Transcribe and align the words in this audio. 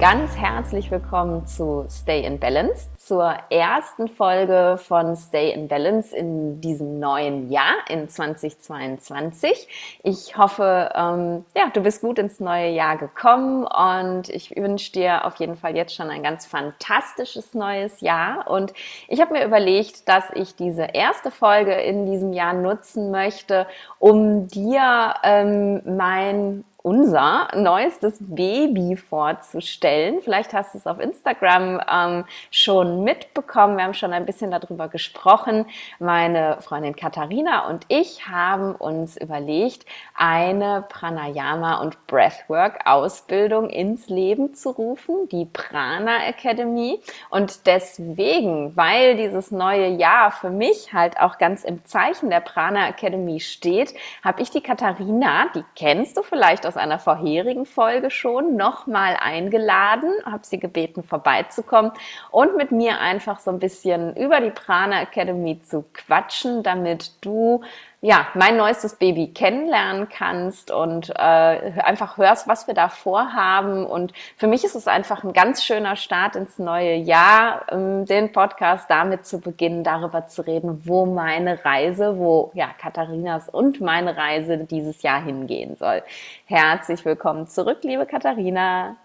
Ganz 0.00 0.34
herzlich 0.34 0.90
willkommen 0.90 1.44
zu 1.44 1.84
Stay 1.90 2.24
in 2.24 2.40
Balance, 2.40 2.88
zur 2.96 3.34
ersten 3.50 4.08
Folge 4.08 4.78
von 4.78 5.14
Stay 5.14 5.52
in 5.52 5.68
Balance 5.68 6.16
in 6.16 6.62
diesem 6.62 6.98
neuen 6.98 7.50
Jahr, 7.50 7.74
in 7.86 8.08
2022. 8.08 10.00
Ich 10.02 10.38
hoffe, 10.38 10.88
ähm, 10.94 11.44
ja, 11.54 11.68
du 11.74 11.82
bist 11.82 12.00
gut 12.00 12.18
ins 12.18 12.40
neue 12.40 12.70
Jahr 12.70 12.96
gekommen 12.96 13.66
und 13.66 14.30
ich 14.30 14.56
wünsche 14.56 14.90
dir 14.92 15.26
auf 15.26 15.36
jeden 15.36 15.56
Fall 15.56 15.76
jetzt 15.76 15.94
schon 15.94 16.08
ein 16.08 16.22
ganz 16.22 16.46
fantastisches 16.46 17.52
neues 17.52 18.00
Jahr. 18.00 18.48
Und 18.50 18.72
ich 19.06 19.20
habe 19.20 19.34
mir 19.34 19.44
überlegt, 19.44 20.08
dass 20.08 20.24
ich 20.32 20.56
diese 20.56 20.84
erste 20.94 21.30
Folge 21.30 21.74
in 21.74 22.06
diesem 22.06 22.32
Jahr 22.32 22.54
nutzen 22.54 23.10
möchte, 23.10 23.66
um 23.98 24.48
dir 24.48 25.16
ähm, 25.24 25.82
mein 25.84 26.64
unser 26.82 27.48
neuestes 27.54 28.16
Baby 28.20 28.96
vorzustellen. 28.96 30.20
Vielleicht 30.22 30.52
hast 30.52 30.74
du 30.74 30.78
es 30.78 30.86
auf 30.86 30.98
Instagram 30.98 31.80
ähm, 31.90 32.24
schon 32.50 33.04
mitbekommen. 33.04 33.76
Wir 33.76 33.84
haben 33.84 33.94
schon 33.94 34.12
ein 34.12 34.26
bisschen 34.26 34.50
darüber 34.50 34.88
gesprochen. 34.88 35.66
Meine 35.98 36.58
Freundin 36.60 36.96
Katharina 36.96 37.68
und 37.68 37.84
ich 37.88 38.26
haben 38.28 38.74
uns 38.74 39.16
überlegt, 39.16 39.84
eine 40.14 40.84
Pranayama 40.88 41.80
und 41.80 42.06
Breathwork 42.06 42.80
Ausbildung 42.86 43.68
ins 43.68 44.08
Leben 44.08 44.54
zu 44.54 44.70
rufen, 44.70 45.28
die 45.28 45.46
Prana 45.46 46.26
Academy. 46.26 47.00
Und 47.28 47.66
deswegen, 47.66 48.76
weil 48.76 49.16
dieses 49.16 49.50
neue 49.50 49.88
Jahr 49.88 50.30
für 50.30 50.50
mich 50.50 50.92
halt 50.92 51.20
auch 51.20 51.38
ganz 51.38 51.64
im 51.64 51.84
Zeichen 51.84 52.30
der 52.30 52.40
Prana 52.40 52.88
Academy 52.88 53.40
steht, 53.40 53.94
habe 54.24 54.40
ich 54.42 54.50
die 54.50 54.62
Katharina, 54.62 55.46
die 55.54 55.64
kennst 55.76 56.16
du 56.16 56.22
vielleicht 56.22 56.66
aus 56.70 56.76
einer 56.76 57.00
vorherigen 57.00 57.66
Folge 57.66 58.12
schon 58.12 58.54
nochmal 58.54 59.16
eingeladen, 59.20 60.12
habe 60.24 60.46
sie 60.46 60.60
gebeten, 60.60 61.02
vorbeizukommen 61.02 61.90
und 62.30 62.56
mit 62.56 62.70
mir 62.70 63.00
einfach 63.00 63.40
so 63.40 63.50
ein 63.50 63.58
bisschen 63.58 64.14
über 64.14 64.40
die 64.40 64.50
Prana 64.50 65.02
Academy 65.02 65.60
zu 65.60 65.84
quatschen, 65.92 66.62
damit 66.62 67.12
du 67.24 67.62
ja, 68.02 68.28
mein 68.34 68.56
neuestes 68.56 68.94
Baby 68.94 69.28
kennenlernen 69.28 70.08
kannst 70.08 70.70
und 70.70 71.10
äh, 71.10 71.12
einfach 71.12 72.16
hörst, 72.16 72.48
was 72.48 72.66
wir 72.66 72.72
da 72.72 72.88
vorhaben. 72.88 73.84
Und 73.84 74.14
für 74.38 74.46
mich 74.46 74.64
ist 74.64 74.74
es 74.74 74.88
einfach 74.88 75.22
ein 75.22 75.34
ganz 75.34 75.62
schöner 75.62 75.96
Start 75.96 76.34
ins 76.34 76.58
neue 76.58 76.94
Jahr, 76.94 77.66
ähm, 77.70 78.06
den 78.06 78.32
Podcast 78.32 78.88
damit 78.88 79.26
zu 79.26 79.38
beginnen, 79.38 79.84
darüber 79.84 80.26
zu 80.26 80.40
reden, 80.40 80.80
wo 80.86 81.04
meine 81.04 81.62
Reise, 81.62 82.16
wo 82.16 82.50
ja 82.54 82.70
Katharinas 82.78 83.50
und 83.50 83.82
meine 83.82 84.16
Reise 84.16 84.56
dieses 84.56 85.02
Jahr 85.02 85.22
hingehen 85.22 85.76
soll. 85.76 86.02
Herzlich 86.46 87.04
willkommen 87.04 87.48
zurück, 87.48 87.80
liebe 87.82 88.06
Katharina. 88.06 88.96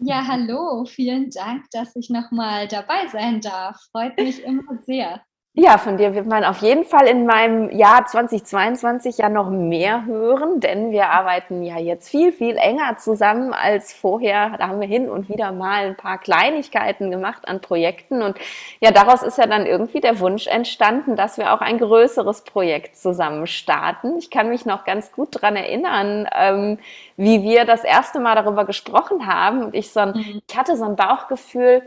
Ja, 0.00 0.26
hallo, 0.26 0.84
vielen 0.84 1.30
Dank, 1.30 1.64
dass 1.72 1.94
ich 1.94 2.10
nochmal 2.10 2.66
dabei 2.68 3.06
sein 3.12 3.40
darf. 3.40 3.76
Freut 3.92 4.16
mich 4.18 4.42
immer 4.44 4.78
sehr. 4.82 5.20
Ja, 5.60 5.76
von 5.76 5.96
dir 5.96 6.14
wird 6.14 6.26
man 6.26 6.44
auf 6.44 6.58
jeden 6.58 6.84
Fall 6.84 7.08
in 7.08 7.26
meinem 7.26 7.68
Jahr 7.76 8.06
2022 8.06 9.18
ja 9.18 9.28
noch 9.28 9.50
mehr 9.50 10.04
hören, 10.06 10.60
denn 10.60 10.92
wir 10.92 11.08
arbeiten 11.08 11.64
ja 11.64 11.80
jetzt 11.80 12.08
viel, 12.08 12.30
viel 12.30 12.56
enger 12.56 12.96
zusammen 12.98 13.52
als 13.52 13.92
vorher. 13.92 14.56
Da 14.56 14.68
haben 14.68 14.78
wir 14.80 14.86
hin 14.86 15.10
und 15.10 15.28
wieder 15.28 15.50
mal 15.50 15.86
ein 15.86 15.96
paar 15.96 16.18
Kleinigkeiten 16.18 17.10
gemacht 17.10 17.48
an 17.48 17.60
Projekten 17.60 18.22
und 18.22 18.38
ja, 18.78 18.92
daraus 18.92 19.24
ist 19.24 19.36
ja 19.36 19.48
dann 19.48 19.66
irgendwie 19.66 20.00
der 20.00 20.20
Wunsch 20.20 20.46
entstanden, 20.46 21.16
dass 21.16 21.38
wir 21.38 21.52
auch 21.52 21.60
ein 21.60 21.78
größeres 21.78 22.42
Projekt 22.42 22.96
zusammen 22.96 23.48
starten. 23.48 24.16
Ich 24.18 24.30
kann 24.30 24.50
mich 24.50 24.64
noch 24.64 24.84
ganz 24.84 25.10
gut 25.10 25.30
dran 25.32 25.56
erinnern, 25.56 26.28
ähm, 26.36 26.78
wie 27.16 27.42
wir 27.42 27.64
das 27.64 27.82
erste 27.82 28.20
Mal 28.20 28.36
darüber 28.36 28.64
gesprochen 28.64 29.26
haben 29.26 29.64
und 29.64 29.74
ich 29.74 29.90
so 29.90 29.98
ein, 29.98 30.10
mhm. 30.10 30.40
ich 30.48 30.56
hatte 30.56 30.76
so 30.76 30.84
ein 30.84 30.94
Bauchgefühl, 30.94 31.82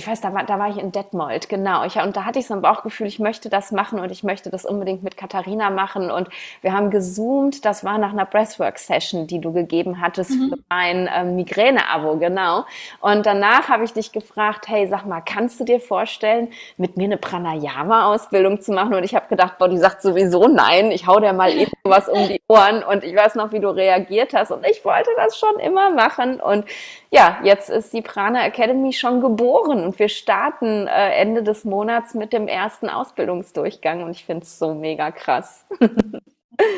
ich 0.00 0.06
weiß, 0.06 0.22
da 0.22 0.32
war, 0.32 0.44
da 0.44 0.58
war 0.58 0.70
ich 0.70 0.78
in 0.78 0.92
Detmold, 0.92 1.50
genau. 1.50 1.84
Ich, 1.84 1.96
und 1.96 2.16
da 2.16 2.24
hatte 2.24 2.38
ich 2.38 2.46
so 2.46 2.54
ein 2.54 2.62
Bauchgefühl, 2.62 3.06
ich 3.06 3.18
möchte 3.18 3.50
das 3.50 3.70
machen 3.70 4.00
und 4.00 4.10
ich 4.10 4.24
möchte 4.24 4.48
das 4.48 4.64
unbedingt 4.64 5.02
mit 5.02 5.18
Katharina 5.18 5.68
machen. 5.68 6.10
Und 6.10 6.28
wir 6.62 6.72
haben 6.72 6.90
gezoomt, 6.90 7.66
das 7.66 7.84
war 7.84 7.98
nach 7.98 8.12
einer 8.12 8.24
Breathwork-Session, 8.24 9.26
die 9.26 9.42
du 9.42 9.52
gegeben 9.52 10.00
hattest 10.00 10.30
mhm. 10.30 10.48
für 10.48 10.58
mein 10.70 11.06
ähm, 11.14 11.36
Migräne-Abo, 11.36 12.16
genau. 12.16 12.64
Und 13.00 13.26
danach 13.26 13.68
habe 13.68 13.84
ich 13.84 13.92
dich 13.92 14.10
gefragt, 14.10 14.68
hey, 14.68 14.88
sag 14.88 15.04
mal, 15.04 15.20
kannst 15.20 15.60
du 15.60 15.64
dir 15.64 15.80
vorstellen, 15.80 16.48
mit 16.78 16.96
mir 16.96 17.04
eine 17.04 17.18
Pranayama-Ausbildung 17.18 18.62
zu 18.62 18.72
machen? 18.72 18.94
Und 18.94 19.04
ich 19.04 19.14
habe 19.14 19.28
gedacht, 19.28 19.58
boah, 19.58 19.68
die 19.68 19.76
sagt 19.76 20.00
sowieso 20.00 20.48
nein, 20.48 20.92
ich 20.92 21.06
hau 21.06 21.20
dir 21.20 21.34
mal 21.34 21.52
eben 21.52 21.72
was 21.84 22.08
um 22.08 22.26
die 22.26 22.40
Ohren. 22.48 22.82
Und 22.82 23.04
ich 23.04 23.14
weiß 23.14 23.34
noch, 23.34 23.52
wie 23.52 23.60
du 23.60 23.68
reagiert 23.68 24.32
hast. 24.32 24.50
Und 24.50 24.64
ich 24.66 24.82
wollte 24.82 25.10
das 25.18 25.38
schon 25.38 25.58
immer 25.58 25.90
machen. 25.90 26.40
Und 26.40 26.64
ja, 27.10 27.38
jetzt 27.42 27.68
ist 27.68 27.92
die 27.92 28.00
Prana 28.02 28.46
Academy 28.46 28.94
schon 28.94 29.20
geboren 29.20 29.89
und 29.90 29.98
wir 29.98 30.08
starten 30.08 30.86
äh, 30.86 31.14
Ende 31.14 31.42
des 31.42 31.64
Monats 31.64 32.14
mit 32.14 32.32
dem 32.32 32.46
ersten 32.46 32.88
Ausbildungsdurchgang 32.88 34.04
und 34.04 34.12
ich 34.12 34.24
finde 34.24 34.44
es 34.44 34.56
so 34.56 34.72
mega 34.72 35.10
krass. 35.10 35.66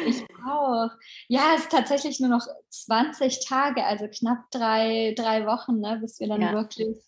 Ich 0.06 0.23
auch. 0.49 0.91
Ja, 1.27 1.55
es 1.56 1.62
ist 1.62 1.73
tatsächlich 1.73 2.21
nur 2.21 2.31
noch 2.31 2.47
20 2.69 3.45
Tage, 3.45 3.84
also 3.84 4.06
knapp 4.06 4.49
drei, 4.53 5.12
drei 5.17 5.45
Wochen, 5.45 5.81
ne, 5.81 5.99
bis 6.00 6.21
wir 6.21 6.28
dann 6.28 6.41
ja. 6.41 6.53
wirklich 6.53 6.99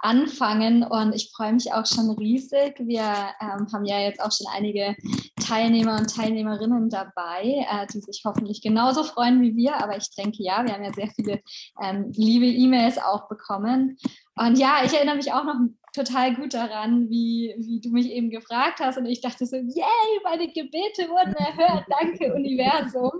anfangen. 0.00 0.82
Und 0.82 1.14
ich 1.14 1.30
freue 1.34 1.52
mich 1.52 1.72
auch 1.72 1.86
schon 1.86 2.10
riesig. 2.10 2.74
Wir 2.78 3.02
ähm, 3.40 3.66
haben 3.72 3.84
ja 3.84 4.00
jetzt 4.00 4.20
auch 4.20 4.32
schon 4.32 4.46
einige 4.52 4.96
Teilnehmer 5.44 5.96
und 5.96 6.14
Teilnehmerinnen 6.14 6.88
dabei, 6.88 7.66
äh, 7.70 7.86
die 7.92 8.00
sich 8.00 8.22
hoffentlich 8.24 8.62
genauso 8.62 9.04
freuen 9.04 9.42
wie 9.42 9.56
wir. 9.56 9.82
Aber 9.82 9.96
ich 9.96 10.10
denke, 10.14 10.42
ja, 10.42 10.64
wir 10.64 10.74
haben 10.74 10.84
ja 10.84 10.92
sehr 10.92 11.10
viele 11.14 11.40
ähm, 11.82 12.12
liebe 12.14 12.46
E-Mails 12.46 12.98
auch 12.98 13.28
bekommen. 13.28 13.96
Und 14.38 14.58
ja, 14.58 14.82
ich 14.84 14.92
erinnere 14.92 15.16
mich 15.16 15.32
auch 15.32 15.44
noch 15.44 15.56
total 15.94 16.34
gut 16.34 16.54
daran, 16.54 17.08
wie, 17.08 17.54
wie 17.58 17.80
du 17.80 17.90
mich 17.90 18.10
eben 18.10 18.30
gefragt 18.30 18.80
hast. 18.80 18.98
Und 18.98 19.06
ich 19.06 19.20
dachte 19.20 19.46
so, 19.46 19.56
yay, 19.56 20.20
meine 20.22 20.48
Gebete 20.48 21.08
wurden 21.08 21.34
erhört, 21.34 21.84
danke 21.88 22.34
Universum. 22.34 23.12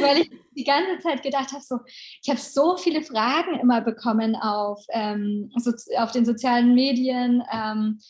Weil 0.00 0.22
ich 0.22 0.30
die 0.56 0.64
ganze 0.64 0.98
Zeit 0.98 1.22
gedacht 1.22 1.52
habe, 1.52 1.62
so, 1.62 1.78
ich 2.22 2.28
habe 2.28 2.40
so 2.40 2.76
viele 2.76 3.02
Fragen 3.02 3.58
immer 3.60 3.80
bekommen 3.80 4.36
auf, 4.36 4.84
ähm, 4.90 5.50
so, 5.56 5.72
auf 5.96 6.12
den 6.12 6.24
sozialen 6.24 6.74
Medien, 6.74 7.42
ähm, 7.52 8.00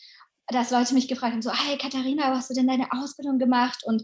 dass 0.47 0.71
Leute 0.71 0.93
mich 0.93 1.07
gefragt 1.07 1.33
haben, 1.33 1.41
so, 1.41 1.53
hey 1.53 1.77
Katharina, 1.77 2.31
wo 2.31 2.35
hast 2.35 2.49
du 2.49 2.53
denn 2.53 2.67
deine 2.67 2.91
Ausbildung 2.91 3.39
gemacht? 3.39 3.83
Und 3.85 4.03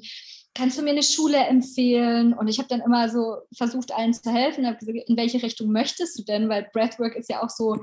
kannst 0.53 0.77
du 0.77 0.81
mir 0.81 0.91
eine 0.91 1.03
Schule 1.03 1.37
empfehlen? 1.37 2.33
Und 2.33 2.47
ich 2.47 2.57
habe 2.59 2.69
dann 2.69 2.81
immer 2.81 3.09
so 3.09 3.37
versucht, 3.55 3.93
allen 3.93 4.13
zu 4.13 4.31
helfen. 4.31 4.65
Habe 4.65 4.77
gesagt, 4.77 5.09
in 5.09 5.17
welche 5.17 5.41
Richtung 5.43 5.71
möchtest 5.71 6.17
du 6.17 6.23
denn? 6.23 6.47
Weil 6.47 6.69
Breathwork 6.71 7.15
ist 7.15 7.29
ja 7.29 7.43
auch 7.43 7.49
so, 7.49 7.75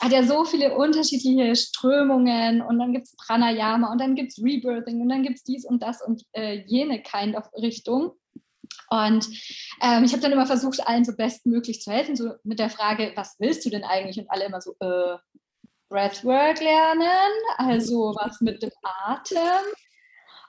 hat 0.00 0.12
ja 0.12 0.22
so 0.22 0.44
viele 0.44 0.76
unterschiedliche 0.76 1.56
Strömungen 1.56 2.60
und 2.60 2.78
dann 2.78 2.92
gibt 2.92 3.06
es 3.06 3.16
Pranayama 3.16 3.90
und 3.90 4.00
dann 4.00 4.14
gibt 4.14 4.32
es 4.32 4.42
Rebirthing 4.42 5.00
und 5.00 5.08
dann 5.08 5.22
gibt 5.22 5.36
es 5.36 5.44
dies 5.44 5.64
und 5.64 5.82
das 5.82 6.02
und 6.02 6.22
äh, 6.32 6.62
jene 6.66 7.02
kind 7.02 7.36
of 7.36 7.48
Richtung. 7.54 8.12
Und 8.90 9.26
ähm, 9.80 10.04
ich 10.04 10.12
habe 10.12 10.22
dann 10.22 10.32
immer 10.32 10.46
versucht, 10.46 10.86
allen 10.86 11.04
so 11.04 11.12
bestmöglich 11.16 11.80
zu 11.80 11.90
helfen, 11.90 12.14
so 12.14 12.32
mit 12.44 12.58
der 12.58 12.70
Frage, 12.70 13.12
was 13.16 13.36
willst 13.38 13.64
du 13.64 13.70
denn 13.70 13.84
eigentlich? 13.84 14.18
Und 14.18 14.30
alle 14.30 14.44
immer 14.44 14.60
so, 14.60 14.74
äh, 14.80 15.16
Breathwork 15.88 16.60
lernen, 16.60 17.30
also 17.58 18.14
was 18.20 18.40
mit 18.40 18.62
dem 18.62 18.72
Atem. 18.82 19.38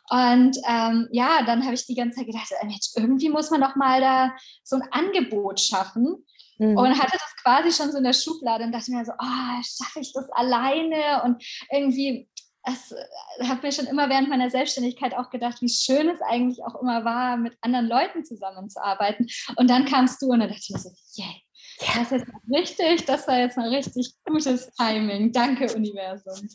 Und 0.09 0.57
ähm, 0.67 1.07
ja, 1.11 1.43
dann 1.45 1.63
habe 1.63 1.75
ich 1.75 1.85
die 1.85 1.95
ganze 1.95 2.17
Zeit 2.17 2.27
gedacht, 2.27 2.49
Mensch, 2.63 2.89
irgendwie 2.95 3.29
muss 3.29 3.51
man 3.51 3.61
doch 3.61 3.75
mal 3.75 3.99
da 3.99 4.31
so 4.63 4.77
ein 4.77 4.87
Angebot 4.91 5.59
schaffen. 5.59 6.25
Mhm. 6.57 6.77
Und 6.77 6.99
hatte 6.99 7.17
das 7.17 7.35
quasi 7.43 7.71
schon 7.71 7.91
so 7.91 7.97
in 7.97 8.03
der 8.03 8.13
Schublade 8.13 8.63
und 8.63 8.71
dachte 8.71 8.91
mir 8.91 9.05
so, 9.05 9.11
oh, 9.11 9.61
schaffe 9.63 9.99
ich 9.99 10.11
das 10.13 10.29
alleine? 10.31 11.23
Und 11.23 11.43
irgendwie, 11.71 12.29
es 12.63 12.91
äh, 12.91 13.47
habe 13.47 13.65
mir 13.65 13.71
schon 13.71 13.85
immer 13.85 14.09
während 14.09 14.29
meiner 14.29 14.49
Selbstständigkeit 14.49 15.15
auch 15.15 15.29
gedacht, 15.29 15.61
wie 15.61 15.69
schön 15.69 16.09
es 16.09 16.21
eigentlich 16.21 16.63
auch 16.63 16.81
immer 16.81 17.05
war, 17.05 17.37
mit 17.37 17.57
anderen 17.61 17.87
Leuten 17.87 18.25
zusammenzuarbeiten. 18.25 19.27
Und 19.55 19.69
dann 19.69 19.85
kamst 19.85 20.21
du 20.21 20.27
und 20.27 20.39
dann 20.39 20.49
dachte 20.49 20.61
ich 20.63 20.69
mir 20.69 20.79
so, 20.79 20.89
yeah, 21.17 21.33
das 21.79 22.11
ist 22.11 22.25
richtig, 22.51 23.05
das 23.05 23.27
war 23.27 23.37
jetzt 23.37 23.57
ein 23.57 23.65
richtig 23.65 24.13
gutes 24.25 24.71
Timing. 24.73 25.31
Danke, 25.31 25.67
Universum. 25.75 26.47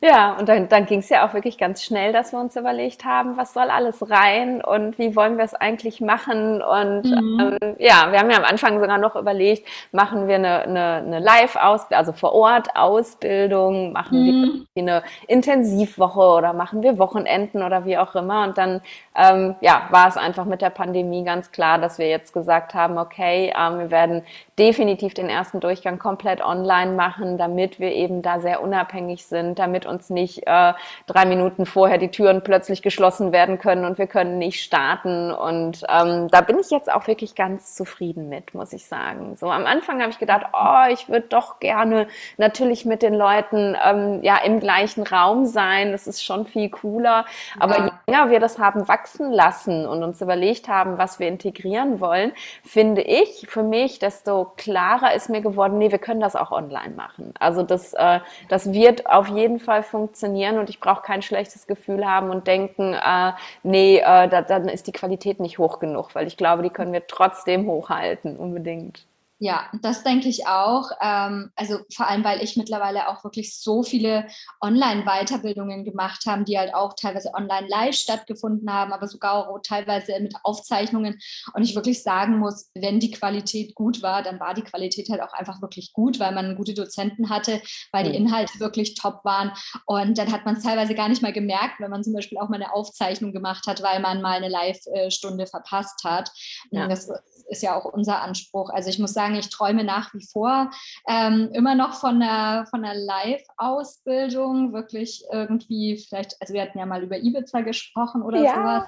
Ja, 0.00 0.36
und 0.36 0.48
dann, 0.48 0.68
dann 0.68 0.86
ging 0.86 1.00
es 1.00 1.08
ja 1.08 1.26
auch 1.26 1.34
wirklich 1.34 1.58
ganz 1.58 1.82
schnell, 1.82 2.12
dass 2.12 2.32
wir 2.32 2.38
uns 2.38 2.54
überlegt 2.54 3.04
haben, 3.04 3.36
was 3.36 3.52
soll 3.52 3.68
alles 3.70 4.10
rein 4.10 4.62
und 4.62 4.98
wie 4.98 5.16
wollen 5.16 5.38
wir 5.38 5.44
es 5.44 5.54
eigentlich 5.54 6.00
machen. 6.00 6.62
Und 6.62 7.04
mhm. 7.04 7.58
ähm, 7.60 7.76
ja, 7.78 8.12
wir 8.12 8.20
haben 8.20 8.30
ja 8.30 8.36
am 8.36 8.44
Anfang 8.44 8.80
sogar 8.80 8.98
noch 8.98 9.16
überlegt, 9.16 9.66
machen 9.90 10.28
wir 10.28 10.36
eine, 10.36 10.62
eine, 10.62 10.94
eine 10.94 11.18
Live-Ausbildung, 11.18 11.98
also 11.98 12.12
vor 12.12 12.32
Ort 12.32 12.76
Ausbildung, 12.76 13.92
machen 13.92 14.22
mhm. 14.22 14.66
wir 14.74 14.82
eine 14.82 15.02
Intensivwoche 15.26 16.20
oder 16.20 16.52
machen 16.52 16.82
wir 16.82 16.98
Wochenenden 16.98 17.62
oder 17.62 17.84
wie 17.84 17.98
auch 17.98 18.14
immer. 18.14 18.44
Und 18.44 18.56
dann 18.56 18.82
ähm, 19.16 19.56
ja, 19.60 19.88
war 19.90 20.08
es 20.08 20.16
einfach 20.16 20.44
mit 20.44 20.62
der 20.62 20.70
Pandemie 20.70 21.24
ganz 21.24 21.50
klar, 21.50 21.78
dass 21.78 21.98
wir 21.98 22.08
jetzt 22.08 22.32
gesagt 22.32 22.74
haben, 22.74 22.98
okay, 22.98 23.52
ähm, 23.58 23.78
wir 23.80 23.90
werden 23.90 24.22
definitiv 24.58 25.14
den 25.14 25.28
ersten 25.28 25.60
Durchgang 25.60 25.98
komplett 25.98 26.40
online 26.44 26.92
machen, 26.92 27.38
damit 27.38 27.78
wir 27.78 27.92
eben 27.92 28.22
da 28.22 28.40
sehr 28.40 28.62
unabhängig 28.62 29.24
sind, 29.26 29.58
damit 29.58 29.86
uns 29.86 30.10
nicht 30.10 30.46
äh, 30.46 30.72
drei 31.06 31.24
Minuten 31.26 31.64
vorher 31.64 31.98
die 31.98 32.10
Türen 32.10 32.42
plötzlich 32.42 32.82
geschlossen 32.82 33.32
werden 33.32 33.58
können 33.58 33.84
und 33.84 33.98
wir 33.98 34.06
können 34.06 34.38
nicht 34.38 34.62
starten. 34.62 35.30
Und 35.30 35.84
ähm, 35.88 36.28
da 36.28 36.40
bin 36.40 36.58
ich 36.58 36.70
jetzt 36.70 36.92
auch 36.92 37.06
wirklich 37.06 37.34
ganz 37.34 37.74
zufrieden 37.74 38.28
mit, 38.28 38.54
muss 38.54 38.72
ich 38.72 38.86
sagen. 38.86 39.36
So 39.36 39.50
am 39.50 39.64
Anfang 39.64 40.00
habe 40.00 40.10
ich 40.10 40.18
gedacht, 40.18 40.46
oh, 40.52 40.92
ich 40.92 41.08
würde 41.08 41.28
doch 41.28 41.60
gerne 41.60 42.08
natürlich 42.36 42.84
mit 42.84 43.02
den 43.02 43.14
Leuten 43.14 43.76
ähm, 43.84 44.22
ja 44.22 44.38
im 44.44 44.58
gleichen 44.60 45.04
Raum 45.04 45.46
sein. 45.46 45.92
Das 45.92 46.06
ist 46.06 46.24
schon 46.24 46.46
viel 46.46 46.68
cooler. 46.68 47.24
Aber 47.60 47.78
ja. 47.78 47.84
je 47.84 48.12
länger 48.12 48.30
wir 48.30 48.40
das 48.40 48.58
haben 48.58 48.88
wachsen 48.88 49.30
lassen 49.32 49.86
und 49.86 50.02
uns 50.02 50.20
überlegt 50.20 50.68
haben, 50.68 50.98
was 50.98 51.20
wir 51.20 51.28
integrieren 51.28 52.00
wollen, 52.00 52.32
finde 52.64 53.02
ich 53.02 53.46
für 53.48 53.62
mich, 53.62 53.98
desto 54.18 54.52
klarer 54.56 55.14
ist 55.14 55.30
mir 55.30 55.40
geworden, 55.40 55.78
nee, 55.78 55.90
wir 55.90 55.98
können 55.98 56.20
das 56.20 56.34
auch 56.36 56.50
online 56.50 56.94
machen. 56.94 57.32
Also 57.38 57.62
das, 57.62 57.94
äh, 57.94 58.20
das 58.48 58.72
wird 58.72 59.06
auf 59.06 59.28
jeden 59.28 59.60
Fall 59.60 59.82
funktionieren 59.82 60.58
und 60.58 60.70
ich 60.70 60.80
brauche 60.80 61.02
kein 61.02 61.22
schlechtes 61.22 61.66
Gefühl 61.66 62.06
haben 62.06 62.30
und 62.30 62.46
denken, 62.46 62.94
äh, 62.94 63.32
nee, 63.62 63.98
äh, 63.98 64.28
da, 64.28 64.42
dann 64.42 64.68
ist 64.68 64.86
die 64.86 64.92
Qualität 64.92 65.40
nicht 65.40 65.58
hoch 65.58 65.78
genug, 65.78 66.14
weil 66.14 66.26
ich 66.26 66.36
glaube, 66.36 66.62
die 66.62 66.70
können 66.70 66.92
wir 66.92 67.06
trotzdem 67.06 67.66
hochhalten, 67.66 68.36
unbedingt. 68.36 69.07
Ja, 69.40 69.70
das 69.82 70.02
denke 70.02 70.28
ich 70.28 70.48
auch. 70.48 70.90
Ähm, 71.00 71.52
also 71.54 71.78
vor 71.94 72.08
allem, 72.08 72.24
weil 72.24 72.42
ich 72.42 72.56
mittlerweile 72.56 73.08
auch 73.08 73.22
wirklich 73.22 73.56
so 73.56 73.84
viele 73.84 74.26
Online-Weiterbildungen 74.60 75.84
gemacht 75.84 76.24
habe, 76.26 76.42
die 76.42 76.58
halt 76.58 76.74
auch 76.74 76.94
teilweise 76.94 77.32
online 77.34 77.68
live 77.68 77.94
stattgefunden 77.94 78.72
haben, 78.72 78.92
aber 78.92 79.06
sogar 79.06 79.48
auch 79.48 79.58
teilweise 79.62 80.18
mit 80.20 80.34
Aufzeichnungen. 80.42 81.20
Und 81.54 81.62
ich 81.62 81.76
wirklich 81.76 82.02
sagen 82.02 82.38
muss, 82.38 82.70
wenn 82.74 82.98
die 82.98 83.12
Qualität 83.12 83.76
gut 83.76 84.02
war, 84.02 84.24
dann 84.24 84.40
war 84.40 84.54
die 84.54 84.62
Qualität 84.62 85.08
halt 85.08 85.22
auch 85.22 85.32
einfach 85.32 85.62
wirklich 85.62 85.92
gut, 85.92 86.18
weil 86.18 86.34
man 86.34 86.56
gute 86.56 86.74
Dozenten 86.74 87.30
hatte, 87.30 87.62
weil 87.92 88.10
die 88.10 88.16
Inhalte 88.16 88.58
wirklich 88.58 88.96
top 88.96 89.24
waren. 89.24 89.52
Und 89.86 90.18
dann 90.18 90.32
hat 90.32 90.46
man 90.46 90.56
es 90.56 90.64
teilweise 90.64 90.96
gar 90.96 91.08
nicht 91.08 91.22
mal 91.22 91.32
gemerkt, 91.32 91.78
wenn 91.78 91.90
man 91.90 92.02
zum 92.02 92.12
Beispiel 92.12 92.38
auch 92.38 92.48
mal 92.48 92.56
eine 92.56 92.72
Aufzeichnung 92.72 93.32
gemacht 93.32 93.68
hat, 93.68 93.84
weil 93.84 94.00
man 94.00 94.20
mal 94.20 94.36
eine 94.36 94.48
Live-Stunde 94.48 95.46
verpasst 95.46 96.02
hat. 96.04 96.28
Ja. 96.72 96.88
Das 96.88 97.08
ist 97.48 97.62
ja 97.62 97.76
auch 97.76 97.84
unser 97.84 98.20
Anspruch. 98.20 98.70
Also 98.70 98.90
ich 98.90 98.98
muss 98.98 99.12
sagen, 99.12 99.27
ich 99.34 99.50
träume 99.50 99.84
nach 99.84 100.12
wie 100.14 100.24
vor 100.24 100.70
ähm, 101.08 101.50
immer 101.52 101.74
noch 101.74 101.94
von 101.94 102.22
einer, 102.22 102.66
von 102.66 102.84
einer 102.84 102.98
Live-Ausbildung, 102.98 104.72
wirklich 104.72 105.24
irgendwie 105.32 105.96
vielleicht, 105.96 106.36
also 106.40 106.54
wir 106.54 106.62
hatten 106.62 106.78
ja 106.78 106.86
mal 106.86 107.02
über 107.02 107.18
Ibiza 107.18 107.60
gesprochen 107.62 108.22
oder 108.22 108.42
ja. 108.42 108.54
sowas. 108.54 108.84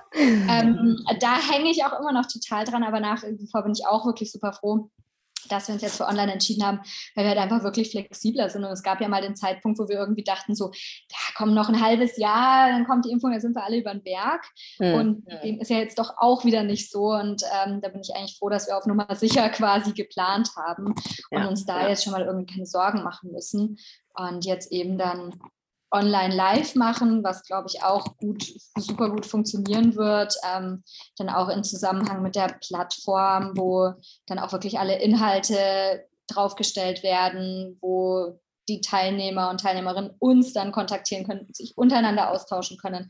Ähm, 0.50 1.04
da 1.20 1.36
hänge 1.50 1.70
ich 1.70 1.84
auch 1.84 1.98
immer 2.00 2.12
noch 2.12 2.26
total 2.26 2.64
dran, 2.64 2.82
aber 2.82 3.00
nach 3.00 3.22
wie 3.22 3.46
vor 3.46 3.62
bin 3.62 3.72
ich 3.72 3.86
auch 3.86 4.06
wirklich 4.06 4.32
super 4.32 4.52
froh, 4.52 4.90
dass 5.50 5.68
wir 5.68 5.74
uns 5.74 5.82
jetzt 5.82 5.96
für 5.96 6.06
online 6.06 6.32
entschieden 6.32 6.64
haben, 6.64 6.80
weil 7.14 7.24
wir 7.24 7.30
halt 7.30 7.38
einfach 7.38 7.62
wirklich 7.62 7.90
flexibler 7.90 8.48
sind. 8.48 8.64
Und 8.64 8.72
es 8.72 8.82
gab 8.82 9.00
ja 9.00 9.08
mal 9.08 9.22
den 9.22 9.36
Zeitpunkt, 9.36 9.78
wo 9.78 9.88
wir 9.88 9.98
irgendwie 9.98 10.24
dachten, 10.24 10.54
so, 10.54 10.70
ja, 10.72 11.18
komm, 11.36 11.54
noch 11.54 11.68
ein 11.68 11.80
halbes 11.80 12.16
Jahr, 12.16 12.70
dann 12.70 12.86
kommt 12.86 13.04
die 13.04 13.10
Impfung, 13.10 13.32
dann 13.32 13.40
sind 13.40 13.54
wir 13.54 13.64
alle 13.64 13.78
über 13.78 13.92
den 13.92 14.02
Berg. 14.02 14.44
Mhm. 14.78 14.94
Und 14.94 15.26
dem 15.42 15.60
ist 15.60 15.70
ja 15.70 15.78
jetzt 15.78 15.98
doch 15.98 16.14
auch 16.18 16.44
wieder 16.44 16.62
nicht 16.62 16.90
so. 16.90 17.12
Und 17.12 17.42
ähm, 17.64 17.80
da 17.80 17.88
bin 17.88 18.00
ich 18.00 18.14
eigentlich 18.14 18.38
froh, 18.38 18.48
dass 18.48 18.66
wir 18.66 18.76
auf 18.76 18.86
Nummer 18.86 19.14
sicher 19.14 19.48
quasi 19.50 19.92
geplant 19.92 20.50
haben 20.56 20.94
ja. 21.30 21.40
und 21.40 21.46
uns 21.46 21.64
da 21.66 21.82
ja. 21.82 21.88
jetzt 21.90 22.04
schon 22.04 22.12
mal 22.12 22.22
irgendwie 22.22 22.52
keine 22.52 22.66
Sorgen 22.66 23.02
machen 23.02 23.32
müssen. 23.32 23.78
Und 24.14 24.44
jetzt 24.44 24.72
eben 24.72 24.98
dann 24.98 25.34
online 25.90 26.34
live 26.34 26.74
machen, 26.74 27.24
was 27.24 27.42
glaube 27.42 27.68
ich 27.68 27.82
auch 27.82 28.16
gut, 28.18 28.44
super 28.76 29.10
gut 29.10 29.26
funktionieren 29.26 29.96
wird. 29.96 30.34
Ähm, 30.48 30.84
dann 31.16 31.28
auch 31.28 31.48
in 31.48 31.64
Zusammenhang 31.64 32.22
mit 32.22 32.36
der 32.36 32.58
Plattform, 32.66 33.52
wo 33.56 33.92
dann 34.26 34.38
auch 34.38 34.52
wirklich 34.52 34.78
alle 34.78 35.00
Inhalte 35.00 36.06
draufgestellt 36.28 37.02
werden, 37.02 37.78
wo 37.80 38.38
die 38.68 38.80
Teilnehmer 38.80 39.50
und 39.50 39.60
Teilnehmerinnen 39.60 40.12
uns 40.18 40.52
dann 40.52 40.70
kontaktieren 40.70 41.26
können, 41.26 41.48
sich 41.52 41.76
untereinander 41.76 42.30
austauschen 42.30 42.78
können, 42.78 43.08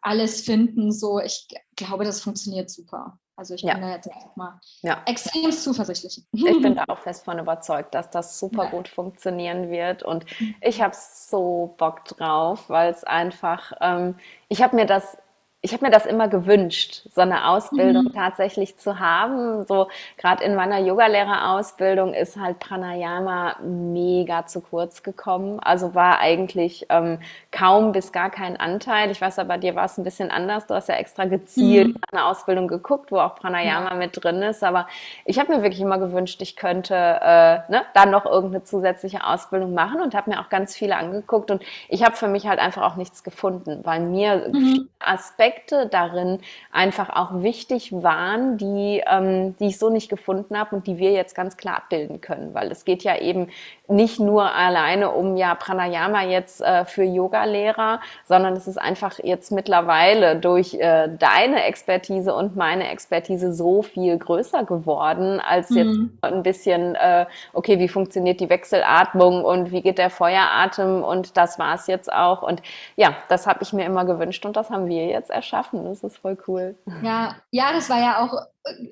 alles 0.00 0.40
finden. 0.40 0.92
So, 0.92 1.20
ich 1.20 1.46
glaube, 1.76 2.04
das 2.04 2.20
funktioniert 2.20 2.70
super. 2.70 3.18
Also 3.36 3.54
ich 3.54 3.62
ja. 3.62 3.74
bin 3.74 3.82
da 3.82 3.90
jetzt 3.94 4.10
einfach 4.10 4.34
mal 4.34 4.60
ja. 4.80 5.02
extrem 5.04 5.52
zuversichtlich. 5.52 6.24
Ich 6.32 6.62
bin 6.62 6.74
da 6.76 6.84
auch 6.88 6.98
fest 6.98 7.24
von 7.24 7.38
überzeugt, 7.38 7.94
dass 7.94 8.08
das 8.10 8.38
super 8.38 8.64
ja. 8.64 8.70
gut 8.70 8.88
funktionieren 8.88 9.70
wird. 9.70 10.02
Und 10.02 10.24
mhm. 10.40 10.54
ich 10.62 10.80
habe 10.80 10.94
so 10.96 11.74
Bock 11.76 12.04
drauf, 12.06 12.68
weil 12.68 12.90
es 12.90 13.04
einfach, 13.04 13.72
ähm, 13.80 14.16
ich 14.48 14.62
habe 14.62 14.76
mir 14.76 14.86
das 14.86 15.18
ich 15.66 15.72
habe 15.72 15.84
mir 15.84 15.90
das 15.90 16.06
immer 16.06 16.28
gewünscht, 16.28 17.08
so 17.12 17.22
eine 17.22 17.48
Ausbildung 17.48 18.04
mhm. 18.04 18.12
tatsächlich 18.12 18.78
zu 18.78 19.00
haben. 19.00 19.66
So 19.66 19.88
gerade 20.16 20.44
in 20.44 20.54
meiner 20.54 20.78
Yogalehrerausbildung 20.78 22.14
ist 22.14 22.38
halt 22.38 22.60
Pranayama 22.60 23.56
mega 23.64 24.46
zu 24.46 24.60
kurz 24.60 25.02
gekommen. 25.02 25.58
Also 25.58 25.92
war 25.96 26.20
eigentlich 26.20 26.86
ähm, 26.88 27.18
kaum 27.50 27.90
bis 27.90 28.12
gar 28.12 28.30
kein 28.30 28.56
Anteil. 28.56 29.10
Ich 29.10 29.20
weiß 29.20 29.40
aber, 29.40 29.48
bei 29.48 29.58
dir 29.58 29.74
war 29.74 29.86
es 29.86 29.98
ein 29.98 30.04
bisschen 30.04 30.30
anders. 30.30 30.68
Du 30.68 30.74
hast 30.74 30.88
ja 30.88 30.94
extra 30.94 31.24
gezielt 31.24 31.88
mhm. 31.88 32.00
eine 32.12 32.26
Ausbildung 32.26 32.68
geguckt, 32.68 33.10
wo 33.10 33.18
auch 33.18 33.34
Pranayama 33.34 33.90
ja. 33.90 33.96
mit 33.96 34.22
drin 34.22 34.42
ist. 34.42 34.62
Aber 34.62 34.86
ich 35.24 35.40
habe 35.40 35.52
mir 35.52 35.64
wirklich 35.64 35.80
immer 35.80 35.98
gewünscht, 35.98 36.40
ich 36.42 36.54
könnte 36.54 36.94
äh, 36.94 37.72
ne, 37.72 37.82
dann 37.92 38.12
noch 38.12 38.24
irgendeine 38.24 38.62
zusätzliche 38.62 39.24
Ausbildung 39.26 39.74
machen 39.74 40.00
und 40.00 40.14
habe 40.14 40.30
mir 40.30 40.38
auch 40.38 40.48
ganz 40.48 40.76
viele 40.76 40.96
angeguckt. 40.96 41.50
Und 41.50 41.64
ich 41.88 42.04
habe 42.04 42.14
für 42.14 42.28
mich 42.28 42.46
halt 42.46 42.60
einfach 42.60 42.82
auch 42.82 42.94
nichts 42.94 43.24
gefunden, 43.24 43.80
weil 43.82 43.98
mir 43.98 44.50
mhm. 44.52 44.88
Aspekte 45.00 45.55
Aspekte 45.56 45.86
darin 45.86 46.38
einfach 46.70 47.10
auch 47.10 47.42
wichtig 47.42 47.92
waren, 47.92 48.58
die, 48.58 49.02
ähm, 49.06 49.56
die 49.58 49.68
ich 49.68 49.78
so 49.78 49.90
nicht 49.90 50.08
gefunden 50.08 50.58
habe 50.58 50.76
und 50.76 50.86
die 50.86 50.98
wir 50.98 51.12
jetzt 51.12 51.34
ganz 51.34 51.56
klar 51.56 51.78
abbilden 51.78 52.20
können. 52.20 52.54
Weil 52.54 52.70
es 52.70 52.84
geht 52.84 53.02
ja 53.04 53.16
eben 53.16 53.48
nicht 53.88 54.20
nur 54.20 54.52
alleine 54.52 55.10
um 55.10 55.36
ja 55.36 55.54
Pranayama 55.54 56.24
jetzt 56.24 56.60
äh, 56.60 56.84
für 56.84 57.04
Yoga-Lehrer, 57.04 58.00
sondern 58.24 58.54
es 58.54 58.66
ist 58.66 58.78
einfach 58.78 59.18
jetzt 59.22 59.52
mittlerweile 59.52 60.36
durch 60.36 60.74
äh, 60.74 61.08
deine 61.18 61.64
Expertise 61.64 62.34
und 62.34 62.56
meine 62.56 62.90
Expertise 62.90 63.52
so 63.52 63.82
viel 63.82 64.18
größer 64.18 64.64
geworden, 64.64 65.40
als 65.40 65.70
jetzt 65.70 65.96
mhm. 65.96 66.18
ein 66.20 66.42
bisschen, 66.42 66.94
äh, 66.96 67.26
okay, 67.52 67.78
wie 67.78 67.88
funktioniert 67.88 68.40
die 68.40 68.50
Wechselatmung 68.50 69.44
und 69.44 69.72
wie 69.72 69.82
geht 69.82 69.98
der 69.98 70.10
Feueratem 70.10 71.02
und 71.02 71.36
das 71.36 71.58
war 71.58 71.74
es 71.74 71.86
jetzt 71.86 72.12
auch. 72.12 72.42
Und 72.42 72.60
ja, 72.96 73.16
das 73.28 73.46
habe 73.46 73.60
ich 73.62 73.72
mir 73.72 73.84
immer 73.84 74.04
gewünscht 74.04 74.44
und 74.44 74.56
das 74.56 74.70
haben 74.70 74.88
wir 74.88 75.06
jetzt 75.06 75.30
erschaffen. 75.36 75.84
Das 75.84 76.02
ist 76.02 76.18
voll 76.18 76.36
cool. 76.48 76.76
Ja, 77.02 77.36
ja, 77.52 77.72
das 77.72 77.88
war 77.88 78.00
ja 78.00 78.24
auch 78.24 78.46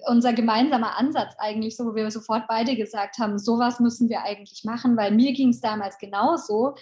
unser 0.06 0.32
gemeinsamer 0.32 0.96
Ansatz 0.96 1.34
eigentlich, 1.38 1.76
so 1.76 1.86
wo 1.86 1.94
wir 1.94 2.10
sofort 2.10 2.44
beide 2.48 2.76
gesagt 2.76 3.18
haben, 3.18 3.38
sowas 3.38 3.80
müssen 3.80 4.08
wir 4.08 4.22
eigentlich 4.22 4.62
machen, 4.64 4.96
weil 4.96 5.10
mir 5.10 5.32
ging 5.32 5.48
es 5.48 5.60
damals 5.60 5.98
genauso. 5.98 6.74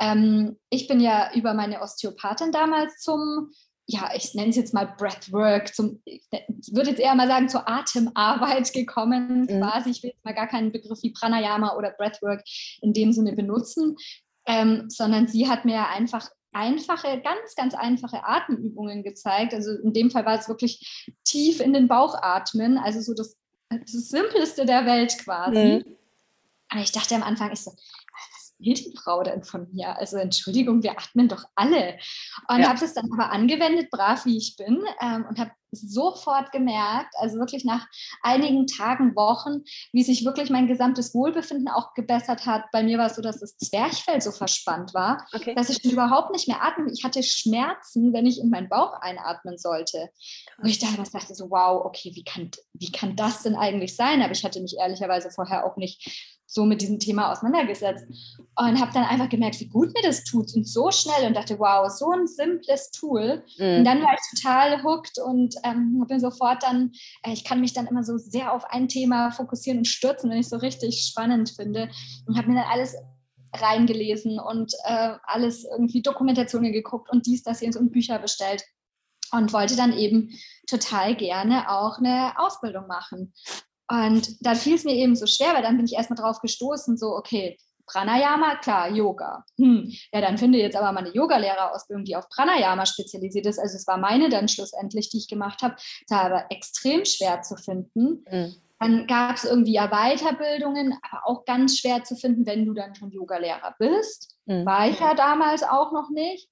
Ähm, 0.00 0.58
ich 0.70 0.88
bin 0.88 1.00
ja 1.00 1.30
über 1.34 1.54
meine 1.54 1.80
Osteopathin 1.80 2.52
damals 2.52 2.98
zum, 2.98 3.50
ja, 3.86 4.10
ich 4.14 4.34
nenne 4.34 4.50
es 4.50 4.56
jetzt 4.56 4.74
mal 4.74 4.94
Breathwork, 4.98 5.74
zum, 5.74 6.00
ich 6.04 6.22
würde 6.72 6.90
jetzt 6.90 7.00
eher 7.00 7.14
mal 7.14 7.28
sagen, 7.28 7.48
zur 7.48 7.68
Atemarbeit 7.68 8.72
gekommen, 8.72 9.42
mhm. 9.42 9.60
quasi. 9.60 9.90
Ich 9.90 10.02
will 10.02 10.10
jetzt 10.10 10.24
mal 10.24 10.34
gar 10.34 10.48
keinen 10.48 10.72
Begriff 10.72 11.02
wie 11.02 11.12
Pranayama 11.12 11.76
oder 11.76 11.90
Breathwork 11.90 12.42
in 12.80 12.92
dem 12.92 13.12
Sinne 13.12 13.34
benutzen, 13.34 13.96
ähm, 14.46 14.84
sondern 14.88 15.28
sie 15.28 15.48
hat 15.48 15.64
mir 15.64 15.88
einfach 15.88 16.28
einfache, 16.52 17.20
ganz, 17.22 17.54
ganz 17.56 17.74
einfache 17.74 18.24
Atemübungen 18.24 19.02
gezeigt. 19.02 19.54
Also 19.54 19.72
in 19.82 19.92
dem 19.92 20.10
Fall 20.10 20.26
war 20.26 20.38
es 20.38 20.48
wirklich 20.48 21.08
tief 21.24 21.60
in 21.60 21.72
den 21.72 21.88
Bauch 21.88 22.14
atmen, 22.20 22.78
also 22.78 23.00
so 23.00 23.14
das, 23.14 23.36
das 23.68 23.92
Simpelste 23.92 24.66
der 24.66 24.86
Welt 24.86 25.16
quasi. 25.18 25.84
Mhm. 25.86 25.96
Aber 26.68 26.80
ich 26.80 26.92
dachte 26.92 27.14
am 27.14 27.22
Anfang, 27.22 27.52
ich 27.52 27.60
so, 27.60 27.72
was 27.72 28.54
will 28.58 28.74
die 28.74 28.96
Frau 28.96 29.22
denn 29.22 29.42
von 29.42 29.68
mir? 29.72 29.96
Also 29.98 30.16
Entschuldigung, 30.16 30.82
wir 30.82 30.92
atmen 30.92 31.28
doch 31.28 31.44
alle. 31.54 31.98
Und 32.48 32.60
ja. 32.60 32.68
habe 32.68 32.80
das 32.80 32.94
dann 32.94 33.10
aber 33.12 33.30
angewendet, 33.32 33.90
brav 33.90 34.24
wie 34.24 34.36
ich 34.36 34.56
bin, 34.56 34.84
ähm, 35.00 35.26
und 35.28 35.38
habe 35.38 35.50
sofort 35.72 36.52
gemerkt, 36.52 37.14
also 37.18 37.38
wirklich 37.38 37.64
nach 37.64 37.86
einigen 38.22 38.66
Tagen, 38.66 39.14
Wochen, 39.14 39.64
wie 39.92 40.02
sich 40.02 40.24
wirklich 40.24 40.50
mein 40.50 40.66
gesamtes 40.66 41.14
Wohlbefinden 41.14 41.68
auch 41.68 41.94
gebessert 41.94 42.46
hat. 42.46 42.64
Bei 42.72 42.82
mir 42.82 42.98
war 42.98 43.06
es 43.06 43.16
so, 43.16 43.22
dass 43.22 43.40
das 43.40 43.56
Zwerchfell 43.56 44.20
so 44.20 44.30
verspannt 44.30 44.94
war, 44.94 45.26
okay. 45.32 45.54
dass 45.54 45.70
ich 45.70 45.84
überhaupt 45.84 46.32
nicht 46.32 46.48
mehr 46.48 46.62
atmen. 46.62 46.92
Ich 46.92 47.04
hatte 47.04 47.22
Schmerzen, 47.22 48.12
wenn 48.12 48.26
ich 48.26 48.40
in 48.40 48.50
meinen 48.50 48.68
Bauch 48.68 48.92
einatmen 49.00 49.58
sollte. 49.58 50.10
Und 50.58 50.68
ich 50.68 50.78
dachte, 50.78 50.98
was 50.98 51.10
dachte 51.10 51.34
so, 51.34 51.50
wow, 51.50 51.84
okay, 51.84 52.12
wie 52.14 52.24
kann, 52.24 52.50
wie 52.74 52.90
kann 52.90 53.16
das 53.16 53.42
denn 53.42 53.56
eigentlich 53.56 53.96
sein? 53.96 54.22
Aber 54.22 54.32
ich 54.32 54.44
hatte 54.44 54.60
mich 54.60 54.76
ehrlicherweise 54.78 55.30
vorher 55.30 55.64
auch 55.64 55.76
nicht 55.76 56.36
so 56.50 56.64
mit 56.64 56.80
diesem 56.80 56.98
Thema 56.98 57.30
auseinandergesetzt 57.30 58.06
und 58.56 58.80
habe 58.80 58.92
dann 58.92 59.04
einfach 59.04 59.28
gemerkt, 59.28 59.60
wie 59.60 59.68
gut 59.68 59.94
mir 59.94 60.02
das 60.02 60.24
tut 60.24 60.52
und 60.56 60.66
so 60.66 60.90
schnell 60.90 61.28
und 61.28 61.36
dachte, 61.36 61.60
wow, 61.60 61.88
so 61.88 62.10
ein 62.10 62.26
simples 62.26 62.90
Tool. 62.90 63.44
Mhm. 63.56 63.78
Und 63.78 63.84
dann 63.84 64.02
war 64.02 64.14
ich 64.14 64.40
total 64.40 64.82
hooked 64.82 65.18
und 65.20 65.54
ähm, 65.64 66.04
bin 66.08 66.20
sofort 66.20 66.62
dann, 66.62 66.92
äh, 67.22 67.32
ich 67.32 67.44
kann 67.44 67.60
mich 67.60 67.72
dann 67.72 67.86
immer 67.86 68.04
so 68.04 68.18
sehr 68.18 68.52
auf 68.52 68.64
ein 68.64 68.88
Thema 68.88 69.30
fokussieren 69.30 69.78
und 69.78 69.86
stürzen, 69.86 70.30
wenn 70.30 70.38
ich 70.38 70.46
es 70.46 70.50
so 70.50 70.56
richtig 70.56 71.04
spannend 71.04 71.50
finde 71.50 71.90
und 72.26 72.36
habe 72.36 72.48
mir 72.48 72.56
dann 72.56 72.70
alles 72.70 72.96
reingelesen 73.54 74.38
und 74.38 74.72
äh, 74.84 75.14
alles 75.24 75.64
irgendwie 75.64 76.02
Dokumentationen 76.02 76.72
geguckt 76.72 77.10
und 77.10 77.26
dies, 77.26 77.42
das, 77.42 77.60
jenes 77.60 77.76
und 77.76 77.90
Bücher 77.90 78.18
bestellt 78.18 78.64
und 79.32 79.52
wollte 79.52 79.76
dann 79.76 79.96
eben 79.96 80.30
total 80.68 81.16
gerne 81.16 81.70
auch 81.70 81.98
eine 81.98 82.38
Ausbildung 82.38 82.86
machen. 82.86 83.32
Und 83.88 84.44
dann 84.46 84.56
fiel 84.56 84.76
es 84.76 84.84
mir 84.84 84.94
eben 84.94 85.16
so 85.16 85.26
schwer, 85.26 85.52
weil 85.54 85.62
dann 85.62 85.76
bin 85.76 85.86
ich 85.86 85.94
erstmal 85.94 86.18
drauf 86.18 86.40
gestoßen, 86.40 86.96
so, 86.96 87.16
okay, 87.16 87.58
Pranayama, 87.90 88.56
klar, 88.56 88.90
Yoga. 88.90 89.44
Hm. 89.58 89.92
Ja, 90.12 90.20
dann 90.20 90.38
finde 90.38 90.58
jetzt 90.58 90.76
aber 90.76 90.92
meine 90.92 91.12
Yogalehrerausbildung, 91.12 92.04
die 92.04 92.16
auf 92.16 92.28
Pranayama 92.28 92.86
spezialisiert 92.86 93.46
ist. 93.46 93.58
Also 93.58 93.76
es 93.76 93.86
war 93.86 93.98
meine 93.98 94.28
dann 94.28 94.48
schlussendlich, 94.48 95.10
die 95.10 95.18
ich 95.18 95.28
gemacht 95.28 95.62
habe, 95.62 95.76
da 96.08 96.22
aber 96.22 96.46
extrem 96.50 97.04
schwer 97.04 97.42
zu 97.42 97.56
finden. 97.56 98.24
Mhm. 98.30 98.54
Dann 98.78 99.06
gab 99.06 99.36
es 99.36 99.44
irgendwie 99.44 99.74
ja 99.74 99.88
Weiterbildungen, 99.88 100.98
aber 101.02 101.26
auch 101.26 101.44
ganz 101.44 101.78
schwer 101.78 102.02
zu 102.04 102.16
finden, 102.16 102.46
wenn 102.46 102.64
du 102.64 102.72
dann 102.72 102.94
schon 102.94 103.10
Yogalehrer 103.10 103.74
bist. 103.78 104.36
Mhm. 104.46 104.64
War 104.64 104.88
ich 104.88 104.98
ja 105.00 105.14
damals 105.14 105.62
auch 105.62 105.92
noch 105.92 106.10
nicht. 106.10 106.48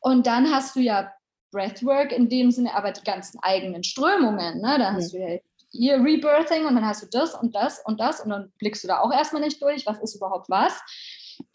Und 0.00 0.26
dann 0.26 0.52
hast 0.52 0.76
du 0.76 0.80
ja 0.80 1.12
Breathwork 1.52 2.12
in 2.12 2.28
dem 2.28 2.50
Sinne, 2.50 2.74
aber 2.74 2.92
die 2.92 3.04
ganzen 3.04 3.38
eigenen 3.40 3.84
Strömungen. 3.84 4.60
Ne? 4.60 4.76
Da 4.78 4.92
hast 4.92 5.12
mhm. 5.12 5.18
du 5.18 5.24
ja 5.24 5.38
hier 5.72 5.96
Rebirthing 5.96 6.66
und 6.66 6.74
dann 6.74 6.86
hast 6.86 7.02
du 7.02 7.06
das 7.10 7.34
und 7.34 7.54
das 7.54 7.82
und 7.84 8.00
das 8.00 8.20
und 8.20 8.30
dann 8.30 8.52
blickst 8.58 8.84
du 8.84 8.88
da 8.88 9.00
auch 9.00 9.12
erstmal 9.12 9.42
nicht 9.42 9.60
durch, 9.62 9.86
was 9.86 9.98
ist 10.00 10.14
überhaupt 10.14 10.48
was. 10.48 10.80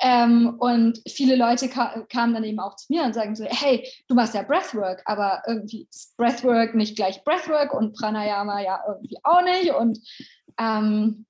Ähm, 0.02 0.56
und 0.60 1.02
viele 1.08 1.36
Leute 1.36 1.70
ka 1.70 2.04
kamen 2.10 2.34
dann 2.34 2.44
eben 2.44 2.60
auch 2.60 2.76
zu 2.76 2.88
mir 2.90 3.04
und 3.04 3.14
sagen 3.14 3.36
so, 3.36 3.46
hey, 3.46 3.88
du 4.08 4.16
machst 4.16 4.34
ja 4.34 4.42
Breathwork, 4.42 5.02
aber 5.06 5.44
irgendwie 5.48 5.88
ist 5.90 6.18
Breathwork 6.18 6.76
nicht 6.76 6.96
gleich 6.96 7.24
Breathwork 7.24 7.74
und 7.74 7.96
Pranayama 7.96 8.62
ja 8.62 8.82
irgendwie 8.88 9.18
auch 9.24 9.44
nicht. 9.44 9.74
Und 9.74 10.00
ähm, 10.60 11.27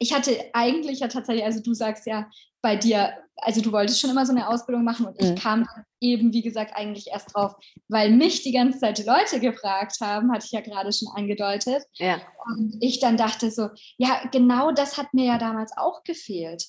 ich 0.00 0.14
hatte 0.14 0.36
eigentlich 0.54 1.00
ja 1.00 1.08
tatsächlich, 1.08 1.44
also 1.44 1.60
du 1.62 1.74
sagst 1.74 2.06
ja 2.06 2.28
bei 2.62 2.74
dir, 2.74 3.12
also 3.36 3.60
du 3.60 3.70
wolltest 3.70 4.00
schon 4.00 4.10
immer 4.10 4.24
so 4.24 4.32
eine 4.32 4.48
Ausbildung 4.48 4.82
machen 4.82 5.06
und 5.06 5.20
mhm. 5.20 5.34
ich 5.34 5.42
kam 5.42 5.68
eben, 6.00 6.32
wie 6.32 6.42
gesagt, 6.42 6.72
eigentlich 6.74 7.08
erst 7.08 7.34
drauf, 7.34 7.54
weil 7.88 8.10
mich 8.10 8.42
die 8.42 8.52
ganze 8.52 8.78
Zeit 8.78 8.98
die 8.98 9.02
Leute 9.02 9.40
gefragt 9.40 9.98
haben, 10.00 10.32
hatte 10.32 10.46
ich 10.46 10.52
ja 10.52 10.62
gerade 10.62 10.90
schon 10.92 11.08
angedeutet. 11.14 11.84
Ja. 11.98 12.20
Und 12.46 12.76
ich 12.80 12.98
dann 12.98 13.18
dachte 13.18 13.50
so, 13.50 13.68
ja, 13.98 14.22
genau 14.32 14.72
das 14.72 14.96
hat 14.96 15.12
mir 15.12 15.26
ja 15.26 15.38
damals 15.38 15.72
auch 15.76 16.02
gefehlt. 16.02 16.64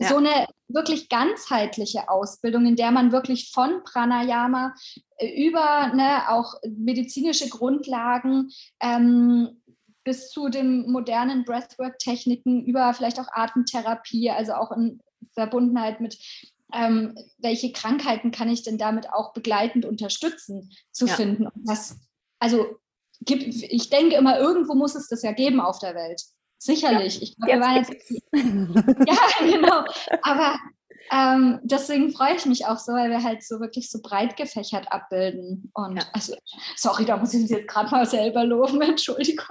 Ja. 0.00 0.08
So 0.08 0.16
eine 0.16 0.46
wirklich 0.68 1.10
ganzheitliche 1.10 2.08
Ausbildung, 2.08 2.64
in 2.64 2.76
der 2.76 2.90
man 2.90 3.12
wirklich 3.12 3.50
von 3.52 3.84
Pranayama 3.84 4.74
äh, 5.18 5.46
über 5.46 5.92
ne, 5.94 6.30
auch 6.30 6.54
medizinische 6.66 7.50
Grundlagen 7.50 8.48
ähm, 8.80 9.59
bis 10.10 10.28
zu 10.28 10.48
den 10.48 10.90
modernen 10.90 11.44
Breathwork-Techniken, 11.44 12.64
über 12.64 12.92
vielleicht 12.94 13.20
auch 13.20 13.28
Atemtherapie, 13.30 14.28
also 14.28 14.54
auch 14.54 14.72
in 14.72 15.00
Verbundenheit 15.34 16.00
mit, 16.00 16.18
ähm, 16.74 17.14
welche 17.38 17.70
Krankheiten 17.70 18.32
kann 18.32 18.48
ich 18.48 18.64
denn 18.64 18.76
damit 18.76 19.12
auch 19.12 19.32
begleitend 19.32 19.84
unterstützen, 19.84 20.72
zu 20.90 21.06
ja. 21.06 21.14
finden. 21.14 21.46
Und 21.46 21.62
das, 21.64 21.96
also 22.40 22.66
gibt, 23.20 23.44
ich 23.44 23.88
denke 23.88 24.16
immer, 24.16 24.36
irgendwo 24.36 24.74
muss 24.74 24.96
es 24.96 25.06
das 25.06 25.22
ja 25.22 25.30
geben 25.30 25.60
auf 25.60 25.78
der 25.78 25.94
Welt. 25.94 26.20
Sicherlich. 26.58 27.18
Ja, 27.18 27.22
ich 27.22 27.36
glaube, 27.36 27.52
wir 27.52 27.60
waren 27.60 27.76
jetzt. 27.76 28.10
ja, 29.06 29.46
genau. 29.46 29.84
Aber 30.22 30.58
ähm, 31.12 31.58
deswegen 31.62 32.12
freue 32.12 32.36
ich 32.36 32.46
mich 32.46 32.66
auch 32.66 32.78
so, 32.78 32.92
weil 32.92 33.10
wir 33.10 33.22
halt 33.22 33.42
so 33.42 33.58
wirklich 33.58 33.90
so 33.90 33.98
breit 34.00 34.36
gefächert 34.36 34.92
abbilden. 34.92 35.70
Und 35.74 35.96
ja. 35.96 36.02
also, 36.12 36.34
sorry, 36.76 37.04
da 37.04 37.16
muss 37.16 37.34
ich 37.34 37.42
mich 37.42 37.50
jetzt 37.50 37.68
gerade 37.68 37.90
mal 37.90 38.06
selber 38.06 38.44
loben, 38.44 38.80
Entschuldigung. 38.80 39.46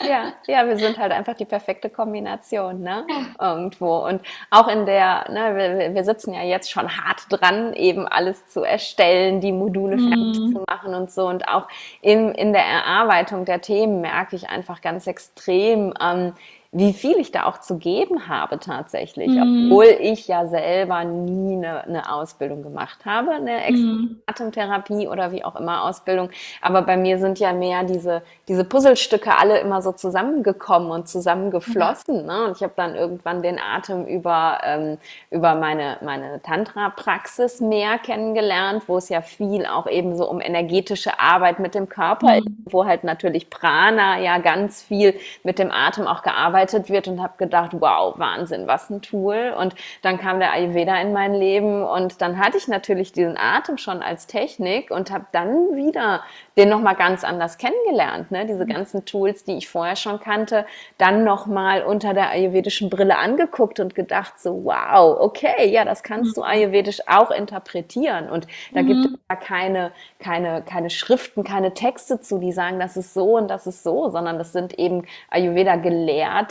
Ja, 0.00 0.34
ja, 0.46 0.66
wir 0.66 0.76
sind 0.76 0.98
halt 0.98 1.10
einfach 1.10 1.34
die 1.34 1.44
perfekte 1.44 1.90
Kombination, 1.90 2.80
ne? 2.80 3.04
Ja. 3.08 3.52
Irgendwo. 3.52 4.06
Und 4.06 4.22
auch 4.50 4.68
in 4.68 4.86
der, 4.86 5.28
ne, 5.28 5.56
wir, 5.56 5.94
wir, 5.94 6.04
sitzen 6.04 6.34
ja 6.34 6.42
jetzt 6.42 6.70
schon 6.70 6.88
hart 6.88 7.22
dran, 7.28 7.72
eben 7.74 8.06
alles 8.06 8.48
zu 8.48 8.62
erstellen, 8.62 9.40
die 9.40 9.52
Module 9.52 9.98
fertig 9.98 10.38
mhm. 10.38 10.54
zu 10.54 10.64
machen 10.68 10.94
und 10.94 11.10
so. 11.10 11.26
Und 11.26 11.48
auch 11.48 11.66
in, 12.00 12.32
in 12.32 12.52
der 12.52 12.64
Erarbeitung 12.64 13.44
der 13.44 13.60
Themen 13.60 14.00
merke 14.00 14.36
ich 14.36 14.48
einfach 14.48 14.80
ganz 14.80 15.08
extrem, 15.08 15.94
ähm, 16.00 16.34
wie 16.74 16.94
viel 16.94 17.18
ich 17.18 17.30
da 17.30 17.44
auch 17.44 17.60
zu 17.60 17.76
geben 17.76 18.28
habe 18.28 18.58
tatsächlich, 18.58 19.28
mhm. 19.28 19.66
obwohl 19.66 19.84
ich 20.00 20.26
ja 20.26 20.46
selber 20.46 21.04
nie 21.04 21.56
eine, 21.56 21.84
eine 21.84 22.10
Ausbildung 22.10 22.62
gemacht 22.62 23.04
habe, 23.04 23.32
eine 23.32 23.60
mhm. 23.68 24.22
Atemtherapie 24.24 25.06
oder 25.06 25.32
wie 25.32 25.44
auch 25.44 25.54
immer 25.56 25.84
Ausbildung. 25.84 26.30
Aber 26.62 26.80
bei 26.80 26.96
mir 26.96 27.18
sind 27.18 27.38
ja 27.38 27.52
mehr 27.52 27.84
diese, 27.84 28.22
diese 28.48 28.64
Puzzlestücke 28.64 29.36
alle 29.36 29.58
immer 29.58 29.82
so 29.82 29.92
zusammengekommen 29.92 30.90
und 30.90 31.08
zusammengeflossen. 31.10 32.22
Mhm. 32.22 32.26
Ne? 32.26 32.44
Und 32.46 32.56
ich 32.56 32.62
habe 32.62 32.72
dann 32.74 32.94
irgendwann 32.94 33.42
den 33.42 33.58
Atem 33.60 34.06
über, 34.06 34.60
ähm, 34.64 34.96
über 35.30 35.54
meine, 35.54 35.98
meine 36.00 36.40
Tantra-Praxis 36.40 37.60
mehr 37.60 37.98
kennengelernt, 37.98 38.84
wo 38.86 38.96
es 38.96 39.10
ja 39.10 39.20
viel 39.20 39.66
auch 39.66 39.86
eben 39.86 40.16
so 40.16 40.26
um 40.26 40.40
energetische 40.40 41.20
Arbeit 41.20 41.58
mit 41.58 41.74
dem 41.74 41.90
Körper, 41.90 42.40
mhm. 42.40 42.64
wo 42.64 42.86
halt 42.86 43.04
natürlich 43.04 43.50
Prana 43.50 44.18
ja 44.20 44.38
ganz 44.38 44.82
viel 44.82 45.14
mit 45.42 45.58
dem 45.58 45.70
Atem 45.70 46.06
auch 46.06 46.22
gearbeitet 46.22 46.61
gearbeitet 46.62 46.90
wird 46.90 47.08
und 47.08 47.20
habe 47.20 47.34
gedacht, 47.38 47.72
wow, 47.78 48.14
Wahnsinn, 48.18 48.66
was 48.66 48.90
ein 48.90 49.02
Tool. 49.02 49.54
Und 49.58 49.74
dann 50.02 50.18
kam 50.18 50.38
der 50.38 50.52
Ayurveda 50.52 51.00
in 51.00 51.12
mein 51.12 51.34
Leben 51.34 51.84
und 51.84 52.20
dann 52.20 52.38
hatte 52.38 52.58
ich 52.58 52.68
natürlich 52.68 53.12
diesen 53.12 53.36
Atem 53.36 53.78
schon 53.78 54.02
als 54.02 54.26
Technik 54.26 54.90
und 54.90 55.10
habe 55.10 55.26
dann 55.32 55.74
wieder 55.74 56.22
den 56.56 56.68
nochmal 56.68 56.94
ganz 56.94 57.24
anders 57.24 57.58
kennengelernt. 57.58 58.30
Ne? 58.30 58.46
Diese 58.46 58.66
ganzen 58.66 59.04
Tools, 59.04 59.44
die 59.44 59.56
ich 59.56 59.68
vorher 59.68 59.96
schon 59.96 60.20
kannte, 60.20 60.66
dann 60.98 61.24
nochmal 61.24 61.82
unter 61.82 62.14
der 62.14 62.30
ayurvedischen 62.30 62.90
Brille 62.90 63.16
angeguckt 63.16 63.80
und 63.80 63.94
gedacht 63.94 64.38
so, 64.38 64.64
wow, 64.64 65.18
okay, 65.18 65.70
ja, 65.70 65.84
das 65.84 66.02
kannst 66.02 66.36
du 66.36 66.42
mhm. 66.42 66.46
ayurvedisch 66.46 67.00
auch 67.06 67.30
interpretieren. 67.30 68.28
Und 68.28 68.46
da 68.72 68.82
mhm. 68.82 68.86
gibt 68.86 69.04
es 69.06 69.12
ja 69.30 69.36
keine, 69.36 69.92
keine, 70.18 70.62
keine 70.62 70.90
Schriften, 70.90 71.42
keine 71.42 71.72
Texte 71.74 72.20
zu, 72.20 72.38
die 72.38 72.52
sagen, 72.52 72.78
das 72.78 72.96
ist 72.96 73.14
so 73.14 73.36
und 73.36 73.48
das 73.48 73.66
ist 73.66 73.82
so, 73.82 74.10
sondern 74.10 74.38
das 74.38 74.52
sind 74.52 74.78
eben 74.78 75.04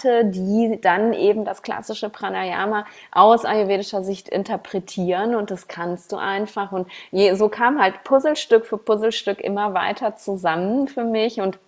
Ayurveda-Gelehrte, 0.02 0.26
die 0.26 0.80
dann 0.82 1.14
eben 1.14 1.46
das 1.46 1.62
klassische 1.62 2.10
Pranayama 2.10 2.86
aus 3.12 3.46
ayurvedischer 3.46 4.04
Sicht 4.04 4.30
interpretieren 4.30 5.36
und 5.36 5.52
das 5.52 5.68
kannst 5.68 6.12
du 6.12 6.18
einfach. 6.18 6.72
Und 6.72 6.88
je, 7.12 7.34
so 7.36 7.50
kam 7.50 7.82
halt 7.82 8.04
Puzzlestück 8.04 8.66
für 8.66 8.78
Puzzlestück 8.78 9.42
immer 9.42 9.74
weiter 9.74 10.16
zusammen 10.16 10.88
für 10.88 11.04
mich 11.04 11.42
und 11.42 11.60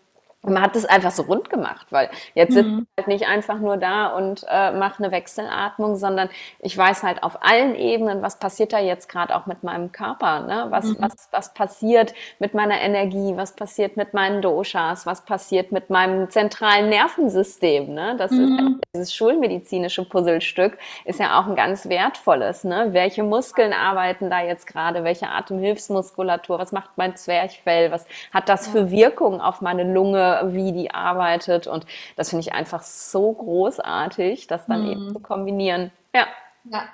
man 0.44 0.62
hat 0.62 0.76
es 0.76 0.86
einfach 0.86 1.12
so 1.12 1.24
rund 1.24 1.50
gemacht, 1.50 1.88
weil 1.90 2.10
jetzt 2.34 2.52
mhm. 2.52 2.56
sitze 2.56 2.82
ich 2.82 2.98
halt 2.98 3.08
nicht 3.08 3.28
einfach 3.28 3.60
nur 3.60 3.78
da 3.78 4.08
und 4.08 4.46
äh, 4.50 4.72
mache 4.72 5.02
eine 5.02 5.12
Wechselatmung, 5.12 5.96
sondern 5.96 6.30
ich 6.60 6.78
weiß 6.78 7.04
halt 7.04 7.24
auf 7.24 7.44
allen 7.44 7.76
Ebenen, 7.76 8.22
was 8.22 8.40
passiert 8.40 8.74
da 8.74 8.80
jetzt 8.80 9.08
gerade 9.08 9.36
auch 9.36 9.46
mit 9.46 9.64
meinem 9.64 9.92
Körper, 9.92 10.42
ne? 10.42 10.66
was, 10.70 10.86
mhm. 10.86 10.98
was, 11.00 11.30
was 11.32 11.54
passiert 11.54 12.14
mit 12.40 12.54
meiner 12.54 12.82
Energie, 12.82 13.34
was 13.38 13.56
passiert 13.56 13.96
mit 13.96 14.14
meinen 14.14 14.42
Doshas, 14.42 15.06
was 15.06 15.24
passiert 15.24 15.72
mit 15.72 15.90
meinem 15.90 16.30
zentralen 16.30 16.90
Nervensystem. 16.90 17.94
Ne? 17.94 18.16
Das 18.18 18.32
mhm. 18.32 18.42
ist 18.42 18.60
ja, 18.60 18.68
dieses 18.94 19.14
schulmedizinische 19.14 20.04
Puzzlestück 20.04 20.78
ist 21.06 21.22
ja 21.22 21.40
auch 21.40 21.48
ein 21.48 21.56
ganz 21.56 21.88
wertvolles. 21.88 22.66
Ne? 22.66 22.90
Welche 22.92 23.24
Muskeln 23.24 23.72
arbeiten 23.72 24.30
da 24.30 24.42
jetzt 24.42 24.68
gerade, 24.68 25.06
welche 25.06 25.30
Atemhilfsmuskulatur, 25.30 26.60
was 26.60 26.74
macht 26.74 26.92
mein 26.98 27.16
Zwerchfell, 27.16 27.92
was 27.92 28.06
hat 28.34 28.50
das 28.50 28.68
für 28.68 28.92
Wirkung 28.92 29.40
auf 29.40 29.62
meine 29.62 29.84
Lunge, 29.84 30.33
wie 30.54 30.72
die 30.72 30.92
arbeitet. 30.92 31.68
Und 31.68 31.86
das 32.16 32.30
finde 32.30 32.42
ich 32.42 32.54
einfach 32.54 32.84
so 32.84 33.34
großartig, 33.34 34.48
das 34.48 34.66
dann 34.66 34.86
mhm. 34.86 34.92
eben 34.92 35.14
zu 35.14 35.20
kombinieren. 35.20 35.92
Ja. 36.16 36.28
Ja, 36.70 36.88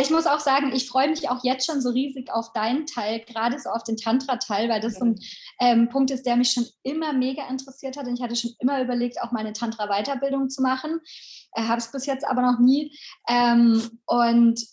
ich 0.00 0.10
muss 0.10 0.26
auch 0.26 0.40
sagen, 0.40 0.72
ich 0.72 0.88
freue 0.88 1.08
mich 1.08 1.28
auch 1.28 1.42
jetzt 1.42 1.66
schon 1.66 1.80
so 1.80 1.90
riesig 1.90 2.30
auf 2.32 2.52
deinen 2.52 2.86
Teil, 2.86 3.20
gerade 3.20 3.58
so 3.58 3.70
auf 3.70 3.82
den 3.82 3.96
Tantra-Teil, 3.96 4.68
weil 4.68 4.80
das 4.80 4.94
so 4.94 5.04
ein 5.04 5.20
ähm, 5.60 5.88
Punkt 5.88 6.10
ist, 6.10 6.26
der 6.26 6.36
mich 6.36 6.52
schon 6.52 6.66
immer 6.82 7.12
mega 7.12 7.48
interessiert 7.48 7.96
hat. 7.96 8.06
Und 8.06 8.14
ich 8.14 8.22
hatte 8.22 8.36
schon 8.36 8.52
immer 8.60 8.80
überlegt, 8.80 9.20
auch 9.22 9.32
meine 9.32 9.52
Tantra-Weiterbildung 9.52 10.48
zu 10.48 10.62
machen. 10.62 11.00
Äh, 11.52 11.62
Habe 11.62 11.78
es 11.78 11.90
bis 11.90 12.06
jetzt 12.06 12.26
aber 12.26 12.42
noch 12.42 12.58
nie. 12.58 12.96
Ähm, 13.28 14.00
und 14.06 14.64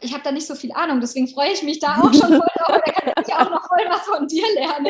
ich 0.00 0.12
habe 0.12 0.22
da 0.22 0.30
nicht 0.30 0.46
so 0.46 0.54
viel 0.54 0.72
Ahnung, 0.72 1.00
deswegen 1.00 1.28
freue 1.28 1.50
ich 1.50 1.62
mich 1.62 1.78
da 1.78 1.96
auch 1.96 2.12
schon 2.12 2.28
voll 2.28 2.48
drauf. 2.58 2.80
Da 2.84 2.92
kann 2.92 3.24
ich 3.26 3.34
auch 3.34 3.50
noch 3.50 3.66
voll 3.66 3.84
was 3.88 4.02
von 4.02 4.26
dir 4.26 4.44
lernen. 4.54 4.88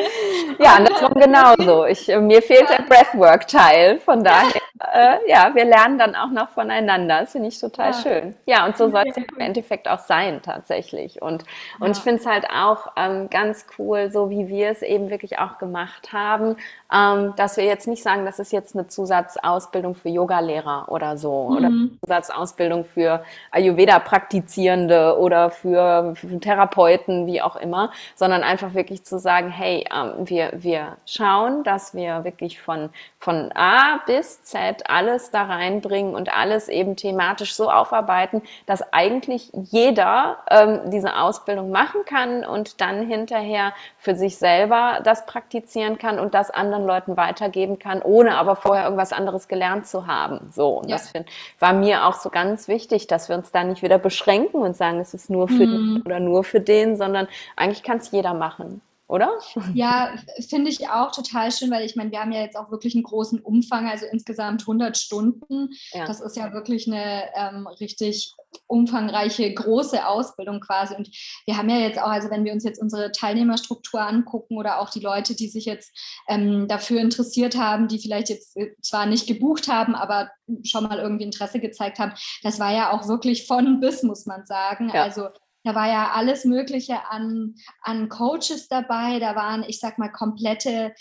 Ja, 0.59 0.75
andersrum 0.75 1.13
genauso. 1.13 1.85
Ich, 1.85 2.09
äh, 2.09 2.19
mir 2.19 2.41
fehlt 2.41 2.69
der 2.69 2.83
Breathwork-Teil, 2.83 3.99
von 3.99 4.23
daher, 4.23 4.61
äh, 4.79 5.29
ja, 5.29 5.51
wir 5.53 5.63
lernen 5.63 5.97
dann 5.97 6.15
auch 6.15 6.31
noch 6.31 6.49
voneinander. 6.49 7.21
Das 7.21 7.31
finde 7.31 7.47
ich 7.47 7.59
total 7.59 7.91
ja. 7.91 7.93
schön. 7.93 8.35
Ja, 8.45 8.65
und 8.65 8.75
so 8.75 8.89
soll 8.89 9.03
es 9.07 9.15
im 9.15 9.39
Endeffekt 9.39 9.87
auch 9.87 9.99
sein, 9.99 10.41
tatsächlich. 10.41 11.21
Und, 11.21 11.45
und 11.79 11.87
ja. 11.87 11.91
ich 11.93 11.99
finde 11.99 12.19
es 12.19 12.25
halt 12.25 12.45
auch 12.49 12.91
ähm, 12.97 13.29
ganz 13.29 13.67
cool, 13.77 14.11
so 14.11 14.29
wie 14.29 14.49
wir 14.49 14.69
es 14.69 14.81
eben 14.81 15.09
wirklich 15.09 15.39
auch 15.39 15.59
gemacht 15.59 16.11
haben, 16.11 16.57
ähm, 16.93 17.33
dass 17.37 17.55
wir 17.55 17.63
jetzt 17.63 17.87
nicht 17.87 18.03
sagen, 18.03 18.25
das 18.25 18.39
ist 18.39 18.51
jetzt 18.51 18.75
eine 18.75 18.87
Zusatzausbildung 18.87 19.95
für 19.95 20.09
Yogalehrer 20.09 20.87
oder 20.89 21.17
so 21.17 21.49
mhm. 21.49 21.57
oder 21.57 21.71
Zusatzausbildung 22.01 22.83
für 22.83 23.23
Ayurveda-Praktizierende 23.51 25.17
oder 25.17 25.51
für, 25.51 26.15
für, 26.15 26.37
Therapeuten, 26.39 27.27
wie 27.27 27.41
auch 27.41 27.55
immer, 27.55 27.91
sondern 28.15 28.43
einfach 28.43 28.73
wirklich 28.73 29.05
zu 29.05 29.19
sagen, 29.19 29.49
hey, 29.49 29.85
ähm, 29.93 30.27
wir, 30.27 30.51
wir 30.53 30.97
schauen, 31.05 31.63
dass 31.63 31.93
wir 31.93 32.25
wirklich 32.25 32.59
von, 32.59 32.89
von 33.19 33.51
A 33.53 34.01
bis 34.05 34.43
Z 34.43 34.64
komplett 34.65 34.89
alles 34.89 35.31
da 35.31 35.43
reinbringen 35.43 36.15
und 36.15 36.33
alles 36.33 36.69
eben 36.69 36.95
thematisch 36.95 37.55
so 37.55 37.69
aufarbeiten, 37.69 38.41
dass 38.65 38.93
eigentlich 38.93 39.51
jeder 39.53 40.37
ähm, 40.49 40.89
diese 40.91 41.17
Ausbildung 41.17 41.71
machen 41.71 42.01
kann 42.05 42.45
und 42.45 42.81
dann 42.81 43.07
hinterher 43.07 43.73
für 43.97 44.15
sich 44.15 44.37
selber 44.37 45.01
das 45.03 45.25
praktizieren 45.25 45.97
kann 45.97 46.19
und 46.19 46.33
das 46.33 46.51
anderen 46.51 46.85
Leuten 46.85 47.17
weitergeben 47.17 47.79
kann, 47.79 48.01
ohne 48.01 48.37
aber 48.37 48.55
vorher 48.55 48.85
irgendwas 48.85 49.13
anderes 49.13 49.47
gelernt 49.47 49.87
zu 49.87 50.07
haben. 50.07 50.49
So, 50.51 50.79
und 50.79 50.89
ja. 50.89 50.97
das 50.97 51.09
find, 51.09 51.27
war 51.59 51.73
mir 51.73 52.05
auch 52.05 52.15
so 52.15 52.29
ganz 52.29 52.67
wichtig, 52.67 53.07
dass 53.07 53.29
wir 53.29 53.35
uns 53.35 53.51
da 53.51 53.63
nicht 53.63 53.81
wieder 53.81 53.99
beschränken 53.99 54.61
und 54.61 54.75
sagen, 54.75 54.99
es 54.99 55.13
ist 55.13 55.29
nur 55.29 55.47
für 55.47 55.65
mhm. 55.65 55.95
den 55.95 56.01
oder 56.05 56.19
nur 56.19 56.43
für 56.43 56.59
den, 56.59 56.97
sondern 56.97 57.27
eigentlich 57.55 57.83
kann 57.83 57.97
es 57.97 58.11
jeder 58.11 58.33
machen 58.33 58.81
oder? 59.07 59.29
Ja, 59.73 60.15
finde 60.49 60.71
ich 60.71 60.89
auch 60.89 61.11
total 61.11 61.51
schön, 61.51 61.69
weil 61.69 61.85
ich 61.85 61.95
meine, 61.95 62.11
wir 62.11 62.19
haben 62.19 62.31
ja 62.31 62.41
jetzt 62.41 62.57
auch 62.57 62.71
wirklich 62.71 62.95
einen 62.95 63.03
großen 63.03 63.39
Umfang, 63.39 63.87
also 63.87 64.05
insgesamt 64.11 64.61
100 64.61 64.97
Stunden. 64.97 65.69
Ja. 65.91 66.05
Das 66.05 66.21
ist 66.21 66.35
ja 66.35 66.53
wirklich 66.53 66.87
eine 66.87 67.23
ähm, 67.35 67.67
richtig 67.67 68.33
umfangreiche, 68.67 69.53
große 69.53 70.07
Ausbildung 70.07 70.59
quasi. 70.59 70.95
Und 70.95 71.09
wir 71.45 71.57
haben 71.57 71.69
ja 71.69 71.77
jetzt 71.77 71.99
auch, 71.99 72.07
also 72.07 72.29
wenn 72.31 72.45
wir 72.45 72.53
uns 72.53 72.63
jetzt 72.63 72.81
unsere 72.81 73.11
Teilnehmerstruktur 73.11 74.01
angucken 74.01 74.57
oder 74.57 74.79
auch 74.79 74.89
die 74.89 75.01
Leute, 75.01 75.35
die 75.35 75.49
sich 75.49 75.65
jetzt 75.65 75.91
ähm, 76.27 76.67
dafür 76.67 77.01
interessiert 77.01 77.57
haben, 77.57 77.87
die 77.87 77.99
vielleicht 77.99 78.29
jetzt 78.29 78.57
äh, 78.57 78.71
zwar 78.81 79.05
nicht 79.05 79.27
gebucht 79.27 79.67
haben, 79.67 79.93
aber 79.93 80.31
schon 80.63 80.83
mal 80.83 80.99
irgendwie 80.99 81.25
Interesse 81.25 81.59
gezeigt 81.59 81.99
haben, 81.99 82.13
das 82.43 82.59
war 82.59 82.73
ja 82.73 82.91
auch 82.91 83.07
wirklich 83.07 83.45
von 83.45 83.79
bis, 83.79 84.03
muss 84.03 84.25
man 84.25 84.45
sagen. 84.45 84.89
Ja. 84.93 85.03
Also 85.03 85.29
da 85.65 85.73
war 85.73 85.87
ja 85.87 86.11
alles 86.13 86.45
Mögliche 86.45 87.09
an, 87.09 87.55
an 87.81 88.07
Coaches 88.07 88.67
dabei. 88.69 89.19
Da 89.19 89.35
waren, 89.35 89.63
ich 89.67 89.79
sag 89.79 89.97
mal, 89.97 90.09
komplette 90.09 90.93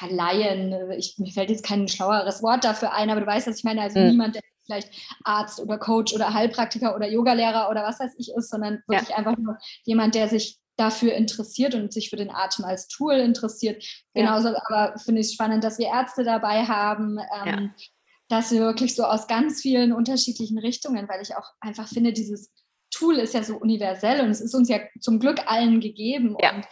ja, 0.00 0.08
Laien. 0.08 0.90
Ich, 0.92 1.16
mir 1.18 1.30
fällt 1.30 1.50
jetzt 1.50 1.64
kein 1.64 1.86
schlaueres 1.86 2.42
Wort 2.42 2.64
dafür 2.64 2.92
ein, 2.92 3.10
aber 3.10 3.20
du 3.20 3.26
weißt, 3.26 3.46
was 3.46 3.58
ich 3.58 3.64
meine. 3.64 3.82
Also 3.82 4.00
mhm. 4.00 4.08
niemand, 4.08 4.34
der 4.34 4.42
vielleicht 4.64 4.90
Arzt 5.22 5.60
oder 5.60 5.78
Coach 5.78 6.14
oder 6.14 6.32
Heilpraktiker 6.32 6.96
oder 6.96 7.08
Yogalehrer 7.08 7.70
oder 7.70 7.84
was 7.84 8.00
weiß 8.00 8.14
ich 8.16 8.32
ist, 8.34 8.50
sondern 8.50 8.82
wirklich 8.88 9.10
ja. 9.10 9.16
einfach 9.16 9.36
nur 9.36 9.58
jemand, 9.84 10.14
der 10.14 10.28
sich 10.28 10.58
dafür 10.76 11.12
interessiert 11.12 11.74
und 11.74 11.92
sich 11.92 12.10
für 12.10 12.16
den 12.16 12.30
Atem 12.30 12.64
als 12.64 12.88
Tool 12.88 13.14
interessiert. 13.14 13.84
Genauso 14.14 14.48
ja. 14.48 14.62
aber 14.66 14.98
finde 14.98 15.20
ich 15.20 15.28
es 15.28 15.34
spannend, 15.34 15.62
dass 15.62 15.78
wir 15.78 15.88
Ärzte 15.88 16.24
dabei 16.24 16.64
haben. 16.64 17.18
Ähm, 17.18 17.46
ja. 17.46 17.70
Dass 18.28 18.50
wir 18.50 18.60
wirklich 18.60 18.96
so 18.96 19.04
aus 19.04 19.28
ganz 19.28 19.60
vielen 19.60 19.92
unterschiedlichen 19.92 20.58
Richtungen, 20.58 21.08
weil 21.08 21.22
ich 21.22 21.36
auch 21.36 21.48
einfach 21.60 21.86
finde, 21.86 22.12
dieses 22.12 22.50
Tool 22.90 23.16
ist 23.16 23.34
ja 23.34 23.42
so 23.42 23.56
universell 23.56 24.20
und 24.20 24.30
es 24.30 24.40
ist 24.40 24.54
uns 24.54 24.68
ja 24.68 24.78
zum 25.00 25.18
Glück 25.18 25.50
allen 25.50 25.80
gegeben. 25.80 26.36
Ja. 26.40 26.54
Und 26.54 26.66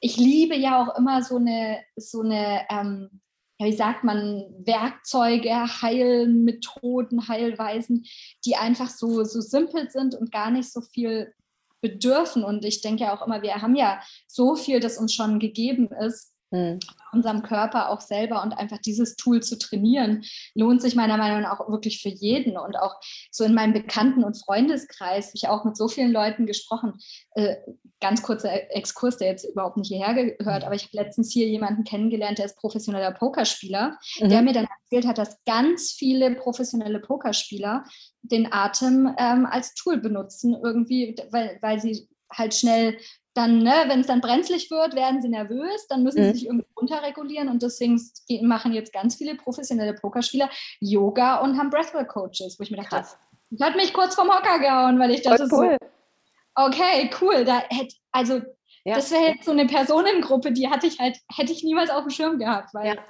ich 0.00 0.16
liebe 0.16 0.56
ja 0.56 0.82
auch 0.82 0.96
immer 0.96 1.22
so 1.22 1.36
eine, 1.36 1.80
so 1.96 2.22
eine 2.22 2.66
ähm, 2.70 3.20
ja, 3.60 3.66
wie 3.66 3.76
sagt 3.76 4.04
man, 4.04 4.44
Werkzeuge, 4.60 5.50
Heilmethoden, 5.82 7.26
Heilweisen, 7.26 8.06
die 8.44 8.54
einfach 8.54 8.88
so, 8.88 9.24
so 9.24 9.40
simpel 9.40 9.90
sind 9.90 10.14
und 10.14 10.30
gar 10.30 10.50
nicht 10.50 10.72
so 10.72 10.80
viel 10.80 11.34
bedürfen. 11.80 12.44
Und 12.44 12.64
ich 12.64 12.82
denke 12.82 13.04
ja 13.04 13.16
auch 13.16 13.26
immer, 13.26 13.42
wir 13.42 13.56
haben 13.56 13.74
ja 13.74 14.00
so 14.28 14.54
viel, 14.54 14.78
das 14.78 14.96
uns 14.98 15.12
schon 15.12 15.40
gegeben 15.40 15.90
ist 16.00 16.32
mhm. 16.50 16.78
unserem 17.12 17.42
Körper 17.42 17.90
auch 17.90 18.00
selber 18.00 18.42
und 18.42 18.52
einfach 18.52 18.78
dieses 18.78 19.16
Tool 19.16 19.42
zu 19.42 19.58
trainieren, 19.58 20.24
lohnt 20.54 20.82
sich 20.82 20.94
meiner 20.94 21.16
Meinung 21.16 21.42
nach 21.42 21.60
auch 21.60 21.68
wirklich 21.68 22.02
für 22.02 22.08
jeden. 22.08 22.56
Und 22.56 22.76
auch 22.78 22.94
so 23.30 23.44
in 23.44 23.54
meinem 23.54 23.72
Bekannten- 23.72 24.24
und 24.24 24.42
Freundeskreis 24.42 25.28
habe 25.28 25.36
ich 25.36 25.48
auch 25.48 25.64
mit 25.64 25.76
so 25.76 25.88
vielen 25.88 26.12
Leuten 26.12 26.46
gesprochen. 26.46 26.94
Äh, 27.34 27.56
ganz 28.00 28.22
kurzer 28.22 28.50
Exkurs, 28.74 29.16
der 29.16 29.28
jetzt 29.28 29.44
überhaupt 29.44 29.76
nicht 29.76 29.88
hierher 29.88 30.14
gehört, 30.14 30.64
aber 30.64 30.74
ich 30.74 30.84
habe 30.84 30.96
letztens 30.96 31.32
hier 31.32 31.48
jemanden 31.48 31.84
kennengelernt, 31.84 32.38
der 32.38 32.46
ist 32.46 32.56
professioneller 32.56 33.12
Pokerspieler, 33.12 33.98
mhm. 34.20 34.28
der 34.28 34.42
mir 34.42 34.52
dann 34.52 34.68
erzählt 34.84 35.06
hat, 35.06 35.18
dass 35.18 35.42
ganz 35.44 35.92
viele 35.92 36.34
professionelle 36.34 37.00
Pokerspieler 37.00 37.84
den 38.22 38.52
Atem 38.52 39.14
ähm, 39.18 39.46
als 39.46 39.74
Tool 39.74 39.98
benutzen, 39.98 40.56
irgendwie, 40.62 41.16
weil, 41.30 41.58
weil 41.60 41.80
sie 41.80 42.08
halt 42.30 42.54
schnell 42.54 42.98
dann, 43.38 43.58
ne, 43.58 43.84
wenn 43.86 44.00
es 44.00 44.08
dann 44.08 44.20
brenzlig 44.20 44.68
wird, 44.68 44.96
werden 44.96 45.22
sie 45.22 45.28
nervös, 45.28 45.86
dann 45.88 46.02
müssen 46.02 46.20
mhm. 46.20 46.24
sie 46.24 46.32
sich 46.32 46.46
irgendwie 46.46 46.66
runterregulieren 46.76 47.48
und 47.48 47.62
deswegen 47.62 48.00
machen 48.42 48.72
jetzt 48.72 48.92
ganz 48.92 49.14
viele 49.14 49.36
professionelle 49.36 49.94
Pokerspieler 49.94 50.50
Yoga 50.80 51.36
und 51.36 51.56
haben 51.56 51.70
Breathwork-Coaches, 51.70 52.58
wo 52.58 52.64
ich 52.64 52.72
mir 52.72 52.78
dachte, 52.78 52.96
Krass. 52.96 53.16
das 53.50 53.68
hat 53.68 53.76
mich 53.76 53.94
kurz 53.94 54.16
vom 54.16 54.28
Hocker 54.28 54.58
gehauen, 54.58 54.98
weil 54.98 55.12
ich 55.12 55.22
dachte 55.22 55.48
cool. 55.52 55.78
so, 55.80 56.64
okay, 56.64 57.08
cool, 57.20 57.44
da 57.44 57.60
hätte, 57.68 57.94
also 58.10 58.40
ja. 58.84 58.96
das 58.96 59.12
wäre 59.12 59.28
jetzt 59.28 59.44
so 59.44 59.52
eine 59.52 59.66
Personengruppe, 59.66 60.50
die 60.50 60.68
hatte 60.68 60.88
ich 60.88 60.98
halt, 60.98 61.18
hätte 61.32 61.52
ich 61.52 61.62
niemals 61.62 61.90
auf 61.90 62.02
dem 62.02 62.10
Schirm 62.10 62.38
gehabt, 62.40 62.74
weil 62.74 62.96
ja. 62.96 63.02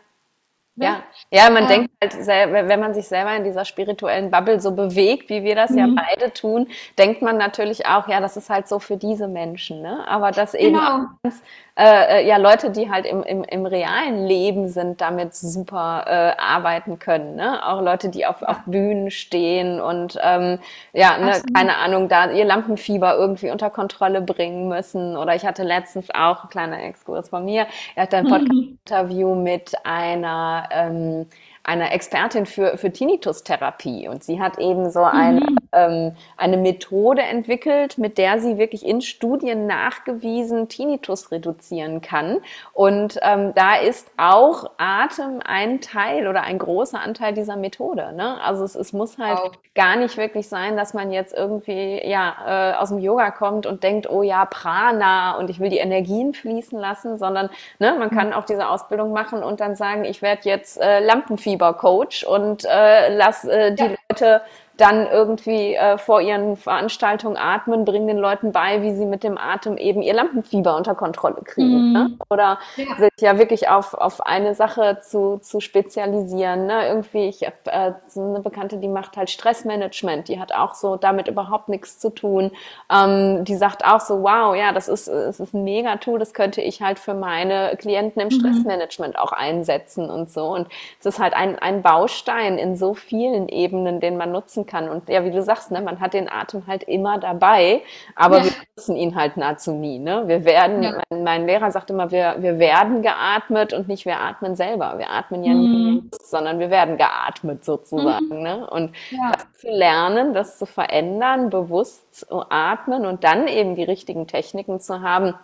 Ne? 0.78 0.84
Ja, 0.84 1.02
ja 1.30 1.50
man 1.50 1.64
ähm, 1.64 1.68
denkt 1.68 1.90
halt, 2.00 2.26
wenn 2.68 2.80
man 2.80 2.94
sich 2.94 3.08
selber 3.08 3.34
in 3.34 3.44
dieser 3.44 3.64
spirituellen 3.64 4.30
Bubble 4.30 4.60
so 4.60 4.72
bewegt, 4.72 5.28
wie 5.28 5.42
wir 5.42 5.54
das 5.54 5.74
ja 5.74 5.86
mhm. 5.86 5.96
beide 5.96 6.32
tun, 6.32 6.68
denkt 6.98 7.22
man 7.22 7.36
natürlich 7.36 7.86
auch, 7.86 8.08
ja, 8.08 8.20
das 8.20 8.36
ist 8.36 8.48
halt 8.48 8.68
so 8.68 8.78
für 8.78 8.96
diese 8.96 9.28
Menschen. 9.28 9.82
Ne? 9.82 10.06
Aber 10.08 10.30
das 10.30 10.54
eben 10.54 10.74
genau. 10.74 10.86
auch 10.86 11.00
ganz 11.22 11.42
äh, 11.78 12.18
äh, 12.18 12.26
ja 12.26 12.38
Leute, 12.38 12.70
die 12.70 12.90
halt 12.90 13.06
im, 13.06 13.22
im, 13.22 13.44
im 13.44 13.64
realen 13.64 14.26
Leben 14.26 14.68
sind, 14.68 15.00
damit 15.00 15.34
super 15.34 16.04
äh, 16.08 16.40
arbeiten 16.40 16.98
können. 16.98 17.36
Ne? 17.36 17.64
Auch 17.64 17.80
Leute, 17.80 18.08
die 18.08 18.26
auf, 18.26 18.40
ja. 18.40 18.48
auf 18.48 18.56
Bühnen 18.66 19.12
stehen 19.12 19.80
und 19.80 20.18
ähm, 20.20 20.58
ja, 20.92 21.16
ne, 21.18 21.40
keine 21.54 21.76
Ahnung, 21.76 22.08
da 22.08 22.32
ihr 22.32 22.44
Lampenfieber 22.44 23.14
irgendwie 23.14 23.50
unter 23.52 23.70
Kontrolle 23.70 24.20
bringen 24.20 24.66
müssen. 24.68 25.16
Oder 25.16 25.36
ich 25.36 25.46
hatte 25.46 25.62
letztens 25.62 26.08
auch, 26.12 26.44
ein 26.44 26.50
kleiner 26.50 26.82
Exkurs 26.82 27.28
von 27.28 27.44
mir, 27.44 27.68
er 27.94 28.02
hatte 28.02 28.16
ein 28.16 28.26
Podcast-Interview 28.26 29.36
mit 29.36 29.74
einer 29.84 30.68
ähm, 30.72 31.26
einer 31.68 31.92
Expertin 31.92 32.46
für, 32.46 32.78
für 32.78 32.90
Tinnitus-Therapie. 32.90 34.08
Und 34.08 34.24
sie 34.24 34.40
hat 34.40 34.58
eben 34.58 34.90
so 34.90 35.02
eine, 35.02 35.40
mhm. 35.40 35.57
Ähm, 35.72 36.14
eine 36.36 36.56
Methode 36.56 37.22
entwickelt, 37.22 37.98
mit 37.98 38.18
der 38.18 38.40
sie 38.40 38.58
wirklich 38.58 38.86
in 38.86 39.00
Studien 39.00 39.66
nachgewiesen 39.66 40.68
Tinnitus 40.68 41.30
reduzieren 41.30 42.00
kann. 42.00 42.38
Und 42.72 43.18
ähm, 43.22 43.52
da 43.54 43.76
ist 43.76 44.10
auch 44.16 44.70
Atem 44.78 45.40
ein 45.44 45.80
Teil 45.80 46.26
oder 46.26 46.42
ein 46.42 46.58
großer 46.58 47.00
Anteil 47.00 47.34
dieser 47.34 47.56
Methode. 47.56 48.12
Ne? 48.14 48.40
Also 48.42 48.64
es, 48.64 48.74
es 48.74 48.92
muss 48.92 49.18
halt 49.18 49.38
wow. 49.38 49.52
gar 49.74 49.96
nicht 49.96 50.16
wirklich 50.16 50.48
sein, 50.48 50.76
dass 50.76 50.94
man 50.94 51.12
jetzt 51.12 51.34
irgendwie 51.34 52.00
ja, 52.04 52.72
äh, 52.72 52.76
aus 52.76 52.88
dem 52.88 52.98
Yoga 52.98 53.30
kommt 53.30 53.66
und 53.66 53.82
denkt, 53.82 54.08
oh 54.08 54.22
ja, 54.22 54.44
Prana 54.46 55.36
und 55.36 55.50
ich 55.50 55.60
will 55.60 55.70
die 55.70 55.78
Energien 55.78 56.34
fließen 56.34 56.78
lassen, 56.78 57.18
sondern 57.18 57.50
ne, 57.78 57.94
man 57.98 58.10
kann 58.10 58.32
auch 58.32 58.44
diese 58.44 58.68
Ausbildung 58.68 59.12
machen 59.12 59.42
und 59.42 59.60
dann 59.60 59.74
sagen, 59.74 60.04
ich 60.04 60.22
werde 60.22 60.48
jetzt 60.48 60.80
äh, 60.80 61.00
Lampenfieber 61.00 61.58
Fiebercoach 61.58 62.26
und 62.26 62.64
äh, 62.64 63.14
lass 63.14 63.44
äh, 63.44 63.74
die 63.74 63.82
ja. 63.82 63.94
Leute 64.08 64.40
dann 64.78 65.08
irgendwie 65.08 65.74
äh, 65.74 65.98
vor 65.98 66.20
ihren 66.20 66.56
Veranstaltungen 66.56 67.36
atmen, 67.36 67.84
bringen 67.84 68.06
den 68.06 68.16
Leuten 68.16 68.52
bei, 68.52 68.80
wie 68.82 68.94
sie 68.94 69.06
mit 69.06 69.24
dem 69.24 69.36
Atem 69.36 69.76
eben 69.76 70.02
ihr 70.02 70.14
Lampenfieber 70.14 70.76
unter 70.76 70.94
Kontrolle 70.94 71.42
kriegen. 71.44 71.90
Mm. 71.90 71.92
Ne? 71.92 72.18
Oder 72.30 72.60
ja. 72.76 72.94
sich 72.96 73.10
ja 73.20 73.38
wirklich 73.38 73.68
auf, 73.68 73.94
auf 73.94 74.24
eine 74.24 74.54
Sache 74.54 75.00
zu, 75.02 75.38
zu 75.38 75.58
spezialisieren. 75.58 76.66
Ne? 76.66 76.86
Irgendwie, 76.86 77.28
ich 77.28 77.42
habe 77.44 77.56
äh, 77.64 77.92
so 78.06 78.22
eine 78.22 78.38
Bekannte, 78.38 78.76
die 78.76 78.86
macht 78.86 79.16
halt 79.16 79.30
Stressmanagement, 79.30 80.28
die 80.28 80.38
hat 80.38 80.54
auch 80.54 80.74
so 80.74 80.94
damit 80.94 81.26
überhaupt 81.26 81.68
nichts 81.68 81.98
zu 81.98 82.10
tun. 82.10 82.52
Ähm, 82.88 83.44
die 83.44 83.56
sagt 83.56 83.84
auch 83.84 84.00
so, 84.00 84.22
wow, 84.22 84.54
ja, 84.54 84.70
das 84.70 84.86
ist, 84.86 85.08
das 85.08 85.40
ist 85.40 85.54
ein 85.54 85.64
Mega-Tool, 85.64 86.20
das 86.20 86.34
könnte 86.34 86.62
ich 86.62 86.82
halt 86.82 87.00
für 87.00 87.14
meine 87.14 87.76
Klienten 87.78 88.22
im 88.22 88.28
mhm. 88.28 88.32
Stressmanagement 88.32 89.14
mhm. 89.14 89.20
auch 89.20 89.32
einsetzen 89.32 90.08
und 90.08 90.30
so. 90.30 90.46
Und 90.46 90.68
es 91.00 91.06
ist 91.06 91.18
halt 91.18 91.34
ein, 91.34 91.58
ein 91.58 91.82
Baustein 91.82 92.58
in 92.58 92.76
so 92.76 92.94
vielen 92.94 93.48
Ebenen, 93.48 93.98
den 93.98 94.16
man 94.16 94.30
nutzen 94.30 94.66
kann. 94.68 94.88
Und 94.88 95.08
ja, 95.08 95.24
wie 95.24 95.32
du 95.32 95.42
sagst, 95.42 95.72
ne, 95.72 95.80
man 95.80 95.98
hat 95.98 96.14
den 96.14 96.30
Atem 96.30 96.66
halt 96.68 96.84
immer 96.84 97.18
dabei, 97.18 97.82
aber 98.14 98.38
ja. 98.38 98.44
wir 98.44 98.52
nutzen 98.76 98.94
ihn 98.94 99.16
halt 99.16 99.36
nahezu 99.36 99.72
nie. 99.72 99.98
Ne? 99.98 100.28
Wir 100.28 100.44
werden, 100.44 100.82
ja. 100.84 101.00
mein, 101.10 101.24
mein, 101.24 101.46
Lehrer 101.46 101.72
sagt 101.72 101.90
immer, 101.90 102.12
wir, 102.12 102.36
wir 102.38 102.60
werden 102.60 103.02
geatmet 103.02 103.72
und 103.72 103.88
nicht 103.88 104.06
wir 104.06 104.20
atmen 104.20 104.54
selber. 104.54 104.94
Wir 104.98 105.10
atmen 105.10 105.42
ja 105.42 105.54
mhm. 105.54 106.02
nicht, 106.04 106.22
sondern 106.22 106.60
wir 106.60 106.70
werden 106.70 106.96
geatmet 106.96 107.64
sozusagen. 107.64 108.28
Mhm. 108.28 108.42
Ne? 108.42 108.70
Und 108.70 108.94
ja. 109.10 109.32
das 109.32 109.52
zu 109.60 109.68
lernen, 109.68 110.34
das 110.34 110.58
zu 110.58 110.66
verändern, 110.66 111.50
bewusst 111.50 112.14
zu 112.14 112.44
atmen 112.48 113.06
und 113.06 113.24
dann 113.24 113.48
eben 113.48 113.74
die 113.74 113.84
richtigen 113.84 114.28
Techniken 114.28 114.78
zu 114.78 115.02
haben, 115.02 115.34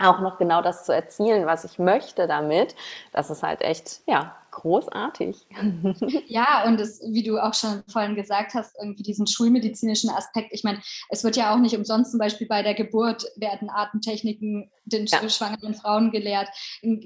auch 0.00 0.20
noch 0.20 0.38
genau 0.38 0.62
das 0.62 0.84
zu 0.84 0.94
erzielen, 0.94 1.46
was 1.46 1.64
ich 1.64 1.78
möchte 1.78 2.26
damit, 2.26 2.74
das 3.12 3.30
ist 3.30 3.42
halt 3.42 3.60
echt, 3.60 4.00
ja, 4.06 4.34
großartig. 4.50 5.46
Ja, 6.26 6.64
und 6.66 6.80
es, 6.80 7.00
wie 7.02 7.22
du 7.22 7.38
auch 7.38 7.54
schon 7.54 7.82
vorhin 7.88 8.14
gesagt 8.14 8.54
hast, 8.54 8.76
irgendwie 8.80 9.02
diesen 9.02 9.26
schulmedizinischen 9.26 10.10
Aspekt. 10.10 10.52
Ich 10.52 10.64
meine, 10.64 10.80
es 11.08 11.24
wird 11.24 11.36
ja 11.36 11.52
auch 11.52 11.58
nicht 11.58 11.76
umsonst 11.76 12.10
zum 12.10 12.18
Beispiel 12.18 12.46
bei 12.46 12.62
der 12.62 12.74
Geburt 12.74 13.24
werden 13.36 13.68
Atemtechniken 13.70 14.70
den 14.84 15.06
ja. 15.06 15.28
schwangeren 15.28 15.74
Frauen 15.74 16.10
gelehrt. 16.10 16.48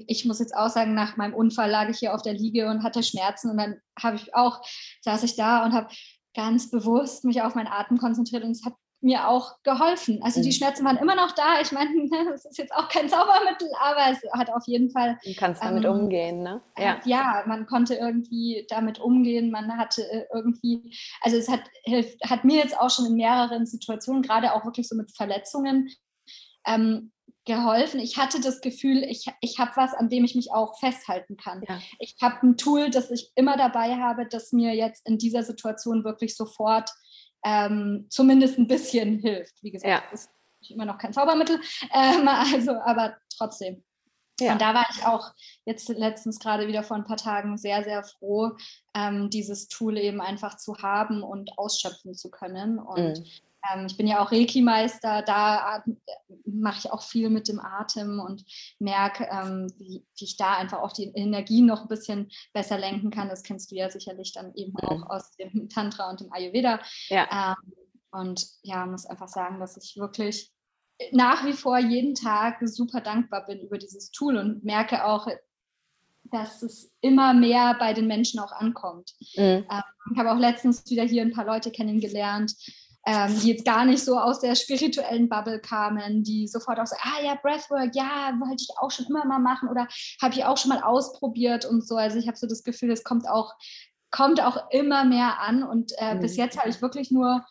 Ich 0.07 0.25
muss 0.25 0.39
jetzt 0.39 0.55
auch 0.55 0.69
sagen, 0.69 0.93
nach 0.93 1.17
meinem 1.17 1.33
Unfall 1.33 1.69
lag 1.69 1.89
ich 1.89 1.99
hier 1.99 2.13
auf 2.13 2.21
der 2.21 2.33
Liege 2.33 2.69
und 2.69 2.83
hatte 2.83 3.03
Schmerzen 3.03 3.49
und 3.51 3.57
dann 3.57 3.77
habe 3.99 4.17
ich 4.17 4.35
auch, 4.35 4.61
saß 5.01 5.23
ich 5.23 5.35
da 5.35 5.65
und 5.65 5.73
habe 5.73 5.87
ganz 6.35 6.69
bewusst 6.69 7.25
mich 7.25 7.41
auf 7.41 7.55
meinen 7.55 7.67
Atem 7.67 7.97
konzentriert 7.97 8.43
und 8.43 8.51
es 8.51 8.65
hat 8.65 8.73
mir 9.05 9.27
auch 9.29 9.61
geholfen. 9.63 10.19
Also 10.23 10.41
die 10.41 10.49
mhm. 10.49 10.53
Schmerzen 10.53 10.83
waren 10.83 10.97
immer 10.97 11.15
noch 11.15 11.31
da. 11.33 11.61
Ich 11.61 11.71
meine, 11.71 11.91
es 12.33 12.45
ist 12.45 12.57
jetzt 12.57 12.73
auch 12.73 12.89
kein 12.89 13.07
Zaubermittel, 13.07 13.69
aber 13.79 14.11
es 14.11 14.19
hat 14.33 14.49
auf 14.49 14.63
jeden 14.65 14.89
Fall. 14.89 15.17
Du 15.23 15.33
kannst 15.35 15.63
damit 15.63 15.85
ähm, 15.85 15.91
umgehen, 15.91 16.43
ne? 16.43 16.61
Ja. 16.77 16.99
ja, 17.05 17.43
man 17.45 17.67
konnte 17.67 17.93
irgendwie 17.93 18.65
damit 18.67 18.99
umgehen. 18.99 19.51
Man 19.51 19.77
hatte 19.77 20.01
äh, 20.11 20.25
irgendwie, 20.33 20.91
also 21.21 21.37
es 21.37 21.47
hat, 21.47 21.61
hat 22.27 22.43
mir 22.43 22.57
jetzt 22.57 22.77
auch 22.77 22.89
schon 22.89 23.05
in 23.05 23.13
mehreren 23.13 23.65
Situationen, 23.65 24.23
gerade 24.23 24.53
auch 24.53 24.65
wirklich 24.65 24.87
so 24.87 24.95
mit 24.95 25.15
Verletzungen, 25.15 25.89
ähm, 26.65 27.11
geholfen. 27.45 27.99
Ich 27.99 28.17
hatte 28.17 28.41
das 28.41 28.59
Gefühl, 28.59 29.03
ich, 29.03 29.27
ich 29.39 29.59
habe 29.59 29.71
was, 29.75 29.93
an 29.93 30.09
dem 30.09 30.25
ich 30.25 30.33
mich 30.33 30.51
auch 30.51 30.79
festhalten 30.79 31.37
kann. 31.37 31.61
Ja. 31.67 31.79
Ich 31.99 32.15
habe 32.19 32.37
ein 32.41 32.57
Tool, 32.57 32.89
das 32.89 33.11
ich 33.11 33.31
immer 33.35 33.55
dabei 33.55 33.97
habe, 33.97 34.25
das 34.27 34.51
mir 34.51 34.73
jetzt 34.73 35.07
in 35.07 35.19
dieser 35.19 35.43
Situation 35.43 36.03
wirklich 36.03 36.35
sofort 36.35 36.89
ähm, 37.45 38.07
zumindest 38.09 38.57
ein 38.57 38.67
bisschen 38.67 39.19
hilft. 39.21 39.61
Wie 39.61 39.71
gesagt, 39.71 39.89
ja. 39.89 40.11
ist 40.11 40.29
immer 40.67 40.85
noch 40.85 40.97
kein 40.97 41.13
Zaubermittel, 41.13 41.61
ähm, 41.93 42.27
also, 42.27 42.71
aber 42.71 43.15
trotzdem. 43.37 43.83
Ja. 44.41 44.51
Und 44.51 44.61
da 44.61 44.73
war 44.73 44.85
ich 44.91 45.05
auch 45.05 45.31
jetzt 45.63 45.87
letztens 45.87 46.39
gerade 46.39 46.67
wieder 46.67 46.83
vor 46.83 46.97
ein 46.97 47.05
paar 47.05 47.15
Tagen 47.15 47.57
sehr, 47.57 47.85
sehr 47.85 48.03
froh, 48.03 48.51
ähm, 48.93 49.29
dieses 49.29 49.69
Tool 49.69 49.97
eben 49.97 50.19
einfach 50.19 50.57
zu 50.57 50.77
haben 50.79 51.23
und 51.23 51.57
ausschöpfen 51.57 52.15
zu 52.15 52.29
können. 52.29 52.77
Und 52.77 53.19
mhm. 53.19 53.25
Ähm, 53.73 53.85
ich 53.87 53.97
bin 53.97 54.07
ja 54.07 54.23
auch 54.23 54.31
Reiki-Meister, 54.31 55.21
da 55.23 55.83
mache 56.45 56.79
ich 56.79 56.91
auch 56.91 57.01
viel 57.01 57.29
mit 57.29 57.47
dem 57.47 57.59
Atem 57.59 58.19
und 58.19 58.45
merke, 58.79 59.27
ähm, 59.31 59.71
wie, 59.77 60.05
wie, 60.15 60.25
ich 60.25 60.37
da 60.37 60.53
einfach 60.55 60.79
auch 60.79 60.91
die 60.91 61.11
Energie 61.15 61.61
noch 61.61 61.81
ein 61.81 61.87
bisschen 61.87 62.29
besser 62.53 62.77
lenken 62.77 63.11
kann. 63.11 63.29
Das 63.29 63.43
kennst 63.43 63.71
du 63.71 63.75
ja 63.75 63.89
sicherlich 63.89 64.33
dann 64.33 64.53
eben 64.55 64.73
mhm. 64.73 64.87
auch 64.87 65.09
aus 65.09 65.31
dem 65.37 65.69
Tantra 65.69 66.09
und 66.09 66.21
dem 66.21 66.31
Ayurveda. 66.31 66.79
Ja. 67.09 67.55
Ähm, 67.55 67.73
und 68.11 68.45
ja, 68.61 68.85
muss 68.85 69.05
einfach 69.05 69.27
sagen, 69.27 69.59
dass 69.59 69.77
ich 69.77 69.97
wirklich 69.97 70.51
nach 71.11 71.45
wie 71.45 71.53
vor 71.53 71.77
jeden 71.77 72.15
Tag 72.15 72.59
super 72.61 73.01
dankbar 73.01 73.45
bin 73.45 73.59
über 73.59 73.77
dieses 73.77 74.11
Tool 74.11 74.37
und 74.37 74.63
merke 74.63 75.05
auch, 75.05 75.27
dass 76.31 76.63
es 76.63 76.91
immer 77.01 77.33
mehr 77.33 77.75
bei 77.77 77.93
den 77.93 78.07
Menschen 78.07 78.39
auch 78.39 78.51
ankommt. 78.51 79.13
Mhm. 79.35 79.65
Ähm, 79.69 79.83
ich 80.11 80.17
habe 80.17 80.31
auch 80.31 80.39
letztens 80.39 80.89
wieder 80.89 81.03
hier 81.03 81.21
ein 81.21 81.33
paar 81.33 81.45
Leute 81.45 81.71
kennengelernt, 81.71 82.53
ähm, 83.05 83.39
die 83.39 83.51
jetzt 83.51 83.65
gar 83.65 83.85
nicht 83.85 84.03
so 84.03 84.17
aus 84.19 84.39
der 84.39 84.55
spirituellen 84.55 85.29
Bubble 85.29 85.59
kamen, 85.59 86.23
die 86.23 86.47
sofort 86.47 86.79
auch 86.79 86.87
so, 86.87 86.95
ah 87.01 87.23
ja, 87.23 87.35
Breathwork, 87.41 87.95
ja, 87.95 88.33
wollte 88.39 88.63
ich 88.67 88.69
auch 88.79 88.89
schon 88.89 89.05
immer 89.05 89.25
mal 89.25 89.39
machen 89.39 89.69
oder 89.69 89.87
habe 90.21 90.33
ich 90.33 90.43
auch 90.43 90.57
schon 90.57 90.69
mal 90.69 90.81
ausprobiert 90.81 91.65
und 91.65 91.87
so. 91.87 91.95
Also 91.97 92.17
ich 92.17 92.27
habe 92.27 92.37
so 92.37 92.47
das 92.47 92.63
Gefühl, 92.63 92.91
es 92.91 93.03
kommt 93.03 93.29
auch, 93.29 93.53
kommt 94.09 94.41
auch 94.41 94.71
immer 94.71 95.05
mehr 95.05 95.39
an 95.39 95.63
und 95.63 95.91
äh, 95.97 96.15
mhm. 96.15 96.21
bis 96.21 96.35
jetzt 96.35 96.57
habe 96.57 96.69
ich 96.69 96.81
wirklich 96.81 97.11
nur 97.11 97.45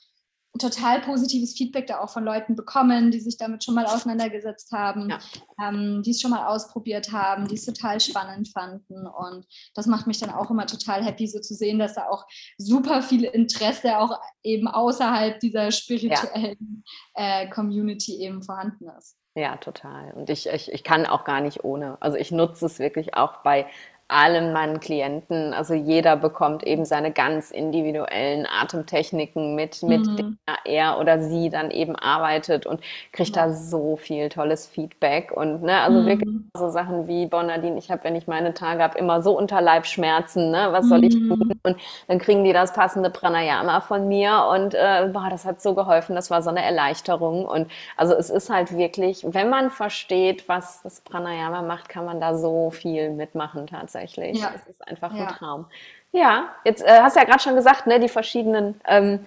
total 0.59 1.01
positives 1.01 1.55
Feedback 1.57 1.87
da 1.87 2.01
auch 2.01 2.11
von 2.11 2.25
Leuten 2.25 2.55
bekommen, 2.55 3.11
die 3.11 3.21
sich 3.21 3.37
damit 3.37 3.65
schon 3.65 3.75
mal 3.75 3.87
auseinandergesetzt 3.87 4.71
haben, 4.73 5.11
ja. 5.11 5.19
ähm, 5.61 6.03
die 6.03 6.13
es 6.13 6.21
schon 6.21 6.31
mal 6.31 6.47
ausprobiert 6.47 7.13
haben, 7.13 7.49
die 7.49 7.57
es 7.57 7.65
total 7.65 8.01
spannend 8.01 8.49
fanden. 8.49 9.07
Und 9.07 9.47
das 9.75 9.87
macht 9.87 10.07
mich 10.07 10.19
dann 10.19 10.31
auch 10.31 10.51
immer 10.51 10.67
total 10.67 11.05
happy, 11.05 11.27
so 11.27 11.41
zu 11.41 11.55
sehen, 11.55 11.79
dass 11.79 11.95
da 11.95 12.09
auch 12.09 12.25
super 12.57 13.03
viel 13.03 13.25
Interesse 13.25 13.99
auch 13.99 14.21
eben 14.43 14.69
außerhalb 14.69 15.41
dieser 15.41 15.73
spirituellen 15.73 16.85
ja. 17.17 17.43
äh, 17.43 17.51
Community 17.51 18.21
eben 18.21 18.43
vorhanden 18.43 18.89
ist. 18.97 19.17
Ja, 19.37 19.57
total. 19.57 20.13
Und 20.13 20.31
ich, 20.31 20.47
ich, 20.47 20.71
ich 20.71 20.85
kann 20.85 21.07
auch 21.07 21.25
gar 21.25 21.41
nicht 21.41 21.65
ohne. 21.65 22.01
Also 22.01 22.17
ich 22.17 22.31
nutze 22.31 22.67
es 22.67 22.79
wirklich 22.79 23.15
auch 23.15 23.43
bei 23.43 23.67
allen 24.09 24.53
meinen 24.53 24.81
Klienten, 24.81 25.55
also 25.55 25.73
jeder 25.73 26.17
bekommt 26.17 26.63
eben 26.63 26.85
seine 26.85 27.11
ganz 27.11 27.51
individuellen 27.51 28.47
Atemtechniken 28.47 29.55
mit, 29.55 29.83
mit 29.83 30.07
mhm. 30.07 30.17
denen 30.17 30.39
er 30.67 30.99
oder 30.99 31.19
sie 31.19 31.49
dann 31.49 31.71
eben 31.71 31.97
arbeitet 31.97 32.67
und 32.67 32.83
kriegt 33.13 33.35
ja. 33.35 33.47
da 33.47 33.53
so 33.53 33.97
viel 33.97 34.29
tolles 34.29 34.67
Feedback 34.67 35.33
und 35.33 35.63
ne, 35.63 35.81
also 35.81 36.03
mhm. 36.03 36.07
wirklich 36.07 36.31
so 36.55 36.69
Sachen 36.69 37.09
wie 37.09 37.25
Bonadine, 37.27 37.79
ich 37.79 37.91
habe, 37.91 38.05
wenn 38.05 38.15
ich 38.15 38.27
meine 38.27 38.53
Tage 38.53 38.83
habe, 38.83 38.99
immer 38.99 39.23
so 39.23 39.39
Unterleibschmerzen, 39.39 40.51
ne, 40.51 40.69
was 40.71 40.87
soll 40.87 41.03
ich 41.05 41.15
tun? 41.15 41.39
Mhm. 41.39 41.61
Und 41.63 41.77
dann 42.07 42.19
kriegen 42.19 42.45
die 42.45 42.53
das 42.53 42.75
passende 42.75 43.09
Pranayama 43.09 43.81
von 43.81 44.07
mir 44.07 44.47
und 44.53 44.75
äh, 44.75 45.09
boah, 45.11 45.29
das 45.31 45.47
hat 45.47 45.63
so 45.63 45.75
geholfen, 45.75 46.15
das 46.15 46.31
war 46.31 46.43
so 46.43 46.51
eine 46.51 46.63
Erleichterung 46.63 47.47
und 47.47 47.71
also 47.97 48.15
es 48.15 48.29
ist 48.29 48.51
halt 48.51 48.77
wirklich, 48.77 49.25
wenn 49.27 49.49
man 49.49 49.71
versteht, 49.71 50.47
was 50.47 50.83
das 50.83 51.01
Pranayama 51.01 51.63
macht, 51.63 51.89
kann 51.89 52.05
man 52.05 52.21
da 52.21 52.37
so 52.37 52.71
viel 52.71 53.09
mitmachen 53.09 53.67
tatsächlich 53.67 53.94
tatsächlich. 53.95 54.41
Ja. 54.41 54.53
Es 54.55 54.67
ist 54.67 54.87
einfach 54.87 55.15
ja. 55.15 55.27
ein 55.27 55.35
Traum. 55.35 55.67
Ja, 56.13 56.49
jetzt 56.65 56.83
äh, 56.83 57.01
hast 57.01 57.17
du 57.17 57.21
ja 57.21 57.27
gerade 57.27 57.43
schon 57.43 57.55
gesagt, 57.55 57.87
ne, 57.87 57.99
die 57.99 58.09
verschiedenen 58.09 58.81
ähm, 58.87 59.27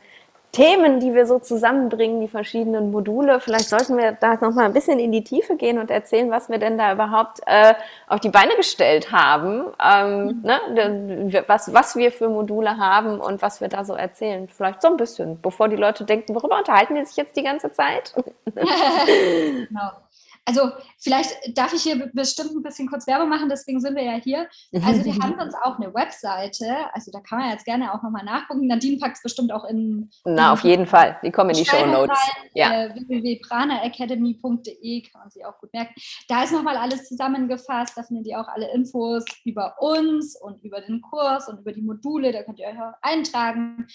Themen, 0.54 1.02
die 1.02 1.14
wir 1.14 1.26
so 1.26 1.40
zusammenbringen, 1.40 2.22
die 2.22 2.30
verschiedenen 2.30 2.90
Module. 2.92 3.42
Vielleicht 3.42 3.68
sollten 3.68 3.98
wir 3.98 4.14
da 4.14 4.36
noch 4.36 4.54
mal 4.54 4.66
ein 4.66 4.74
bisschen 4.74 4.98
in 4.98 5.12
die 5.12 5.24
Tiefe 5.24 5.58
gehen 5.58 5.78
und 5.78 5.92
erzählen, 5.92 6.32
was 6.32 6.50
wir 6.50 6.58
denn 6.58 6.78
da 6.78 6.94
überhaupt 6.94 7.42
äh, 7.46 7.74
auf 8.08 8.22
die 8.22 8.30
Beine 8.30 8.56
gestellt 8.56 9.12
haben, 9.12 9.66
ähm, 9.84 10.42
mhm. 10.42 11.30
ne, 11.30 11.44
was, 11.48 11.74
was 11.74 11.98
wir 11.98 12.14
für 12.14 12.30
Module 12.30 12.78
haben 12.78 13.20
und 13.20 13.42
was 13.42 13.60
wir 13.60 13.68
da 13.68 13.84
so 13.84 13.94
erzählen. 13.94 14.48
Vielleicht 14.48 14.82
so 14.82 14.88
ein 14.88 14.98
bisschen, 14.98 15.42
bevor 15.42 15.68
die 15.68 15.76
Leute 15.76 16.06
denken, 16.06 16.34
worüber 16.34 16.58
unterhalten 16.58 16.96
die 16.96 17.06
sich 17.06 17.18
jetzt 17.18 17.36
die 17.36 17.44
ganze 17.44 17.72
Zeit? 17.74 18.14
genau 18.56 19.92
also 20.48 20.72
vielleicht 20.98 21.58
darf 21.58 21.74
ich 21.74 21.84
hier 21.84 22.10
bestimmt 22.14 22.56
ein 22.56 22.64
bisschen 22.64 22.88
kurz 22.88 23.06
Werbung 23.06 23.28
machen, 23.28 23.50
deswegen 23.50 23.82
sind 23.82 23.98
wir 23.98 24.04
ja 24.04 24.14
hier. 24.14 24.48
Also 24.82 25.04
wir 25.04 25.14
haben 25.16 25.38
uns 25.40 25.54
auch 25.62 25.78
eine 25.78 25.94
Webseite, 25.94 26.66
also 26.94 27.12
da 27.12 27.20
kann 27.20 27.40
man 27.40 27.50
jetzt 27.52 27.66
gerne 27.66 27.94
auch 27.94 28.02
nochmal 28.02 28.24
nachgucken. 28.24 28.66
Nadine 28.66 28.98
packt 28.98 29.18
es 29.18 29.24
bestimmt 29.24 29.52
auch 29.52 29.66
in... 29.66 30.10
Na, 30.24 30.54
auf 30.54 30.64
jeden 30.64 30.86
Fall, 30.86 31.20
die 31.22 31.32
kommen 31.32 31.50
in 31.50 31.58
die 31.58 31.66
Show 31.66 31.86
Notes. 31.86 32.18
Ja. 32.54 32.86
Äh, 32.86 32.96
www.pranaacademy.de 32.96 35.02
kann 35.02 35.22
man 35.22 35.30
sich 35.30 35.46
auch 35.46 35.60
gut 35.60 35.74
merken. 35.74 35.94
Da 36.30 36.44
ist 36.44 36.54
nochmal 36.54 36.78
alles 36.78 37.10
zusammengefasst, 37.10 37.98
da 37.98 38.04
findet 38.04 38.28
ihr 38.28 38.40
auch 38.40 38.48
alle 38.48 38.74
Infos 38.74 39.26
über 39.44 39.76
uns 39.82 40.40
und 40.40 40.64
über 40.64 40.80
den 40.80 41.02
Kurs 41.02 41.50
und 41.50 41.60
über 41.60 41.74
die 41.74 41.82
Module, 41.82 42.32
da 42.32 42.44
könnt 42.44 42.60
ihr 42.60 42.68
euch 42.68 42.80
auch 42.80 42.94
eintragen. 43.02 43.86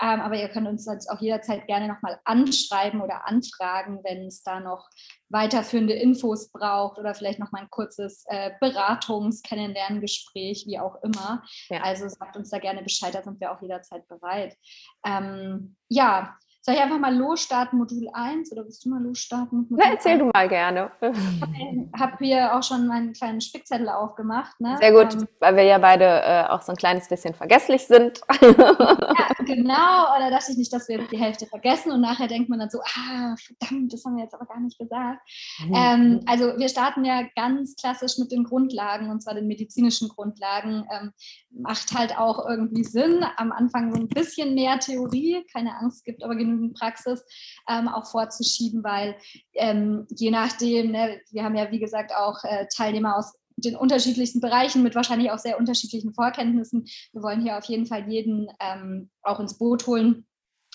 Ähm, 0.00 0.20
aber 0.20 0.36
ihr 0.36 0.48
könnt 0.48 0.66
uns 0.66 0.84
sonst 0.84 1.08
auch 1.08 1.20
jederzeit 1.20 1.66
gerne 1.66 1.88
nochmal 1.88 2.18
anschreiben 2.24 3.00
oder 3.00 3.26
anfragen, 3.26 4.00
wenn 4.02 4.26
es 4.26 4.42
da 4.42 4.60
noch 4.60 4.88
weiterführende 5.28 5.92
Infos 5.92 6.50
braucht 6.50 6.98
oder 6.98 7.14
vielleicht 7.14 7.38
nochmal 7.38 7.62
ein 7.62 7.70
kurzes 7.70 8.24
äh, 8.28 8.52
Beratungs-, 8.60 9.42
Kennenlerngespräch, 9.42 10.64
wie 10.66 10.78
auch 10.78 10.96
immer. 11.02 11.42
Ja. 11.68 11.82
Also 11.82 12.08
sagt 12.08 12.36
uns 12.36 12.50
da 12.50 12.58
gerne 12.58 12.82
Bescheid, 12.82 13.14
da 13.14 13.22
sind 13.22 13.40
wir 13.40 13.52
auch 13.52 13.60
jederzeit 13.60 14.06
bereit. 14.08 14.56
Ähm, 15.04 15.76
ja, 15.88 16.36
soll 16.70 16.76
ich 16.76 16.84
einfach 16.84 17.00
mal 17.00 17.16
losstarten, 17.16 17.78
Modul 17.78 18.08
1 18.12 18.52
oder 18.52 18.64
willst 18.64 18.84
du 18.84 18.90
mal 18.90 19.02
losstarten? 19.02 19.66
Na, 19.70 19.90
erzähl 19.90 20.12
1? 20.12 20.20
du 20.20 20.30
mal 20.32 20.48
gerne. 20.48 20.92
Ich 21.00 22.00
habe 22.00 22.16
hier 22.20 22.54
auch 22.54 22.62
schon 22.62 22.86
meinen 22.86 23.12
kleinen 23.12 23.40
Spickzettel 23.40 23.88
aufgemacht. 23.88 24.60
Ne? 24.60 24.76
Sehr 24.78 24.92
gut, 24.92 25.14
ähm, 25.14 25.28
weil 25.40 25.56
wir 25.56 25.64
ja 25.64 25.78
beide 25.78 26.04
äh, 26.04 26.44
auch 26.48 26.62
so 26.62 26.72
ein 26.72 26.76
kleines 26.76 27.08
bisschen 27.08 27.34
vergesslich 27.34 27.86
sind. 27.86 28.20
ja, 28.40 29.44
genau. 29.44 30.16
Oder 30.16 30.30
dachte 30.30 30.52
ich 30.52 30.58
nicht, 30.58 30.72
dass 30.72 30.88
wir 30.88 30.98
die 31.08 31.18
Hälfte 31.18 31.46
vergessen 31.46 31.90
und 31.90 32.00
nachher 32.00 32.28
denkt 32.28 32.48
man 32.48 32.60
dann 32.60 32.70
so, 32.70 32.78
ah, 32.80 33.34
verdammt, 33.36 33.92
das 33.92 34.04
haben 34.04 34.16
wir 34.16 34.22
jetzt 34.22 34.34
aber 34.34 34.46
gar 34.46 34.60
nicht 34.60 34.78
gesagt. 34.78 35.20
Mhm. 35.66 35.74
Ähm, 35.74 36.20
also 36.26 36.56
wir 36.56 36.68
starten 36.68 37.04
ja 37.04 37.24
ganz 37.34 37.74
klassisch 37.74 38.18
mit 38.18 38.30
den 38.30 38.44
Grundlagen 38.44 39.10
und 39.10 39.22
zwar 39.22 39.34
den 39.34 39.48
medizinischen 39.48 40.08
Grundlagen. 40.08 40.86
Ähm, 40.92 41.12
macht 41.52 41.92
halt 41.98 42.16
auch 42.16 42.48
irgendwie 42.48 42.84
Sinn. 42.84 43.24
Am 43.36 43.50
Anfang 43.50 43.92
so 43.92 44.00
ein 44.00 44.08
bisschen 44.08 44.54
mehr 44.54 44.78
Theorie, 44.78 45.44
keine 45.52 45.76
Angst, 45.76 46.04
gibt 46.04 46.22
aber 46.22 46.36
genügend 46.36 46.59
Praxis 46.72 47.24
ähm, 47.68 47.88
auch 47.88 48.10
vorzuschieben, 48.10 48.84
weil 48.84 49.16
ähm, 49.54 50.06
je 50.10 50.30
nachdem, 50.30 50.92
ne, 50.92 51.20
wir 51.30 51.44
haben 51.44 51.56
ja 51.56 51.70
wie 51.70 51.80
gesagt 51.80 52.12
auch 52.14 52.42
äh, 52.44 52.66
Teilnehmer 52.74 53.16
aus 53.16 53.34
den 53.56 53.76
unterschiedlichsten 53.76 54.40
Bereichen 54.40 54.82
mit 54.82 54.94
wahrscheinlich 54.94 55.30
auch 55.30 55.38
sehr 55.38 55.58
unterschiedlichen 55.58 56.14
Vorkenntnissen. 56.14 56.86
Wir 57.12 57.22
wollen 57.22 57.42
hier 57.42 57.58
auf 57.58 57.64
jeden 57.64 57.86
Fall 57.86 58.08
jeden 58.08 58.48
ähm, 58.60 59.10
auch 59.22 59.40
ins 59.40 59.58
Boot 59.58 59.86
holen 59.86 60.26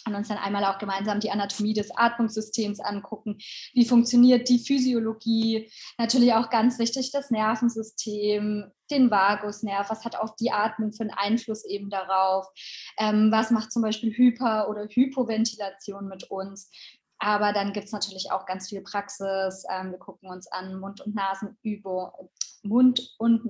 und 0.08 0.16
uns 0.16 0.28
dann 0.28 0.38
einmal 0.38 0.66
auch 0.66 0.78
gemeinsam 0.78 1.20
die 1.20 1.32
Anatomie 1.32 1.74
des 1.74 1.96
Atmungssystems 1.96 2.80
angucken. 2.80 3.38
Wie 3.74 3.86
funktioniert 3.86 4.50
die 4.50 4.60
Physiologie? 4.60 5.72
Natürlich 5.98 6.34
auch 6.34 6.50
ganz 6.50 6.80
wichtig 6.80 7.12
das 7.12 7.32
Nervensystem, 7.32 8.72
den 8.92 9.10
Vagusnerv, 9.10 9.90
was 9.90 10.06
hat 10.06 10.16
auch 10.16 10.36
die 10.36 10.52
Atmung 10.52 10.94
für 10.94 11.02
einen 11.02 11.12
Einfluss 11.12 11.66
eben 11.66 11.90
darauf? 11.90 12.48
Ähm, 12.98 13.32
was 13.32 13.52
macht 13.52 13.72
zum 13.72 13.82
Beispiel 13.82 14.12
Hyper- 14.12 14.70
oder 14.70 14.88
Hypoventilation 14.88 16.08
mit 16.08 16.30
uns? 16.30 16.70
Aber 17.18 17.54
dann 17.54 17.74
gibt 17.74 17.88
es 17.88 17.92
natürlich 17.92 18.32
auch 18.32 18.46
ganz 18.46 18.70
viel 18.70 18.82
Praxis. 18.82 19.66
Ähm, 19.70 19.92
wir 19.92 19.98
gucken 19.98 20.30
uns 20.30 20.48
an 20.52 20.80
Mund- 20.80 21.02
und 21.02 21.16
Nasenübung, 21.16 22.12
Mund- 22.64 23.16
und 23.18 23.46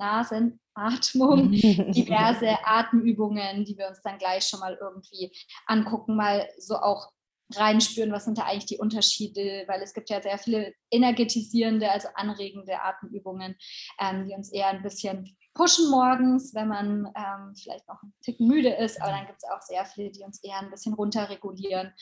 Nasenatmung, 0.76 1.52
diverse 1.92 2.58
Atemübungen, 2.66 3.66
die 3.66 3.78
wir 3.78 3.88
uns 3.88 4.02
dann 4.02 4.18
gleich 4.18 4.46
schon 4.46 4.60
mal 4.60 4.78
irgendwie 4.80 5.32
angucken, 5.66 6.16
mal 6.16 6.48
so 6.58 6.76
auch 6.76 7.12
reinspüren, 7.54 8.12
was 8.12 8.26
sind 8.26 8.40
da 8.40 8.44
eigentlich 8.44 8.66
die 8.66 8.80
Unterschiede, 8.80 9.66
weil 9.68 9.82
es 9.82 9.94
gibt 9.94 10.10
ja 10.10 10.20
sehr 10.22 10.40
viele 10.40 10.74
energetisierende, 10.90 11.92
also 11.92 12.08
anregende 12.16 12.82
Atemübungen, 12.82 13.56
ähm, 14.00 14.26
die 14.28 14.34
uns 14.34 14.52
eher 14.52 14.70
ein 14.70 14.82
bisschen 14.82 15.38
pushen 15.54 15.90
morgens, 15.90 16.54
wenn 16.56 16.68
man 16.68 17.06
ähm, 17.16 17.54
vielleicht 17.56 17.88
noch 17.88 18.02
ein 18.02 18.14
Tick 18.22 18.40
müde 18.40 18.70
ist, 18.70 19.00
aber 19.02 19.12
dann 19.12 19.28
gibt 19.28 19.38
es 19.44 19.50
auch 19.50 19.62
sehr 19.62 19.86
viele, 19.86 20.12
die 20.12 20.24
uns 20.24 20.44
eher 20.44 20.60
ein 20.60 20.72
bisschen 20.72 20.96
runterregulieren 20.96 21.94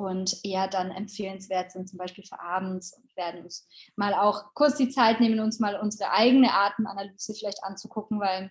und 0.00 0.44
eher 0.44 0.66
dann 0.66 0.90
empfehlenswert 0.90 1.70
sind, 1.70 1.88
zum 1.88 1.98
Beispiel 1.98 2.24
für 2.24 2.40
abends 2.40 2.94
und 2.94 3.16
werden 3.16 3.42
uns 3.42 3.68
mal 3.96 4.14
auch 4.14 4.54
kurz 4.54 4.76
die 4.76 4.88
Zeit 4.88 5.20
nehmen, 5.20 5.40
uns 5.40 5.60
mal 5.60 5.78
unsere 5.78 6.10
eigene 6.10 6.52
Atemanalyse 6.52 7.34
vielleicht 7.34 7.62
anzugucken, 7.62 8.18
weil 8.18 8.50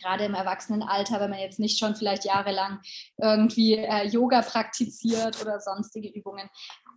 gerade 0.00 0.24
im 0.24 0.34
Erwachsenenalter, 0.34 1.20
wenn 1.20 1.30
man 1.30 1.40
jetzt 1.40 1.58
nicht 1.58 1.78
schon 1.78 1.94
vielleicht 1.94 2.24
jahrelang 2.24 2.80
irgendwie 3.18 3.74
äh, 3.74 4.06
Yoga 4.06 4.42
praktiziert 4.42 5.40
oder 5.42 5.60
sonstige 5.60 6.08
Übungen, 6.08 6.48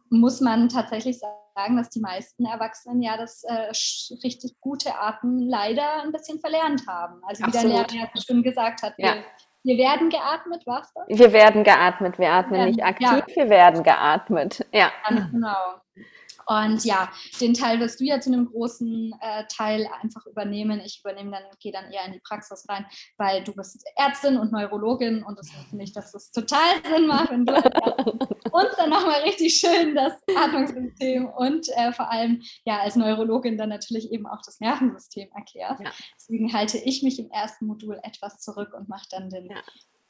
muss 0.10 0.40
man 0.40 0.70
tatsächlich 0.70 1.20
sagen, 1.20 1.78
dass 1.78 1.90
die 1.90 2.00
meisten 2.00 2.46
Erwachsenen 2.46 3.02
ja 3.02 3.18
das 3.18 3.44
äh, 3.44 3.72
richtig 4.24 4.60
gute 4.62 4.96
Atmen 5.00 5.40
leider 5.40 6.04
ein 6.04 6.12
bisschen 6.12 6.40
verlernt 6.40 6.86
haben. 6.88 7.22
Also 7.24 7.42
wie 7.42 7.48
Absolut. 7.48 7.72
der 7.72 7.88
Lehrer 7.88 8.10
ja 8.14 8.22
schon 8.22 8.44
gesagt 8.44 8.84
hat, 8.84 8.94
ja. 8.98 9.16
wir, 9.16 9.24
wir, 9.64 9.78
werden 9.78 10.10
geatmet, 10.10 10.64
was 10.66 10.94
das? 10.94 11.08
Wir 11.08 11.34
werden 11.34 11.64
geatmet, 11.64 12.20
wir 12.20 12.32
atmen 12.32 12.60
werden, 12.60 12.70
nicht 12.70 12.84
aktiv, 12.84 13.08
ja. 13.08 13.36
wir 13.36 13.50
werden 13.50 13.84
geatmet. 13.84 14.66
Ja. 14.72 14.92
Ganz 15.08 15.32
genau. 15.32 15.82
Und 16.48 16.84
ja, 16.86 17.12
den 17.40 17.54
Teil 17.54 17.80
wirst 17.80 18.00
du 18.00 18.04
ja 18.04 18.20
zu 18.20 18.32
einem 18.32 18.46
großen 18.48 19.16
äh, 19.20 19.46
Teil 19.48 19.88
einfach 20.02 20.26
übernehmen. 20.26 20.82
Ich 20.84 21.02
übernehme 21.04 21.32
dann, 21.32 21.44
gehe 21.60 21.72
dann 21.72 21.92
eher 21.92 22.06
in 22.06 22.14
die 22.14 22.20
Praxis 22.20 22.66
rein, 22.70 22.86
weil 23.18 23.44
du 23.44 23.54
bist 23.54 23.84
Ärztin 23.96 24.38
und 24.38 24.52
Neurologin 24.52 25.24
und 25.24 25.38
deswegen 25.40 25.66
finde 25.70 25.84
ich, 25.84 25.94
dass 25.94 26.12
das 26.12 26.32
total 26.32 26.84
Sinn 26.84 27.08
macht, 27.08 27.32
wenn 27.32 27.46
du 27.46 27.54
uns 28.52 28.76
dann 28.78 28.90
nochmal 28.90 29.22
richtig 29.22 29.56
schön 29.56 29.96
das 29.96 30.14
Atmungssystem 30.36 31.28
und 31.28 31.68
äh, 31.70 31.92
vor 31.94 32.12
allem 32.12 32.42
ja 32.66 32.80
als 32.80 32.96
Neurologin 32.96 33.58
dann 33.58 33.70
natürlich 33.70 34.12
eben 34.12 34.28
auch 34.28 34.42
das 34.46 34.60
Nervensystem 34.60 35.30
erklärst. 35.34 35.82
Ja. 35.82 35.92
Deswegen 36.16 36.54
halte 36.54 36.78
ich 36.78 37.04
mich 37.04 37.20
im 37.20 37.30
ersten 37.32 37.66
Modul 37.66 38.00
etwas 38.04 38.40
zurück 38.40 38.74
und 38.74 38.90
mache 38.90 39.08
dann 39.10 39.30
den 39.30 39.50
ja. 39.50 39.58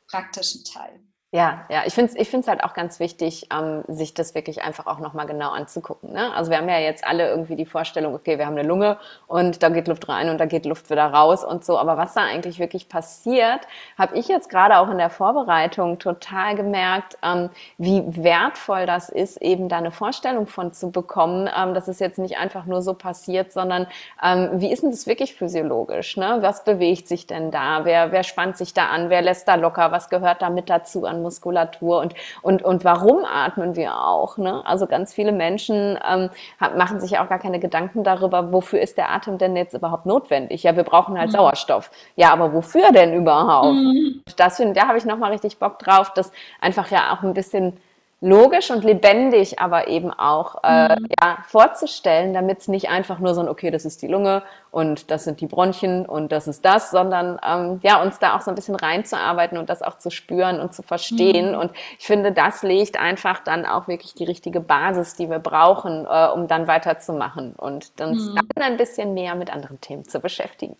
praktischen 0.07 0.63
Teil. 0.63 1.01
Ja, 1.33 1.63
ja, 1.69 1.83
ich 1.85 1.93
finde 1.93 2.11
es 2.11 2.17
ich 2.19 2.29
find's 2.29 2.49
halt 2.49 2.61
auch 2.61 2.73
ganz 2.73 2.99
wichtig, 2.99 3.47
ähm, 3.53 3.85
sich 3.87 4.13
das 4.13 4.35
wirklich 4.35 4.63
einfach 4.63 4.85
auch 4.85 4.99
nochmal 4.99 5.27
genau 5.27 5.51
anzugucken. 5.51 6.11
Ne? 6.11 6.33
Also 6.35 6.51
wir 6.51 6.57
haben 6.57 6.67
ja 6.67 6.77
jetzt 6.79 7.05
alle 7.07 7.29
irgendwie 7.29 7.55
die 7.55 7.65
Vorstellung, 7.65 8.13
okay, 8.13 8.37
wir 8.37 8.45
haben 8.45 8.57
eine 8.57 8.67
Lunge 8.67 8.97
und 9.27 9.63
da 9.63 9.69
geht 9.69 9.87
Luft 9.87 10.09
rein 10.09 10.29
und 10.29 10.39
da 10.39 10.45
geht 10.45 10.65
Luft 10.65 10.89
wieder 10.89 11.05
raus 11.05 11.45
und 11.45 11.63
so. 11.63 11.79
Aber 11.79 11.95
was 11.95 12.15
da 12.15 12.23
eigentlich 12.23 12.59
wirklich 12.59 12.89
passiert, 12.89 13.61
habe 13.97 14.17
ich 14.17 14.27
jetzt 14.27 14.49
gerade 14.49 14.77
auch 14.77 14.89
in 14.89 14.97
der 14.97 15.09
Vorbereitung 15.09 15.99
total 15.99 16.55
gemerkt, 16.55 17.17
ähm, 17.23 17.49
wie 17.77 18.03
wertvoll 18.07 18.85
das 18.85 19.07
ist, 19.07 19.41
eben 19.41 19.69
da 19.69 19.77
eine 19.77 19.91
Vorstellung 19.91 20.47
von 20.47 20.73
zu 20.73 20.91
bekommen, 20.91 21.49
ähm, 21.57 21.73
dass 21.73 21.87
es 21.87 21.99
jetzt 21.99 22.19
nicht 22.19 22.39
einfach 22.39 22.65
nur 22.65 22.81
so 22.81 22.93
passiert, 22.93 23.53
sondern 23.53 23.87
ähm, 24.21 24.49
wie 24.55 24.69
ist 24.69 24.83
denn 24.83 24.91
das 24.91 25.07
wirklich 25.07 25.33
physiologisch? 25.35 26.17
Ne? 26.17 26.39
Was 26.41 26.65
bewegt 26.65 27.07
sich 27.07 27.25
denn 27.25 27.51
da? 27.51 27.85
Wer, 27.85 28.11
wer 28.11 28.23
spannt 28.23 28.57
sich 28.57 28.73
da 28.73 28.87
an? 28.87 29.09
Wer 29.09 29.21
lässt 29.21 29.47
da 29.47 29.55
locker? 29.55 29.93
Was 29.93 30.09
gehört 30.09 30.41
da 30.41 30.49
mit 30.49 30.69
dazu 30.69 31.05
an 31.05 31.20
Muskulatur 31.21 31.99
und, 31.99 32.13
und, 32.41 32.63
und 32.63 32.83
warum 32.83 33.25
atmen 33.25 33.75
wir 33.75 33.97
auch. 33.97 34.37
Ne? 34.37 34.65
Also 34.65 34.87
ganz 34.87 35.13
viele 35.13 35.31
Menschen 35.31 35.97
ähm, 36.09 36.29
machen 36.75 36.99
sich 36.99 37.19
auch 37.19 37.29
gar 37.29 37.39
keine 37.39 37.59
Gedanken 37.59 38.03
darüber, 38.03 38.51
wofür 38.51 38.81
ist 38.81 38.97
der 38.97 39.11
Atem 39.11 39.37
denn 39.37 39.55
jetzt 39.55 39.73
überhaupt 39.73 40.05
notwendig? 40.05 40.63
Ja, 40.63 40.75
wir 40.75 40.83
brauchen 40.83 41.17
halt 41.17 41.29
mhm. 41.29 41.35
Sauerstoff. 41.35 41.91
Ja, 42.15 42.31
aber 42.31 42.53
wofür 42.53 42.91
denn 42.91 43.13
überhaupt? 43.13 43.75
Mhm. 43.75 44.21
Das 44.37 44.57
finde, 44.57 44.73
da 44.73 44.87
habe 44.87 44.97
ich 44.97 45.05
nochmal 45.05 45.31
richtig 45.31 45.59
Bock 45.59 45.79
drauf, 45.79 46.11
das 46.13 46.31
einfach 46.59 46.89
ja 46.91 47.13
auch 47.13 47.23
ein 47.23 47.33
bisschen 47.33 47.77
logisch 48.21 48.69
und 48.69 48.83
lebendig 48.83 49.59
aber 49.59 49.87
eben 49.87 50.11
auch 50.11 50.63
äh, 50.63 50.95
mhm. 50.95 51.07
ja, 51.19 51.39
vorzustellen, 51.47 52.35
damit 52.35 52.59
es 52.59 52.67
nicht 52.67 52.87
einfach 52.89 53.17
nur 53.17 53.33
so 53.33 53.41
ein, 53.41 53.49
okay, 53.49 53.71
das 53.71 53.83
ist 53.83 54.03
die 54.03 54.07
Lunge 54.07 54.43
und 54.69 55.09
das 55.09 55.23
sind 55.23 55.41
die 55.41 55.47
Bronchien 55.47 56.05
und 56.05 56.31
das 56.31 56.47
ist 56.47 56.63
das, 56.63 56.91
sondern 56.91 57.39
ähm, 57.43 57.79
ja, 57.81 57.99
uns 58.01 58.19
da 58.19 58.35
auch 58.35 58.41
so 58.41 58.51
ein 58.51 58.55
bisschen 58.55 58.75
reinzuarbeiten 58.75 59.57
und 59.57 59.69
das 59.69 59.81
auch 59.81 59.97
zu 59.97 60.11
spüren 60.11 60.59
und 60.59 60.71
zu 60.71 60.83
verstehen. 60.83 61.53
Mhm. 61.53 61.57
Und 61.57 61.71
ich 61.97 62.05
finde, 62.05 62.31
das 62.31 62.61
legt 62.61 62.99
einfach 62.99 63.39
dann 63.43 63.65
auch 63.65 63.87
wirklich 63.87 64.13
die 64.13 64.25
richtige 64.25 64.61
Basis, 64.61 65.15
die 65.15 65.27
wir 65.27 65.39
brauchen, 65.39 66.05
äh, 66.05 66.27
um 66.27 66.47
dann 66.47 66.67
weiterzumachen 66.67 67.53
und 67.53 67.91
uns 67.99 68.27
mhm. 68.27 68.39
dann 68.55 68.63
ein 68.63 68.77
bisschen 68.77 69.15
mehr 69.15 69.33
mit 69.33 69.51
anderen 69.51 69.81
Themen 69.81 70.05
zu 70.05 70.19
beschäftigen. 70.19 70.77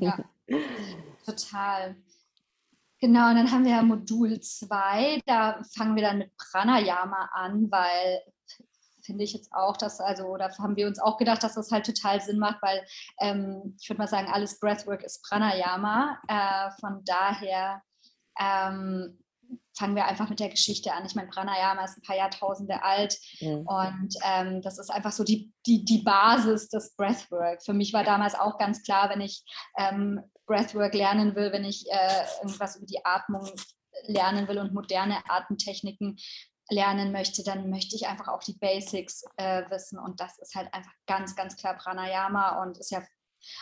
Ja, 0.00 0.16
total. 1.26 1.96
Genau, 3.02 3.30
und 3.30 3.34
dann 3.34 3.50
haben 3.50 3.64
wir 3.64 3.72
ja 3.72 3.82
Modul 3.82 4.38
2, 4.38 5.22
da 5.26 5.60
fangen 5.76 5.96
wir 5.96 6.04
dann 6.04 6.18
mit 6.18 6.30
Pranayama 6.36 7.30
an, 7.32 7.68
weil 7.68 8.22
finde 9.04 9.24
ich 9.24 9.32
jetzt 9.32 9.52
auch, 9.52 9.76
dass, 9.76 10.00
also, 10.00 10.36
da 10.36 10.56
haben 10.58 10.76
wir 10.76 10.86
uns 10.86 11.00
auch 11.00 11.16
gedacht, 11.18 11.42
dass 11.42 11.54
das 11.54 11.72
halt 11.72 11.84
total 11.84 12.20
Sinn 12.20 12.38
macht, 12.38 12.62
weil 12.62 12.80
ähm, 13.20 13.76
ich 13.80 13.88
würde 13.88 13.98
mal 13.98 14.06
sagen, 14.06 14.28
alles 14.32 14.60
Breathwork 14.60 15.02
ist 15.02 15.20
Pranayama. 15.24 16.16
Äh, 16.28 16.70
von 16.80 17.04
daher 17.04 17.82
ähm, 18.40 19.18
fangen 19.76 19.96
wir 19.96 20.06
einfach 20.06 20.28
mit 20.28 20.38
der 20.38 20.50
Geschichte 20.50 20.92
an. 20.92 21.04
Ich 21.04 21.16
meine, 21.16 21.28
Pranayama 21.28 21.84
ist 21.84 21.98
ein 21.98 22.02
paar 22.02 22.16
Jahrtausende 22.16 22.84
alt 22.84 23.18
mhm. 23.40 23.66
und 23.66 24.14
ähm, 24.24 24.62
das 24.62 24.78
ist 24.78 24.90
einfach 24.90 25.10
so 25.10 25.24
die, 25.24 25.52
die, 25.66 25.84
die 25.84 26.02
Basis 26.02 26.68
des 26.68 26.94
Breathwork. 26.94 27.64
Für 27.64 27.74
mich 27.74 27.92
war 27.92 28.04
damals 28.04 28.36
auch 28.36 28.58
ganz 28.58 28.84
klar, 28.84 29.10
wenn 29.10 29.20
ich 29.20 29.42
ähm, 29.76 30.20
Breathwork 30.46 30.94
lernen 30.94 31.34
will, 31.34 31.52
wenn 31.52 31.64
ich 31.64 31.86
äh, 31.90 32.24
irgendwas 32.42 32.76
über 32.76 32.86
die 32.86 33.04
Atmung 33.04 33.50
lernen 34.04 34.48
will 34.48 34.58
und 34.58 34.74
moderne 34.74 35.18
Atemtechniken 35.28 36.18
lernen 36.70 37.12
möchte, 37.12 37.44
dann 37.44 37.70
möchte 37.70 37.96
ich 37.96 38.06
einfach 38.06 38.28
auch 38.28 38.42
die 38.42 38.56
Basics 38.58 39.24
äh, 39.36 39.62
wissen. 39.70 39.98
Und 39.98 40.20
das 40.20 40.38
ist 40.38 40.54
halt 40.54 40.72
einfach 40.72 40.92
ganz, 41.06 41.36
ganz 41.36 41.56
klar 41.56 41.74
Pranayama 41.74 42.62
und 42.62 42.78
ist 42.78 42.90
ja 42.90 43.02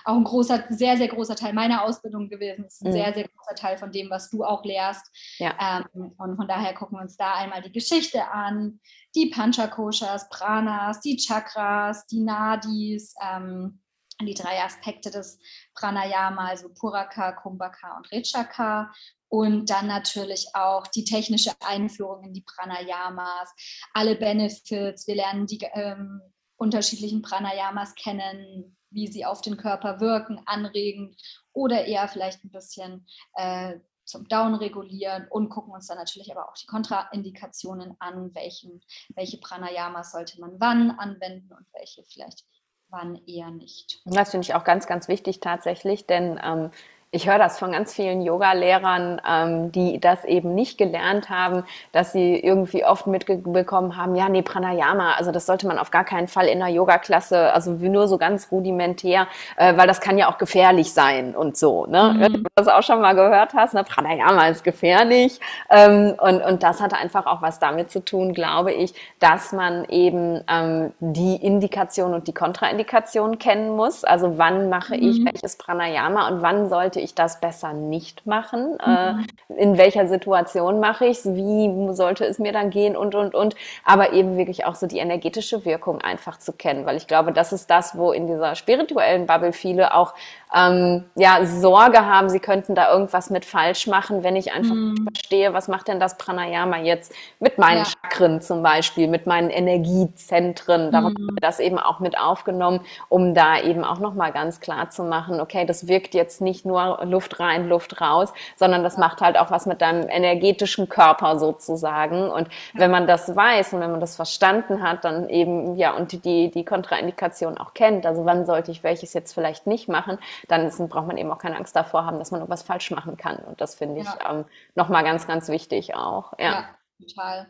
auch 0.05 0.15
ein 0.15 0.25
großer, 0.25 0.65
sehr, 0.69 0.97
sehr 0.97 1.09
großer 1.09 1.37
Teil 1.37 1.53
meiner 1.53 1.85
Ausbildung 1.85 2.29
gewesen. 2.29 2.65
Das 2.65 2.75
ist 2.75 2.83
ein 2.83 2.89
mhm. 2.89 2.93
sehr, 2.93 3.15
sehr 3.15 3.29
großer 3.29 3.55
Teil 3.55 3.79
von 3.79 3.91
dem, 3.91 4.11
was 4.11 4.31
du 4.31 4.45
auch 4.45 4.65
lehrst. 4.65 5.05
Ja. 5.39 5.85
Ähm, 5.95 6.13
und 6.19 6.37
von 6.37 6.47
daher 6.47 6.75
gucken 6.75 6.99
wir 6.99 7.03
uns 7.03 7.17
da 7.17 7.35
einmal 7.35 7.63
die 7.63 7.73
Geschichte 7.73 8.31
an, 8.31 8.81
die 9.15 9.31
Panchakoshas, 9.31 10.29
Pranas, 10.29 11.01
die 11.01 11.17
Chakras, 11.17 12.07
die 12.07 12.21
Nadis, 12.21 13.15
ähm, 13.23 13.80
die 14.27 14.35
drei 14.35 14.63
Aspekte 14.63 15.11
des 15.11 15.39
Pranayama, 15.75 16.49
also 16.49 16.69
Puraka, 16.69 17.33
Kumbhaka 17.33 17.97
und 17.97 18.11
Rechaka. 18.13 18.93
Und 19.29 19.71
dann 19.71 19.87
natürlich 19.87 20.49
auch 20.55 20.87
die 20.89 21.05
technische 21.05 21.53
Einführung 21.61 22.25
in 22.25 22.33
die 22.33 22.43
Pranayamas, 22.43 23.55
alle 23.95 24.17
Benefits. 24.17 25.07
Wir 25.07 25.15
lernen 25.15 25.47
die 25.47 25.61
ähm, 25.75 26.21
unterschiedlichen 26.57 27.23
Pranayamas 27.23 27.95
kennen, 27.95 28.77
wie 28.91 29.07
sie 29.07 29.25
auf 29.25 29.41
den 29.41 29.57
Körper 29.57 30.01
wirken, 30.01 30.43
anregen 30.47 31.17
oder 31.53 31.85
eher 31.85 32.09
vielleicht 32.09 32.45
ein 32.45 32.51
bisschen 32.51 33.07
äh, 33.35 33.79
zum 34.05 34.29
Down 34.29 34.55
regulieren 34.57 35.29
und 35.31 35.49
gucken 35.49 35.73
uns 35.73 35.87
dann 35.87 35.99
natürlich 35.99 36.33
aber 36.33 36.49
auch 36.49 36.55
die 36.55 36.67
Kontraindikationen 36.67 37.95
an, 38.01 38.35
welchen, 38.35 38.83
welche 39.15 39.39
Pranayamas 39.39 40.13
sollte 40.13 40.41
man 40.41 40.59
wann 40.59 40.91
anwenden 40.91 41.53
und 41.53 41.67
welche 41.73 42.03
vielleicht 42.05 42.45
wann 42.91 43.21
eher 43.27 43.51
nicht. 43.51 44.01
Das 44.05 44.31
finde 44.31 44.45
ich 44.45 44.55
auch 44.55 44.65
ganz, 44.65 44.87
ganz 44.87 45.09
wichtig 45.09 45.41
tatsächlich, 45.41 46.07
denn 46.07 46.41
ähm, 46.43 46.71
ich 47.13 47.29
höre 47.29 47.39
das 47.39 47.59
von 47.59 47.73
ganz 47.73 47.93
vielen 47.93 48.23
Yoga-Lehrern, 48.23 49.21
ähm, 49.29 49.73
die 49.73 49.99
das 49.99 50.25
eben 50.25 50.55
nicht 50.55 50.79
gelernt 50.79 51.29
haben, 51.29 51.65
dass 51.91 52.13
sie 52.13 52.37
irgendwie 52.39 52.85
oft 52.85 53.09
mitbekommen 53.09 53.97
haben, 53.97 54.15
ja, 54.15 54.29
nee, 54.29 54.43
Pranayama, 54.43 55.15
also 55.15 55.33
das 55.33 55.45
sollte 55.45 55.67
man 55.67 55.79
auf 55.79 55.91
gar 55.91 56.05
keinen 56.05 56.29
Fall 56.29 56.47
in 56.47 56.63
einer 56.63 56.73
Yoga-Klasse, 56.73 57.53
also 57.53 57.73
nur 57.73 58.07
so 58.07 58.17
ganz 58.17 58.53
rudimentär, 58.53 59.27
äh, 59.57 59.77
weil 59.77 59.89
das 59.89 60.01
kann 60.01 60.19
ja 60.19 60.31
auch 60.31 60.39
gefährlich 60.39 60.93
sein 60.93 61.35
und 61.35 61.57
so. 61.57 61.87
Ne? 61.87 62.15
Mhm. 62.15 62.21
Wenn 62.21 62.33
du 62.35 62.43
das 62.55 62.69
auch 62.69 62.83
schon 62.85 63.01
mal 63.01 63.15
gehört 63.15 63.55
hast, 63.55 63.75
ne? 63.75 63.83
Pranayama 63.83 64.47
ist 64.47 64.63
gefährlich. 64.63 65.41
Ähm, 65.69 66.15
und, 66.21 66.43
und 66.43 66.63
das 66.63 66.81
hat 66.81 66.95
einfach 66.95 67.27
auch 67.27 67.43
was 67.43 67.59
damit 67.59 67.91
zu 67.91 68.05
tun, 68.05 68.35
glaube 68.35 68.73
ich, 68.73 68.95
dass 69.19 69.51
man 69.53 69.85
eben 69.87 70.45
ähm, 70.49 70.93
die 71.01 71.37
Indikation 71.37 72.15
und 72.15 72.29
die 72.29 72.35
Kontraindikation 72.35 73.41
kennen 73.41 73.71
muss. 73.71 74.05
Also 74.05 74.39
wann 74.39 74.69
mache 74.69 74.97
mhm. 74.97 75.03
ich 75.03 75.25
welches 75.25 75.57
Pranayama 75.57 76.29
und 76.29 76.43
wann 76.43 76.69
sollte 76.69 77.00
ich 77.01 77.15
das 77.15 77.41
besser 77.41 77.73
nicht 77.73 78.27
machen? 78.27 78.79
Mhm. 78.85 79.27
Äh, 79.49 79.63
in 79.63 79.79
welcher 79.79 80.07
Situation 80.07 80.81
mache 80.81 81.07
ich 81.07 81.19
es? 81.19 81.35
Wie 81.35 81.95
sollte 81.95 82.25
es 82.25 82.39
mir 82.39 82.53
dann 82.53 82.71
gehen? 82.71 82.97
Und, 82.97 83.15
und, 83.15 83.35
und. 83.35 83.55
Aber 83.85 84.13
eben 84.13 84.37
wirklich 84.37 84.65
auch 84.65 84.75
so 84.75 84.87
die 84.87 84.99
energetische 84.99 85.65
Wirkung 85.65 86.01
einfach 86.01 86.39
zu 86.39 86.53
kennen, 86.53 86.87
weil 86.87 86.97
ich 86.97 87.07
glaube, 87.07 87.33
das 87.33 87.53
ist 87.53 87.71
das, 87.71 87.97
wo 87.97 88.13
in 88.13 88.27
dieser 88.27 88.55
spirituellen 88.55 89.27
Bubble 89.27 89.53
viele 89.53 89.95
auch 89.95 90.15
ähm, 90.55 91.05
ja, 91.15 91.45
Sorge 91.47 92.07
haben, 92.07 92.29
sie 92.29 92.41
könnten 92.41 92.75
da 92.75 92.93
irgendwas 92.93 93.31
mit 93.31 93.45
falsch 93.45 93.87
machen, 93.87 94.25
wenn 94.25 94.35
ich 94.35 94.53
einfach 94.53 94.75
mm. 94.75 95.07
verstehe, 95.13 95.55
was 95.55 95.69
macht 95.69 95.87
denn 95.87 96.01
das 96.01 96.19
Pranayama 96.19 96.79
jetzt 96.79 97.13
mit 97.39 97.57
meinen 97.59 97.85
ja. 97.85 97.85
Chakren 97.85 98.41
zum 98.41 98.63
Beispiel, 98.63 99.07
mit 99.07 99.27
meinen 99.27 99.51
Energiezentren. 99.51 100.91
Darum 100.91 101.13
mm. 101.13 101.17
haben 101.17 101.37
wir 101.37 101.41
das 101.41 101.61
eben 101.61 101.79
auch 101.79 102.01
mit 102.01 102.19
aufgenommen, 102.19 102.81
um 103.09 103.35
da 103.35 103.61
eben 103.61 103.85
auch 103.85 104.01
nochmal 104.01 104.33
ganz 104.33 104.61
klar 104.61 104.91
zu 104.91 105.05
machen, 105.05 105.41
okay, 105.41 105.65
das 105.67 105.87
wirkt 105.87 106.15
jetzt 106.15 106.41
nicht 106.41 106.67
nur 106.67 106.90
Luft 107.05 107.41
rein, 107.41 107.69
Luft 107.69 108.01
raus, 108.01 108.33
sondern 108.57 108.83
das 108.83 108.97
macht 108.97 109.21
halt 109.21 109.39
auch 109.39 109.51
was 109.51 109.67
mit 109.67 109.81
deinem 109.81 110.09
energetischen 110.09 110.89
Körper 110.89 111.39
sozusagen. 111.39 112.31
Und 112.31 112.49
wenn 112.75 112.91
man 112.91 113.07
das 113.07 113.35
weiß 113.35 113.73
und 113.75 113.81
wenn 113.81 113.91
man 113.91 114.01
das 114.01 114.17
verstanden 114.17 114.83
hat, 114.83 115.05
dann 115.05 115.29
eben, 115.29 115.77
ja, 115.77 115.93
und 115.93 116.25
die, 116.25 116.51
die 116.51 116.65
Kontraindikation 116.65 117.59
auch 117.59 117.75
kennt, 117.75 118.07
also 118.07 118.25
wann 118.25 118.47
sollte 118.47 118.71
ich 118.71 118.83
welches 118.83 119.15
jetzt 119.15 119.33
vielleicht 119.33 119.67
nicht 119.67 119.89
machen, 119.89 120.19
dann 120.49 120.67
ist, 120.67 120.79
braucht 120.89 121.07
man 121.07 121.17
eben 121.17 121.31
auch 121.31 121.39
keine 121.39 121.57
Angst 121.57 121.77
davor 121.77 122.05
haben, 122.05 122.19
dass 122.19 122.31
man 122.31 122.41
irgendwas 122.41 122.63
falsch 122.63 122.91
machen 122.91 123.17
kann. 123.17 123.37
Und 123.37 123.61
das 123.61 123.75
finde 123.75 124.01
ich 124.01 124.07
ja. 124.07 124.31
ähm, 124.31 124.45
nochmal 124.75 125.05
ganz, 125.05 125.27
ganz 125.27 125.49
wichtig 125.49 125.95
auch. 125.95 126.33
Ja. 126.39 126.45
ja. 126.45 126.65
total. 127.07 127.47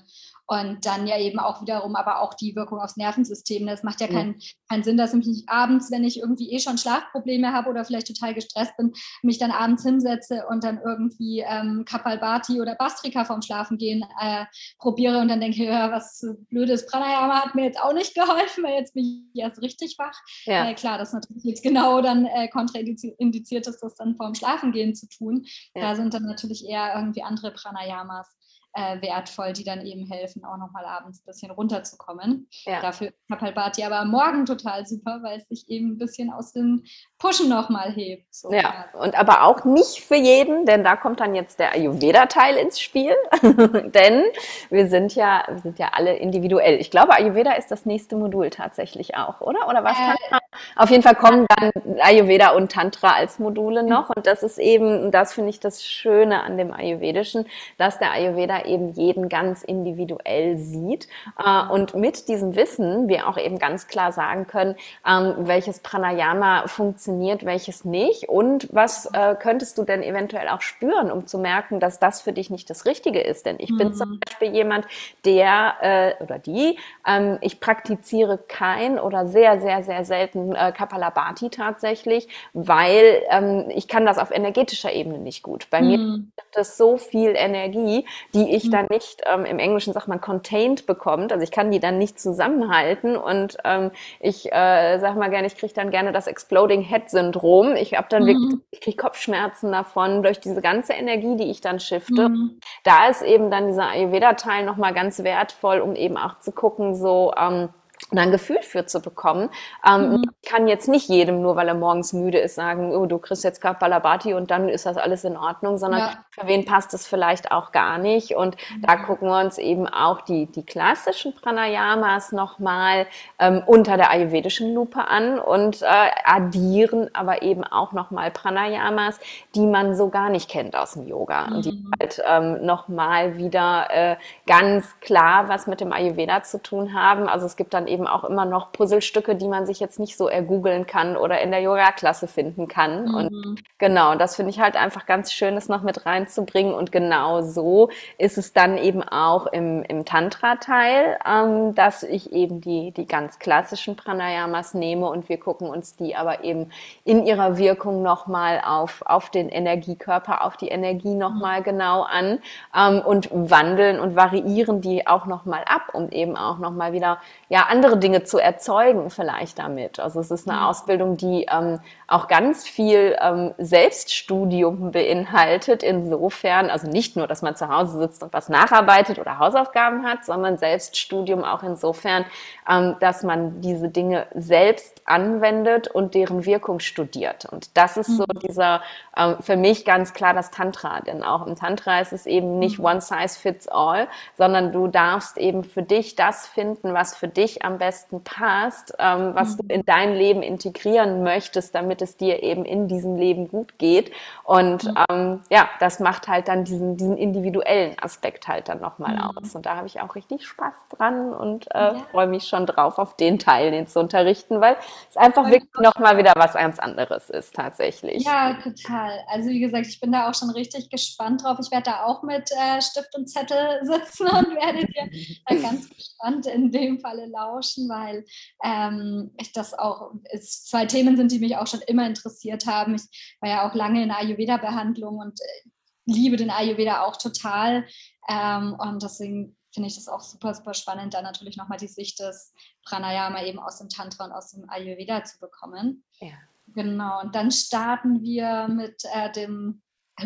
Und 0.50 0.84
dann 0.84 1.06
ja 1.06 1.16
eben 1.16 1.38
auch 1.38 1.62
wiederum, 1.62 1.94
aber 1.94 2.22
auch 2.22 2.34
die 2.34 2.56
Wirkung 2.56 2.80
aufs 2.80 2.96
Nervensystem. 2.96 3.68
Das 3.68 3.84
macht 3.84 4.00
ja 4.00 4.08
keinen, 4.08 4.40
keinen 4.68 4.82
Sinn, 4.82 4.96
dass 4.96 5.14
ich 5.14 5.24
mich 5.24 5.44
abends, 5.46 5.92
wenn 5.92 6.02
ich 6.02 6.18
irgendwie 6.18 6.50
eh 6.50 6.58
schon 6.58 6.76
Schlafprobleme 6.76 7.52
habe 7.52 7.70
oder 7.70 7.84
vielleicht 7.84 8.08
total 8.08 8.34
gestresst 8.34 8.76
bin, 8.76 8.92
mich 9.22 9.38
dann 9.38 9.52
abends 9.52 9.84
hinsetze 9.84 10.42
und 10.50 10.64
dann 10.64 10.80
irgendwie 10.84 11.44
ähm, 11.46 11.84
Kapalbhati 11.86 12.60
oder 12.60 12.74
Bastrika 12.74 13.24
vorm 13.24 13.42
Schlafengehen 13.42 14.04
äh, 14.20 14.44
probiere 14.78 15.20
und 15.20 15.28
dann 15.28 15.40
denke, 15.40 15.64
ja, 15.64 15.92
was 15.92 16.26
blödes 16.48 16.84
Pranayama 16.86 17.44
hat 17.44 17.54
mir 17.54 17.66
jetzt 17.66 17.80
auch 17.80 17.94
nicht 17.94 18.14
geholfen, 18.16 18.64
weil 18.64 18.74
jetzt 18.74 18.94
bin 18.94 19.30
ich 19.32 19.40
erst 19.40 19.62
richtig 19.62 19.94
wach. 19.98 20.18
Ja. 20.46 20.68
Äh, 20.68 20.74
klar, 20.74 20.98
das 20.98 21.10
ist 21.10 21.14
natürlich 21.14 21.44
jetzt 21.44 21.62
genau 21.62 22.02
dann 22.02 22.26
äh, 22.26 22.48
kontraindiziert 22.48 23.68
ist, 23.68 23.78
das 23.78 23.94
dann 23.94 24.16
vorm 24.16 24.34
Schlafengehen 24.34 24.96
zu 24.96 25.08
tun. 25.08 25.46
Ja. 25.76 25.82
Da 25.82 25.94
sind 25.94 26.12
dann 26.12 26.24
natürlich 26.24 26.66
eher 26.68 26.96
irgendwie 26.96 27.22
andere 27.22 27.52
Pranayamas 27.52 28.26
äh, 28.74 29.00
wertvoll, 29.02 29.52
die 29.52 29.64
dann 29.64 29.84
eben 29.84 30.06
helfen, 30.06 30.44
auch 30.44 30.56
nochmal 30.56 30.84
abends 30.84 31.20
ein 31.20 31.26
bisschen 31.26 31.50
runterzukommen. 31.50 32.48
Ja. 32.64 32.80
Dafür 32.80 33.12
Kapalbhati 33.28 33.84
aber 33.84 34.00
am 34.00 34.10
Morgen 34.10 34.46
total 34.46 34.86
super, 34.86 35.20
weil 35.22 35.38
es 35.38 35.48
sich 35.48 35.68
eben 35.68 35.92
ein 35.92 35.98
bisschen 35.98 36.32
aus 36.32 36.52
dem 36.52 36.84
Pushen 37.18 37.48
nochmal 37.48 37.92
hebt. 37.92 38.32
So 38.34 38.52
ja, 38.52 38.86
und 38.94 39.18
aber 39.18 39.44
auch 39.44 39.64
nicht 39.64 40.00
für 40.04 40.16
jeden, 40.16 40.66
denn 40.66 40.84
da 40.84 40.96
kommt 40.96 41.20
dann 41.20 41.34
jetzt 41.34 41.58
der 41.58 41.72
Ayurveda-Teil 41.72 42.56
ins 42.56 42.80
Spiel. 42.80 43.14
denn 43.42 44.24
wir 44.70 44.88
sind 44.88 45.14
ja, 45.14 45.44
wir 45.48 45.58
sind 45.58 45.78
ja 45.78 45.90
alle 45.92 46.16
individuell. 46.16 46.80
Ich 46.80 46.90
glaube, 46.90 47.14
Ayurveda 47.14 47.52
ist 47.52 47.70
das 47.70 47.86
nächste 47.86 48.16
Modul 48.16 48.50
tatsächlich 48.50 49.16
auch, 49.16 49.40
oder? 49.40 49.68
Oder 49.68 49.84
was? 49.84 49.98
Äh, 49.98 50.38
Auf 50.76 50.90
jeden 50.90 51.02
Fall 51.02 51.14
kommen 51.14 51.46
dann 51.56 51.72
Ayurveda 52.00 52.50
und 52.50 52.72
Tantra 52.72 53.14
als 53.14 53.38
Module 53.38 53.82
noch. 53.82 54.10
Und 54.10 54.26
das 54.26 54.42
ist 54.42 54.58
eben, 54.58 55.10
das 55.10 55.34
finde 55.34 55.50
ich 55.50 55.60
das 55.60 55.84
Schöne 55.84 56.42
an 56.42 56.56
dem 56.56 56.72
Ayurvedischen, 56.72 57.46
dass 57.78 57.98
der 57.98 58.12
Ayurveda 58.12 58.59
eben 58.66 58.92
jeden 58.92 59.28
ganz 59.28 59.62
individuell 59.62 60.56
sieht. 60.56 61.08
Äh, 61.38 61.72
und 61.72 61.94
mit 61.94 62.28
diesem 62.28 62.56
Wissen 62.56 63.08
wir 63.08 63.28
auch 63.28 63.36
eben 63.36 63.58
ganz 63.58 63.88
klar 63.88 64.12
sagen 64.12 64.46
können, 64.46 64.76
ähm, 65.06 65.34
welches 65.38 65.80
Pranayama 65.80 66.66
funktioniert, 66.66 67.44
welches 67.44 67.84
nicht. 67.84 68.28
Und 68.28 68.68
was 68.72 69.06
äh, 69.12 69.34
könntest 69.34 69.78
du 69.78 69.84
denn 69.84 70.02
eventuell 70.02 70.48
auch 70.48 70.62
spüren, 70.62 71.10
um 71.10 71.26
zu 71.26 71.38
merken, 71.38 71.80
dass 71.80 71.98
das 71.98 72.20
für 72.20 72.32
dich 72.32 72.50
nicht 72.50 72.70
das 72.70 72.86
Richtige 72.86 73.20
ist? 73.20 73.46
Denn 73.46 73.56
ich 73.58 73.76
bin 73.76 73.88
mhm. 73.88 73.94
zum 73.94 74.20
Beispiel 74.20 74.54
jemand, 74.54 74.86
der 75.24 75.74
äh, 75.80 76.22
oder 76.22 76.38
die, 76.38 76.78
ähm, 77.06 77.38
ich 77.40 77.60
praktiziere 77.60 78.38
kein 78.38 78.98
oder 78.98 79.26
sehr, 79.26 79.60
sehr, 79.60 79.82
sehr 79.82 80.04
selten 80.04 80.54
Kapalabhati 80.54 81.50
tatsächlich, 81.50 82.28
weil 82.52 83.22
ähm, 83.30 83.66
ich 83.68 83.88
kann 83.88 84.06
das 84.06 84.18
auf 84.18 84.30
energetischer 84.30 84.92
Ebene 84.92 85.18
nicht 85.18 85.42
gut. 85.42 85.68
Bei 85.70 85.80
mhm. 85.80 85.88
mir 85.88 85.96
gibt 85.96 86.56
es 86.56 86.76
so 86.76 86.96
viel 86.96 87.34
Energie, 87.36 88.06
die 88.34 88.49
ich 88.54 88.64
mhm. 88.64 88.70
dann 88.70 88.86
nicht, 88.90 89.22
ähm, 89.26 89.44
im 89.44 89.58
Englischen 89.58 89.92
sagt 89.92 90.08
man 90.08 90.20
contained 90.20 90.86
bekommt, 90.86 91.32
also 91.32 91.42
ich 91.42 91.50
kann 91.50 91.70
die 91.70 91.80
dann 91.80 91.98
nicht 91.98 92.20
zusammenhalten 92.20 93.16
und 93.16 93.56
ähm, 93.64 93.90
ich 94.20 94.52
äh, 94.52 94.98
sag 94.98 95.16
mal 95.16 95.30
gerne, 95.30 95.46
ich 95.46 95.56
kriege 95.56 95.72
dann 95.72 95.90
gerne 95.90 96.12
das 96.12 96.26
Exploding 96.26 96.82
Head 96.82 97.10
Syndrom. 97.10 97.76
Ich 97.76 97.94
habe 97.94 98.06
dann 98.10 98.24
mhm. 98.24 98.26
wirklich, 98.28 98.60
ich 98.70 98.80
kriege 98.80 98.96
Kopfschmerzen 98.96 99.72
davon 99.72 100.22
durch 100.22 100.40
diese 100.40 100.60
ganze 100.60 100.92
Energie, 100.92 101.36
die 101.36 101.50
ich 101.50 101.60
dann 101.60 101.80
shifte. 101.80 102.28
Mhm. 102.28 102.60
Da 102.84 103.08
ist 103.08 103.22
eben 103.22 103.50
dann 103.50 103.66
dieser 103.66 103.88
Ayurveda-Teil 103.88 104.64
nochmal 104.64 104.94
ganz 104.94 105.22
wertvoll, 105.22 105.80
um 105.80 105.94
eben 105.94 106.16
auch 106.16 106.38
zu 106.38 106.52
gucken, 106.52 106.94
so, 106.94 107.32
ähm, 107.36 107.68
ein 108.10 108.30
Gefühl 108.30 108.62
für 108.62 108.86
zu 108.86 109.00
bekommen. 109.00 109.50
Ähm, 109.86 110.10
mhm. 110.10 110.30
Ich 110.42 110.48
kann 110.48 110.66
jetzt 110.66 110.88
nicht 110.88 111.08
jedem, 111.08 111.42
nur 111.42 111.56
weil 111.56 111.68
er 111.68 111.74
morgens 111.74 112.12
müde 112.12 112.38
ist, 112.38 112.54
sagen, 112.54 112.92
oh, 112.94 113.06
du 113.06 113.18
kriegst 113.18 113.44
jetzt 113.44 113.60
Kapalabhati 113.60 114.34
und 114.34 114.50
dann 114.50 114.68
ist 114.68 114.86
das 114.86 114.96
alles 114.96 115.24
in 115.24 115.36
Ordnung, 115.36 115.78
sondern 115.78 116.00
ja. 116.00 116.24
für 116.30 116.46
wen 116.46 116.64
passt 116.64 116.92
es 116.94 117.06
vielleicht 117.06 117.52
auch 117.52 117.72
gar 117.72 117.98
nicht. 117.98 118.34
Und 118.34 118.56
mhm. 118.56 118.82
da 118.82 118.96
gucken 118.96 119.28
wir 119.28 119.38
uns 119.38 119.58
eben 119.58 119.86
auch 119.86 120.22
die, 120.22 120.46
die 120.46 120.64
klassischen 120.64 121.34
Pranayamas 121.34 122.32
nochmal 122.32 123.06
ähm, 123.38 123.62
unter 123.66 123.96
der 123.96 124.10
ayurvedischen 124.10 124.74
Lupe 124.74 125.06
an 125.06 125.38
und 125.38 125.82
äh, 125.82 125.86
addieren 126.24 127.10
aber 127.12 127.42
eben 127.42 127.64
auch 127.64 127.92
nochmal 127.92 128.30
Pranayamas, 128.30 129.20
die 129.54 129.66
man 129.66 129.94
so 129.94 130.08
gar 130.08 130.30
nicht 130.30 130.50
kennt 130.50 130.74
aus 130.74 130.94
dem 130.94 131.06
Yoga. 131.06 131.46
Mhm. 131.46 131.56
Und 131.56 131.64
die 131.64 131.84
halt 132.00 132.22
ähm, 132.26 132.64
nochmal 132.64 133.36
wieder 133.36 133.88
äh, 133.90 134.16
ganz 134.46 134.98
klar 135.00 135.48
was 135.48 135.66
mit 135.66 135.80
dem 135.80 135.92
Ayurveda 135.92 136.42
zu 136.42 136.62
tun 136.62 136.94
haben. 136.94 137.28
Also 137.28 137.46
es 137.46 137.56
gibt 137.56 137.74
dann 137.74 137.86
eben 137.90 138.06
auch 138.06 138.24
immer 138.24 138.44
noch 138.44 138.72
Puzzlestücke, 138.72 139.34
die 139.34 139.48
man 139.48 139.66
sich 139.66 139.80
jetzt 139.80 139.98
nicht 139.98 140.16
so 140.16 140.28
ergoogeln 140.28 140.86
kann 140.86 141.16
oder 141.16 141.40
in 141.40 141.50
der 141.50 141.60
Yoga-Klasse 141.60 142.28
finden 142.28 142.68
kann. 142.68 143.06
Mhm. 143.06 143.14
Und 143.14 143.62
genau, 143.78 144.14
das 144.14 144.36
finde 144.36 144.50
ich 144.50 144.60
halt 144.60 144.76
einfach 144.76 145.06
ganz 145.06 145.32
schön, 145.32 145.54
das 145.54 145.68
noch 145.68 145.82
mit 145.82 146.06
reinzubringen. 146.06 146.72
Und 146.72 146.92
genau 146.92 147.42
so 147.42 147.90
ist 148.18 148.38
es 148.38 148.52
dann 148.52 148.78
eben 148.78 149.02
auch 149.02 149.46
im, 149.46 149.82
im 149.82 150.04
Tantra-Teil, 150.04 151.18
ähm, 151.26 151.74
dass 151.74 152.02
ich 152.02 152.32
eben 152.32 152.60
die, 152.60 152.92
die 152.92 153.06
ganz 153.06 153.38
klassischen 153.38 153.96
Pranayamas 153.96 154.74
nehme 154.74 155.08
und 155.08 155.28
wir 155.28 155.38
gucken 155.38 155.68
uns 155.68 155.96
die 155.96 156.14
aber 156.16 156.44
eben 156.44 156.70
in 157.04 157.26
ihrer 157.26 157.58
Wirkung 157.58 158.02
nochmal 158.02 158.62
auf, 158.64 159.02
auf 159.04 159.30
den 159.30 159.48
Energiekörper, 159.48 160.44
auf 160.44 160.56
die 160.56 160.68
Energie 160.68 161.14
nochmal 161.14 161.60
mhm. 161.60 161.64
genau 161.64 162.02
an 162.02 162.38
ähm, 162.76 163.00
und 163.00 163.28
wandeln 163.32 164.00
und 164.00 164.16
variieren 164.16 164.80
die 164.80 165.06
auch 165.06 165.26
nochmal 165.26 165.64
ab, 165.66 165.90
um 165.92 166.10
eben 166.10 166.36
auch 166.36 166.58
nochmal 166.58 166.92
wieder 166.92 167.18
ja, 167.48 167.66
an 167.68 167.79
andere 167.80 167.96
Dinge 167.96 168.24
zu 168.24 168.38
erzeugen 168.38 169.08
vielleicht 169.08 169.58
damit. 169.58 170.00
Also 170.00 170.20
es 170.20 170.30
ist 170.30 170.46
eine 170.46 170.58
mhm. 170.58 170.64
Ausbildung, 170.66 171.16
die 171.16 171.46
ähm, 171.50 171.80
auch 172.08 172.28
ganz 172.28 172.68
viel 172.68 173.16
ähm, 173.18 173.54
Selbststudium 173.56 174.90
beinhaltet. 174.90 175.82
Insofern, 175.82 176.68
also 176.68 176.88
nicht 176.88 177.16
nur, 177.16 177.26
dass 177.26 177.40
man 177.40 177.56
zu 177.56 177.70
Hause 177.70 177.98
sitzt 177.98 178.22
und 178.22 178.34
was 178.34 178.50
nacharbeitet 178.50 179.18
oder 179.18 179.38
Hausaufgaben 179.38 180.04
hat, 180.04 180.26
sondern 180.26 180.58
Selbststudium 180.58 181.42
auch 181.42 181.62
insofern, 181.62 182.26
ähm, 182.68 182.96
dass 183.00 183.22
man 183.22 183.62
diese 183.62 183.88
Dinge 183.88 184.26
selbst 184.34 185.00
anwendet 185.06 185.88
und 185.88 186.14
deren 186.14 186.44
Wirkung 186.44 186.80
studiert. 186.80 187.46
Und 187.46 187.74
das 187.78 187.96
ist 187.96 188.14
so 188.14 188.24
mhm. 188.24 188.40
dieser, 188.40 188.82
ähm, 189.16 189.36
für 189.40 189.56
mich 189.56 189.86
ganz 189.86 190.12
klar 190.12 190.34
das 190.34 190.50
Tantra. 190.50 191.00
Denn 191.00 191.22
auch 191.22 191.46
im 191.46 191.56
Tantra 191.56 192.00
ist 192.00 192.12
es 192.12 192.26
eben 192.26 192.58
nicht 192.58 192.78
mhm. 192.78 192.84
one 192.84 193.00
size 193.00 193.38
fits 193.38 193.68
all, 193.68 194.06
sondern 194.36 194.70
du 194.70 194.86
darfst 194.86 195.38
eben 195.38 195.64
für 195.64 195.82
dich 195.82 196.14
das 196.14 196.46
finden, 196.46 196.92
was 196.92 197.16
für 197.16 197.28
dich 197.28 197.64
am 197.64 197.69
am 197.70 197.78
besten 197.78 198.22
passt, 198.22 198.94
ähm, 198.98 199.34
was 199.34 199.56
mhm. 199.56 199.68
du 199.68 199.74
in 199.74 199.84
dein 199.84 200.14
Leben 200.14 200.42
integrieren 200.42 201.22
möchtest, 201.22 201.74
damit 201.74 202.02
es 202.02 202.16
dir 202.16 202.42
eben 202.42 202.64
in 202.64 202.88
diesem 202.88 203.16
Leben 203.16 203.48
gut 203.48 203.78
geht. 203.78 204.10
Und 204.44 204.84
mhm. 204.84 205.04
ähm, 205.08 205.40
ja, 205.50 205.68
das 205.78 206.00
macht 206.00 206.28
halt 206.28 206.48
dann 206.48 206.64
diesen, 206.64 206.96
diesen 206.96 207.16
individuellen 207.16 207.96
Aspekt 208.00 208.48
halt 208.48 208.68
dann 208.68 208.80
nochmal 208.80 209.14
mhm. 209.14 209.22
aus. 209.22 209.54
Und 209.54 209.66
da 209.66 209.76
habe 209.76 209.86
ich 209.86 210.00
auch 210.00 210.14
richtig 210.14 210.46
Spaß 210.46 210.74
dran 210.96 211.32
und 211.32 211.66
äh, 211.74 211.78
ja. 211.78 211.94
freue 212.10 212.26
mich 212.26 212.48
schon 212.48 212.66
drauf, 212.66 212.98
auf 212.98 213.16
den 213.16 213.38
Teil, 213.38 213.70
den 213.70 213.86
zu 213.86 214.00
unterrichten, 214.00 214.60
weil 214.60 214.76
es 215.08 215.16
einfach 215.16 215.42
Voll 215.42 215.52
wirklich 215.52 215.80
nochmal 215.80 216.18
wieder 216.18 216.32
was 216.36 216.54
ganz 216.54 216.78
anderes 216.78 217.30
ist 217.30 217.54
tatsächlich. 217.54 218.24
Ja, 218.24 218.54
total. 218.62 219.20
Also 219.28 219.50
wie 219.50 219.60
gesagt, 219.60 219.86
ich 219.86 220.00
bin 220.00 220.12
da 220.12 220.28
auch 220.28 220.34
schon 220.34 220.50
richtig 220.50 220.90
gespannt 220.90 221.44
drauf. 221.44 221.58
Ich 221.62 221.70
werde 221.70 221.84
da 221.84 222.04
auch 222.04 222.22
mit 222.22 222.50
äh, 222.50 222.82
Stift 222.82 223.14
und 223.16 223.28
Zettel 223.28 223.80
sitzen 223.82 224.26
und 224.26 224.56
werde 224.56 224.86
dir 224.86 225.62
ganz 225.62 225.88
gespannt 225.96 226.46
in 226.46 226.70
dem 226.72 226.98
Falle 227.00 227.26
laufen 227.26 227.49
austauschen, 227.50 227.88
weil 227.88 228.24
ähm, 228.62 229.32
ich 229.38 229.52
das 229.52 229.74
auch, 229.74 230.12
es 230.24 230.64
zwei 230.64 230.86
Themen 230.86 231.16
sind, 231.16 231.32
die 231.32 231.38
mich 231.38 231.56
auch 231.56 231.66
schon 231.66 231.80
immer 231.82 232.06
interessiert 232.06 232.66
haben. 232.66 232.94
Ich 232.94 233.36
war 233.40 233.50
ja 233.50 233.68
auch 233.68 233.74
lange 233.74 234.02
in 234.02 234.08
der 234.08 234.18
Ayurveda-Behandlung 234.18 235.18
und 235.18 235.40
äh, 235.40 235.68
liebe 236.06 236.36
den 236.36 236.50
Ayurveda 236.50 237.04
auch 237.04 237.16
total. 237.16 237.86
Ähm, 238.28 238.76
und 238.78 239.02
deswegen 239.02 239.56
finde 239.72 239.88
ich 239.88 239.94
das 239.94 240.08
auch 240.08 240.20
super, 240.20 240.54
super 240.54 240.74
spannend, 240.74 241.14
da 241.14 241.22
natürlich 241.22 241.56
nochmal 241.56 241.78
die 241.78 241.88
Sicht 241.88 242.18
des 242.18 242.52
Pranayama 242.84 243.44
eben 243.44 243.58
aus 243.58 243.78
dem 243.78 243.88
Tantra 243.88 244.24
und 244.24 244.32
aus 244.32 244.50
dem 244.50 244.68
Ayurveda 244.68 245.24
zu 245.24 245.38
bekommen. 245.38 246.04
Ja. 246.20 246.32
Genau, 246.72 247.20
und 247.22 247.34
dann 247.34 247.50
starten 247.50 248.22
wir 248.22 248.68
mit 248.68 249.02
äh, 249.12 249.32
dem 249.32 249.82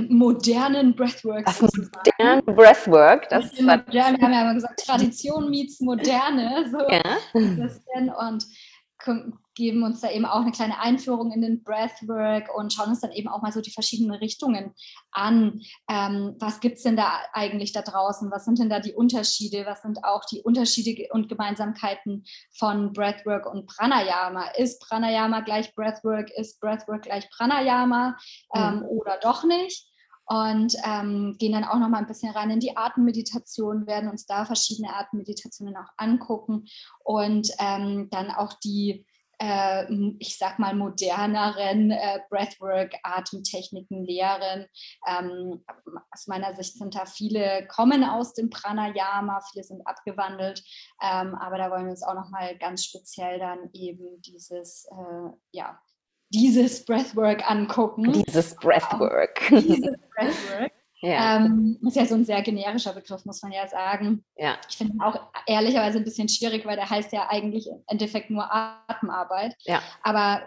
modernen 0.09 0.95
Breathwork. 0.95 1.45
Das 1.47 1.61
moderne 1.61 2.43
Breathwork. 2.43 3.29
Das 3.29 3.47
ist 3.47 3.61
modern, 3.61 3.85
wir 3.91 4.05
haben 4.05 4.33
ja 4.33 4.43
immer 4.43 4.55
gesagt, 4.55 4.81
Tradition 4.87 5.51
meets 5.51 5.81
Moderne. 5.81 6.69
So 6.71 6.79
ja. 6.91 7.03
Und 8.29 8.47
geben 9.55 9.83
uns 9.83 10.01
da 10.01 10.11
eben 10.11 10.25
auch 10.25 10.41
eine 10.41 10.53
kleine 10.53 10.79
Einführung 10.81 11.33
in 11.33 11.41
den 11.41 11.63
Breathwork 11.63 12.55
und 12.57 12.73
schauen 12.73 12.89
uns 12.89 13.01
dann 13.01 13.13
eben 13.13 13.29
auch 13.29 13.43
mal 13.43 13.53
so 13.53 13.61
die 13.61 13.71
verschiedenen 13.71 14.17
Richtungen 14.17 14.75
an. 15.13 15.61
Ähm, 15.89 16.37
was 16.39 16.61
gibt 16.61 16.77
es 16.77 16.83
denn 16.83 16.97
da 16.97 17.21
eigentlich 17.33 17.73
da 17.73 17.83
draußen? 17.83 18.31
Was 18.31 18.45
sind 18.45 18.59
denn 18.59 18.69
da 18.69 18.81
die 18.81 18.95
Unterschiede? 18.95 19.65
Was 19.67 19.83
sind 19.83 20.05
auch 20.05 20.25
die 20.25 20.43
Unterschiede 20.43 21.09
und 21.13 21.29
Gemeinsamkeiten 21.29 22.25
von 22.57 22.93
Breathwork 22.93 23.47
und 23.47 23.67
Pranayama? 23.67 24.49
Ist 24.57 24.81
Pranayama 24.81 25.41
gleich 25.41 25.75
Breathwork? 25.75 26.31
Ist 26.37 26.61
Breathwork 26.61 27.03
gleich 27.03 27.29
Pranayama 27.31 28.17
ähm, 28.55 28.77
mhm. 28.79 28.85
oder 28.85 29.19
doch 29.23 29.45
nicht? 29.45 29.91
und 30.27 30.75
ähm, 30.85 31.37
gehen 31.39 31.53
dann 31.53 31.65
auch 31.65 31.79
noch 31.79 31.89
mal 31.89 31.99
ein 31.99 32.07
bisschen 32.07 32.33
rein 32.33 32.51
in 32.51 32.61
die 32.61 32.77
Atemmeditation, 32.77 33.87
werden 33.87 34.09
uns 34.09 34.27
da 34.27 34.45
verschiedene 34.45 34.95
Atemeditationen 34.95 35.77
auch 35.77 35.91
angucken 35.97 36.65
und 37.05 37.51
ähm, 37.59 38.09
dann 38.11 38.31
auch 38.31 38.55
die 38.55 39.05
äh, 39.39 39.85
ich 40.19 40.39
sag 40.39 40.59
mal, 40.59 40.75
moderneren 40.75 41.91
äh, 41.91 42.21
Breathwork-Atemtechniken 42.31 44.05
lehren. 44.05 44.67
Ähm, 45.07 45.65
aus 46.11 46.27
meiner 46.27 46.55
Sicht 46.55 46.79
sind 46.79 46.95
da 46.95 47.07
viele, 47.07 47.67
kommen 47.69 48.05
aus 48.05 48.35
dem 48.35 48.51
Pranayama, 48.51 49.41
viele 49.53 49.65
sind 49.65 49.87
abgewandelt, 49.87 50.63
ähm, 51.03 51.35
aber 51.35 51.59
da 51.59 51.71
wollen 51.71 51.85
wir 51.85 51.91
uns 51.91 52.03
auch 52.03 52.15
nochmal 52.15 52.57
ganz 52.59 52.85
speziell 52.85 53.39
dann 53.39 53.71
eben 53.73 54.21
dieses, 54.23 54.87
äh, 54.91 55.31
ja, 55.53 55.79
dieses 56.31 56.85
Breathwork 56.85 57.49
angucken. 57.49 58.13
Dieses 58.13 58.57
Breathwork. 58.57 59.41
Dieses 59.51 59.97
Breathwork. 60.15 60.73
Ja. 61.05 61.37
Ähm, 61.37 61.79
ist 61.87 61.97
ja 61.97 62.07
so 62.07 62.15
ein 62.15 62.25
sehr 62.25 62.41
generischer 62.43 62.95
Begriff, 62.95 63.25
muss 63.25 63.43
man 63.43 63.53
ja 63.53 63.69
sagen. 63.69 64.25
Ja. 64.37 64.57
Ich 64.69 64.77
finde 64.77 65.05
auch 65.05 65.21
ehrlicherweise 65.47 65.99
ein 65.99 66.05
bisschen 66.05 66.29
schwierig, 66.29 66.65
weil 66.65 66.77
der 66.77 66.89
heißt 66.89 67.13
ja 67.13 67.29
eigentlich 67.29 67.69
im 67.69 67.83
Endeffekt 67.87 68.31
nur 68.31 68.49
Atemarbeit. 68.51 69.55
Ja. 69.65 69.83
Aber 70.03 70.43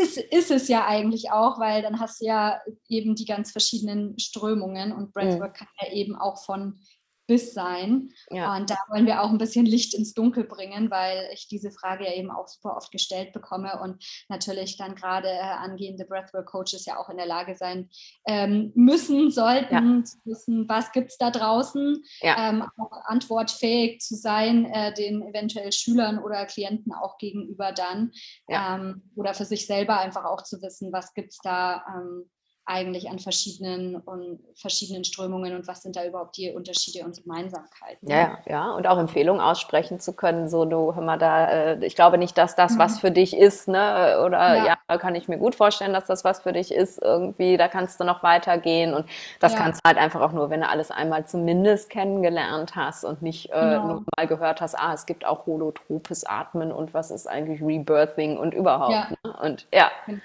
ist, 0.00 0.16
ist 0.16 0.50
es 0.50 0.68
ja 0.68 0.86
eigentlich 0.86 1.30
auch, 1.30 1.58
weil 1.58 1.82
dann 1.82 2.00
hast 2.00 2.20
du 2.20 2.26
ja 2.26 2.60
eben 2.88 3.14
die 3.14 3.24
ganz 3.24 3.50
verschiedenen 3.50 4.18
Strömungen 4.18 4.92
und 4.92 5.12
Breathwork 5.12 5.52
mhm. 5.52 5.56
kann 5.56 5.68
ja 5.80 5.92
eben 5.92 6.16
auch 6.16 6.44
von 6.44 6.78
bis 7.26 7.54
sein. 7.54 8.10
Ja. 8.30 8.56
Und 8.56 8.70
da 8.70 8.76
wollen 8.88 9.06
wir 9.06 9.22
auch 9.22 9.30
ein 9.30 9.38
bisschen 9.38 9.66
Licht 9.66 9.94
ins 9.94 10.14
Dunkel 10.14 10.44
bringen, 10.44 10.90
weil 10.90 11.28
ich 11.32 11.48
diese 11.48 11.70
Frage 11.70 12.04
ja 12.04 12.12
eben 12.12 12.30
auch 12.30 12.48
super 12.48 12.76
oft 12.76 12.90
gestellt 12.92 13.32
bekomme 13.32 13.80
und 13.80 14.04
natürlich 14.28 14.76
dann 14.76 14.94
gerade 14.94 15.28
äh, 15.28 15.40
angehende 15.40 16.04
Breathwork-Coaches 16.04 16.86
ja 16.86 16.98
auch 16.98 17.08
in 17.08 17.16
der 17.16 17.26
Lage 17.26 17.56
sein 17.56 17.88
ähm, 18.26 18.72
müssen, 18.74 19.30
sollten, 19.30 19.98
ja. 19.98 20.04
zu 20.04 20.18
wissen, 20.24 20.68
was 20.68 20.92
gibt 20.92 21.10
es 21.10 21.18
da 21.18 21.30
draußen, 21.30 22.02
ja. 22.20 22.48
ähm, 22.48 22.64
auch 22.78 22.92
antwortfähig 23.04 24.00
zu 24.00 24.14
sein, 24.14 24.66
äh, 24.66 24.94
den 24.94 25.22
eventuell 25.22 25.72
Schülern 25.72 26.18
oder 26.18 26.46
Klienten 26.46 26.92
auch 26.92 27.18
gegenüber 27.18 27.72
dann 27.72 28.12
ähm, 28.48 29.10
oder 29.16 29.34
für 29.34 29.44
sich 29.44 29.66
selber 29.66 29.98
einfach 29.98 30.24
auch 30.24 30.42
zu 30.42 30.62
wissen, 30.62 30.92
was 30.92 31.12
gibt 31.14 31.32
es 31.32 31.38
da 31.42 31.84
ähm, 31.88 32.30
eigentlich 32.66 33.08
an 33.08 33.20
verschiedenen 33.20 33.96
und 33.96 34.40
verschiedenen 34.56 35.04
Strömungen 35.04 35.54
und 35.54 35.68
was 35.68 35.82
sind 35.82 35.94
da 35.94 36.04
überhaupt 36.04 36.36
die 36.36 36.50
Unterschiede 36.50 37.04
und 37.04 37.22
Gemeinsamkeiten. 37.22 38.10
Ja, 38.10 38.38
ja, 38.44 38.72
und 38.72 38.88
auch 38.88 38.98
Empfehlungen 38.98 39.40
aussprechen 39.40 40.00
zu 40.00 40.14
können, 40.14 40.48
so 40.48 40.64
du 40.64 40.92
hör 40.92 41.02
mal 41.02 41.16
da, 41.16 41.48
äh, 41.48 41.86
ich 41.86 41.94
glaube 41.94 42.18
nicht, 42.18 42.36
dass 42.36 42.56
das 42.56 42.74
mhm. 42.74 42.78
was 42.78 42.98
für 42.98 43.12
dich 43.12 43.36
ist, 43.36 43.68
ne? 43.68 44.20
Oder 44.24 44.56
ja. 44.56 44.76
ja. 44.88 44.98
kann 44.98 45.14
ich 45.14 45.28
mir 45.28 45.38
gut 45.38 45.54
vorstellen, 45.54 45.92
dass 45.92 46.06
das 46.06 46.24
was 46.24 46.40
für 46.40 46.52
dich 46.52 46.74
ist, 46.74 47.00
irgendwie, 47.00 47.56
da 47.56 47.68
kannst 47.68 48.00
du 48.00 48.04
noch 48.04 48.24
weitergehen 48.24 48.94
und 48.94 49.06
das 49.38 49.52
ja. 49.52 49.58
kannst 49.60 49.80
du 49.84 49.88
halt 49.88 49.98
einfach 49.98 50.20
auch 50.20 50.32
nur, 50.32 50.50
wenn 50.50 50.60
du 50.60 50.68
alles 50.68 50.90
einmal 50.90 51.24
zumindest 51.24 51.88
kennengelernt 51.88 52.74
hast 52.74 53.04
und 53.04 53.22
nicht 53.22 53.50
äh, 53.50 53.60
genau. 53.60 53.86
nur 53.86 54.04
mal 54.16 54.26
gehört 54.26 54.60
hast, 54.60 54.74
ah, 54.74 54.92
es 54.92 55.06
gibt 55.06 55.24
auch 55.24 55.46
holotropes 55.46 56.24
Atmen 56.24 56.72
und 56.72 56.94
was 56.94 57.12
ist 57.12 57.28
eigentlich 57.28 57.62
Rebirthing 57.62 58.36
und 58.38 58.54
überhaupt. 58.54 58.92
Ja. 58.92 59.08
Ne? 59.22 59.36
Und 59.40 59.68
ja, 59.72 59.92
genau. 60.06 60.20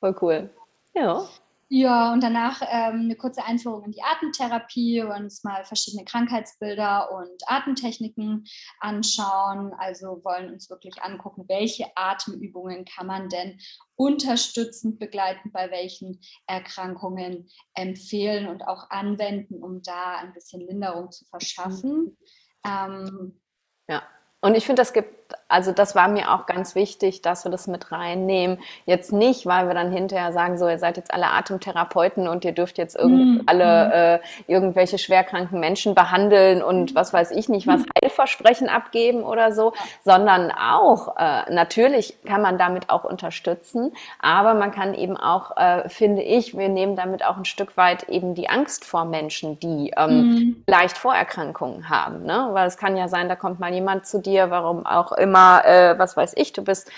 voll 0.00 0.16
cool. 0.20 0.50
Ja. 0.92 1.22
Ja, 1.76 2.12
und 2.12 2.22
danach 2.22 2.62
ähm, 2.62 3.00
eine 3.00 3.16
kurze 3.16 3.44
Einführung 3.44 3.82
in 3.82 3.90
die 3.90 4.00
Atemtherapie 4.00 5.02
und 5.02 5.10
uns 5.10 5.42
mal 5.42 5.64
verschiedene 5.64 6.04
Krankheitsbilder 6.04 7.10
und 7.10 7.42
Atemtechniken 7.48 8.44
anschauen. 8.78 9.72
Also 9.76 10.20
wollen 10.22 10.52
uns 10.52 10.70
wirklich 10.70 11.02
angucken, 11.02 11.46
welche 11.48 11.86
Atemübungen 11.96 12.84
kann 12.84 13.08
man 13.08 13.28
denn 13.28 13.58
unterstützend 13.96 15.00
begleiten, 15.00 15.50
bei 15.50 15.72
welchen 15.72 16.20
Erkrankungen 16.46 17.48
empfehlen 17.74 18.46
und 18.46 18.68
auch 18.68 18.88
anwenden, 18.90 19.60
um 19.60 19.82
da 19.82 20.18
ein 20.18 20.32
bisschen 20.32 20.60
Linderung 20.60 21.10
zu 21.10 21.24
verschaffen. 21.24 22.16
Mhm. 22.64 22.70
Ähm, 22.70 23.40
ja, 23.88 24.04
und 24.42 24.54
ich 24.54 24.64
finde, 24.64 24.82
das 24.82 24.92
gibt 24.92 25.23
also 25.48 25.72
das 25.72 25.94
war 25.94 26.08
mir 26.08 26.32
auch 26.32 26.46
ganz 26.46 26.74
wichtig, 26.74 27.22
dass 27.22 27.44
wir 27.44 27.50
das 27.50 27.66
mit 27.66 27.92
reinnehmen. 27.92 28.58
Jetzt 28.86 29.12
nicht, 29.12 29.46
weil 29.46 29.68
wir 29.68 29.74
dann 29.74 29.92
hinterher 29.92 30.32
sagen, 30.32 30.58
so, 30.58 30.68
ihr 30.68 30.78
seid 30.78 30.96
jetzt 30.96 31.14
alle 31.14 31.26
Atemtherapeuten 31.26 32.26
und 32.28 32.44
ihr 32.44 32.52
dürft 32.52 32.78
jetzt 32.78 32.96
irgend, 32.96 33.38
mm. 33.38 33.40
alle 33.46 34.20
äh, 34.24 34.52
irgendwelche 34.52 34.98
schwerkranken 34.98 35.60
Menschen 35.60 35.94
behandeln 35.94 36.62
und 36.62 36.92
mhm. 36.92 36.94
was 36.96 37.12
weiß 37.12 37.30
ich 37.30 37.48
nicht, 37.48 37.66
was 37.66 37.82
Heilversprechen 38.02 38.68
abgeben 38.68 39.22
oder 39.22 39.52
so, 39.52 39.72
sondern 40.02 40.50
auch, 40.50 41.16
äh, 41.16 41.52
natürlich 41.52 42.16
kann 42.24 42.42
man 42.42 42.58
damit 42.58 42.90
auch 42.90 43.04
unterstützen, 43.04 43.92
aber 44.20 44.54
man 44.54 44.72
kann 44.72 44.94
eben 44.94 45.16
auch, 45.16 45.56
äh, 45.56 45.88
finde 45.88 46.22
ich, 46.22 46.56
wir 46.56 46.68
nehmen 46.68 46.96
damit 46.96 47.24
auch 47.24 47.36
ein 47.36 47.44
Stück 47.44 47.76
weit 47.76 48.08
eben 48.08 48.34
die 48.34 48.48
Angst 48.48 48.84
vor 48.84 49.04
Menschen, 49.04 49.58
die 49.60 49.92
ähm, 49.96 50.10
mm. 50.10 50.64
leicht 50.66 50.98
Vorerkrankungen 50.98 51.88
haben. 51.88 52.24
Ne? 52.24 52.48
Weil 52.52 52.66
es 52.66 52.76
kann 52.76 52.96
ja 52.96 53.08
sein, 53.08 53.28
da 53.28 53.36
kommt 53.36 53.60
mal 53.60 53.72
jemand 53.72 54.06
zu 54.06 54.20
dir, 54.20 54.50
warum 54.50 54.86
auch 54.86 55.13
immer, 55.14 55.64
äh, 55.64 55.98
was 55.98 56.16
weiß 56.16 56.32
ich, 56.36 56.52
du 56.52 56.62
bist 56.62 56.90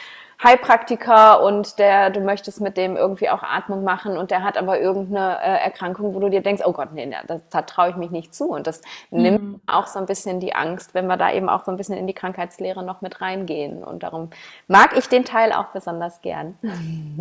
Heilpraktiker 0.42 1.42
und 1.42 1.78
der, 1.78 2.10
du 2.10 2.20
möchtest 2.20 2.60
mit 2.60 2.76
dem 2.76 2.96
irgendwie 2.96 3.30
auch 3.30 3.42
Atmung 3.42 3.84
machen 3.84 4.18
und 4.18 4.30
der 4.30 4.42
hat 4.42 4.58
aber 4.58 4.78
irgendeine 4.78 5.38
äh, 5.40 5.64
Erkrankung, 5.64 6.14
wo 6.14 6.20
du 6.20 6.28
dir 6.28 6.42
denkst, 6.42 6.62
oh 6.64 6.72
Gott, 6.72 6.92
nee, 6.92 7.10
das, 7.26 7.42
da 7.48 7.62
traue 7.62 7.90
ich 7.90 7.96
mich 7.96 8.10
nicht 8.10 8.34
zu. 8.34 8.50
Und 8.50 8.66
das 8.66 8.82
mhm. 9.10 9.22
nimmt 9.22 9.60
auch 9.66 9.86
so 9.86 9.98
ein 9.98 10.06
bisschen 10.06 10.40
die 10.40 10.54
Angst, 10.54 10.94
wenn 10.94 11.06
wir 11.06 11.16
da 11.16 11.32
eben 11.32 11.48
auch 11.48 11.64
so 11.64 11.70
ein 11.70 11.76
bisschen 11.76 11.96
in 11.96 12.06
die 12.06 12.12
Krankheitslehre 12.12 12.84
noch 12.84 13.00
mit 13.00 13.20
reingehen. 13.20 13.82
Und 13.82 14.02
darum 14.02 14.30
mag 14.68 14.96
ich 14.96 15.08
den 15.08 15.24
Teil 15.24 15.52
auch 15.52 15.68
besonders 15.68 16.20
gern. 16.20 16.58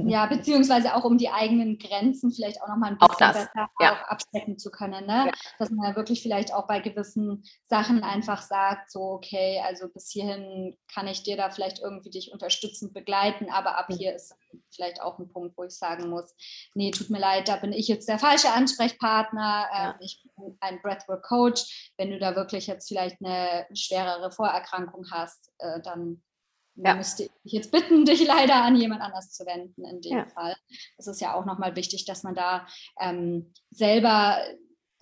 Ja, 0.08 0.26
beziehungsweise 0.26 0.96
auch 0.96 1.04
um 1.04 1.18
die 1.18 1.30
eigenen 1.30 1.78
Grenzen 1.78 2.32
vielleicht 2.32 2.62
auch 2.62 2.68
nochmal 2.68 2.92
ein 2.92 2.98
bisschen 2.98 3.32
besser 3.34 3.70
ja. 3.80 3.94
auch 3.94 4.08
abstecken 4.10 4.58
zu 4.58 4.72
können. 4.72 5.06
Ne? 5.06 5.26
Ja. 5.28 5.32
Dass 5.58 5.70
man 5.70 5.90
ja 5.90 5.96
wirklich 5.96 6.22
vielleicht 6.22 6.54
auch 6.54 6.68
bei 6.68 6.80
gewissen 6.80 7.44
Sachen 7.64 8.04
einfach 8.04 8.42
sagt, 8.42 8.92
so, 8.92 9.02
okay, 9.02 9.62
also 9.66 9.88
bis 9.88 10.10
hierhin 10.10 10.76
kann 10.94 11.08
ich 11.08 11.24
dir 11.24 11.38
da 11.38 11.50
vielleicht 11.50 11.80
irgendwie 11.80 12.10
dich 12.10 12.32
unterstützend 12.32 12.94
begleiten 13.06 13.50
aber 13.52 13.78
ab 13.78 13.88
hier 13.90 14.16
ist 14.16 14.36
vielleicht 14.74 15.02
auch 15.02 15.20
ein 15.20 15.30
Punkt, 15.30 15.58
wo 15.58 15.64
ich 15.64 15.78
sagen 15.78 16.10
muss, 16.10 16.34
nee, 16.74 16.92
tut 16.92 17.10
mir 17.10 17.20
leid, 17.20 17.48
da 17.48 17.58
bin 17.58 17.72
ich 17.72 17.88
jetzt 17.88 18.10
der 18.10 18.20
falsche 18.20 18.52
Ansprechpartner, 18.52 19.68
ja. 19.72 19.96
ich 20.00 20.24
bin 20.36 20.58
ein 20.60 20.82
Breathwork-Coach. 20.82 21.94
Wenn 21.98 22.12
du 22.12 22.20
da 22.20 22.36
wirklich 22.36 22.68
jetzt 22.68 22.88
vielleicht 22.88 23.18
eine 23.24 23.68
schwerere 23.74 24.32
Vorerkrankung 24.32 25.06
hast, 25.12 25.52
äh, 25.60 25.82
dann 25.82 26.24
ja. 26.76 26.96
müsste 26.96 27.30
ich 27.44 27.54
jetzt 27.54 27.72
bitten, 27.72 28.06
dich 28.06 28.26
leider 28.26 28.56
an 28.64 28.76
jemand 28.76 29.02
anders 29.02 29.32
zu 29.32 29.46
wenden 29.46 29.86
in 29.86 30.02
dem 30.02 30.18
ja. 30.18 30.28
Fall. 30.28 30.56
Das 30.98 31.08
ist 31.08 31.22
ja 31.22 31.34
auch 31.34 31.46
nochmal 31.46 31.76
wichtig, 31.76 32.06
dass 32.06 32.24
man 32.24 32.36
da 32.36 32.68
ähm, 33.00 33.54
selber 33.72 34.42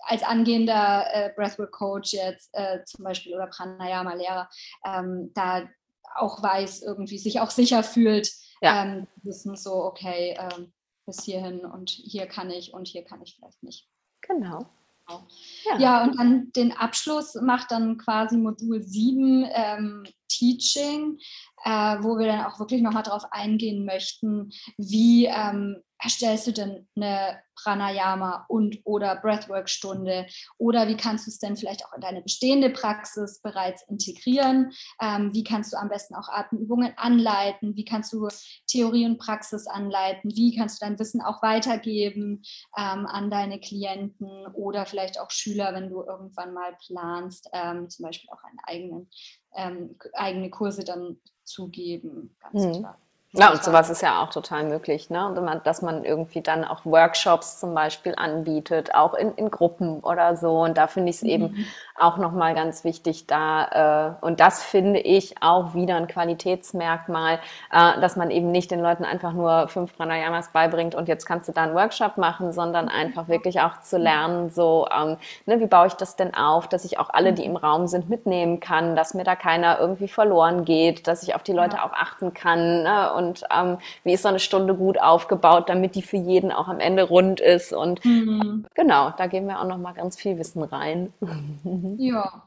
als 0.06 0.22
angehender 0.22 1.06
äh, 1.12 1.32
Breathwork-Coach 1.34 2.12
jetzt 2.12 2.50
äh, 2.52 2.84
zum 2.84 3.04
Beispiel 3.04 3.34
oder 3.34 3.46
Pranayama-Lehrer 3.46 4.50
ähm, 4.84 5.32
da 5.34 5.66
auch 6.14 6.42
weiß, 6.42 6.82
irgendwie 6.82 7.18
sich 7.18 7.40
auch 7.40 7.50
sicher 7.50 7.82
fühlt, 7.82 8.30
ja. 8.60 8.84
ähm, 8.84 9.06
wissen 9.22 9.56
so, 9.56 9.84
okay, 9.84 10.36
ähm, 10.38 10.72
bis 11.06 11.24
hierhin 11.24 11.64
und 11.64 11.90
hier 11.90 12.26
kann 12.26 12.50
ich 12.50 12.72
und 12.72 12.88
hier 12.88 13.04
kann 13.04 13.22
ich 13.22 13.36
vielleicht 13.36 13.62
nicht. 13.62 13.88
Genau. 14.22 14.58
genau. 15.06 15.26
Ja. 15.66 15.78
ja, 15.78 16.04
und 16.04 16.18
dann 16.18 16.52
den 16.52 16.72
Abschluss 16.72 17.34
macht 17.34 17.70
dann 17.70 17.98
quasi 17.98 18.36
Modul 18.36 18.82
7 18.82 19.46
ähm, 19.52 20.04
Teaching, 20.28 21.18
äh, 21.64 21.96
wo 22.00 22.18
wir 22.18 22.26
dann 22.26 22.46
auch 22.46 22.58
wirklich 22.58 22.82
nochmal 22.82 23.02
darauf 23.02 23.24
eingehen 23.30 23.84
möchten, 23.84 24.50
wie 24.78 25.26
ähm, 25.26 25.82
erstellst 26.04 26.46
du 26.46 26.52
denn 26.52 26.86
eine 26.94 27.42
Pranayama 27.56 28.44
und 28.48 28.80
oder 28.84 29.16
Breathwork-Stunde 29.16 30.26
oder 30.58 30.86
wie 30.88 30.96
kannst 30.96 31.26
du 31.26 31.30
es 31.30 31.38
denn 31.38 31.56
vielleicht 31.56 31.84
auch 31.86 31.92
in 31.94 32.00
deine 32.00 32.20
bestehende 32.20 32.70
Praxis 32.70 33.40
bereits 33.40 33.82
integrieren? 33.88 34.72
Ähm, 35.00 35.32
wie 35.32 35.44
kannst 35.44 35.72
du 35.72 35.78
am 35.78 35.88
besten 35.88 36.14
auch 36.14 36.28
Atemübungen 36.28 36.92
anleiten? 36.96 37.74
Wie 37.76 37.84
kannst 37.84 38.12
du 38.12 38.28
Theorie 38.66 39.06
und 39.06 39.18
Praxis 39.18 39.66
anleiten? 39.66 40.30
Wie 40.34 40.54
kannst 40.56 40.80
du 40.80 40.86
dein 40.86 40.98
Wissen 40.98 41.22
auch 41.22 41.42
weitergeben 41.42 42.42
ähm, 42.76 43.06
an 43.06 43.30
deine 43.30 43.58
Klienten 43.58 44.46
oder 44.54 44.84
vielleicht 44.84 45.18
auch 45.18 45.30
Schüler, 45.30 45.72
wenn 45.74 45.90
du 45.90 46.02
irgendwann 46.02 46.52
mal 46.52 46.76
planst, 46.86 47.48
ähm, 47.52 47.88
zum 47.88 48.04
Beispiel 48.04 48.30
auch 48.30 48.42
einen 48.44 48.58
eigenen, 48.64 49.10
ähm, 49.56 49.96
eigene 50.12 50.50
Kurse 50.50 50.84
dann 50.84 51.18
zu 51.44 51.68
geben? 51.68 52.36
Ganz 52.40 52.64
mhm. 52.64 52.72
klar. 52.80 52.98
Ja, 53.36 53.50
und 53.50 53.64
sowas 53.64 53.90
ist 53.90 54.00
ja 54.00 54.22
auch 54.22 54.30
total 54.30 54.62
möglich, 54.62 55.10
ne? 55.10 55.60
dass 55.64 55.82
man 55.82 56.04
irgendwie 56.04 56.40
dann 56.40 56.64
auch 56.64 56.84
Workshops 56.84 57.58
zum 57.58 57.74
Beispiel 57.74 58.14
anbietet, 58.16 58.94
auch 58.94 59.12
in, 59.14 59.32
in 59.34 59.50
Gruppen 59.50 59.98
oder 60.00 60.36
so. 60.36 60.60
Und 60.60 60.78
da 60.78 60.86
finde 60.86 61.10
ich 61.10 61.16
es 61.16 61.22
mhm. 61.22 61.28
eben 61.28 61.66
auch 61.96 62.16
nochmal 62.16 62.54
ganz 62.54 62.84
wichtig, 62.84 63.26
da, 63.26 64.18
äh, 64.20 64.24
und 64.24 64.38
das 64.38 64.62
finde 64.62 65.00
ich 65.00 65.42
auch 65.42 65.74
wieder 65.74 65.96
ein 65.96 66.06
Qualitätsmerkmal, 66.06 67.40
äh, 67.72 68.00
dass 68.00 68.14
man 68.14 68.30
eben 68.30 68.52
nicht 68.52 68.70
den 68.70 68.80
Leuten 68.80 69.04
einfach 69.04 69.32
nur 69.32 69.66
fünf 69.66 69.96
Pranayamas 69.96 70.50
beibringt 70.50 70.94
und 70.94 71.08
jetzt 71.08 71.24
kannst 71.24 71.48
du 71.48 71.52
da 71.52 71.64
einen 71.64 71.74
Workshop 71.74 72.18
machen, 72.18 72.52
sondern 72.52 72.88
einfach 72.88 73.26
wirklich 73.26 73.60
auch 73.60 73.80
zu 73.80 73.98
lernen, 73.98 74.50
so, 74.50 74.86
ähm, 74.96 75.16
ne, 75.46 75.58
wie 75.58 75.66
baue 75.66 75.88
ich 75.88 75.94
das 75.94 76.14
denn 76.14 76.34
auf, 76.34 76.68
dass 76.68 76.84
ich 76.84 77.00
auch 77.00 77.10
alle, 77.10 77.32
die 77.32 77.44
im 77.44 77.56
Raum 77.56 77.88
sind, 77.88 78.08
mitnehmen 78.08 78.60
kann, 78.60 78.94
dass 78.94 79.14
mir 79.14 79.24
da 79.24 79.34
keiner 79.34 79.80
irgendwie 79.80 80.08
verloren 80.08 80.64
geht, 80.64 81.08
dass 81.08 81.24
ich 81.24 81.34
auf 81.34 81.42
die 81.42 81.52
Leute 81.52 81.82
auch 81.82 81.92
achten 81.92 82.32
kann. 82.32 82.84
Ne? 82.84 83.12
Und 83.14 83.23
und 83.24 83.44
ähm, 83.50 83.78
wie 84.04 84.12
ist 84.12 84.22
so 84.22 84.28
eine 84.28 84.38
Stunde 84.38 84.74
gut 84.74 85.00
aufgebaut, 85.00 85.68
damit 85.68 85.94
die 85.94 86.02
für 86.02 86.16
jeden 86.16 86.52
auch 86.52 86.68
am 86.68 86.80
Ende 86.80 87.04
rund 87.04 87.40
ist. 87.40 87.72
Und 87.72 88.04
mhm. 88.04 88.66
genau, 88.74 89.12
da 89.16 89.26
geben 89.26 89.46
wir 89.46 89.60
auch 89.60 89.66
noch 89.66 89.78
mal 89.78 89.92
ganz 89.92 90.16
viel 90.16 90.38
Wissen 90.38 90.62
rein. 90.62 91.12
Ja, 91.96 92.46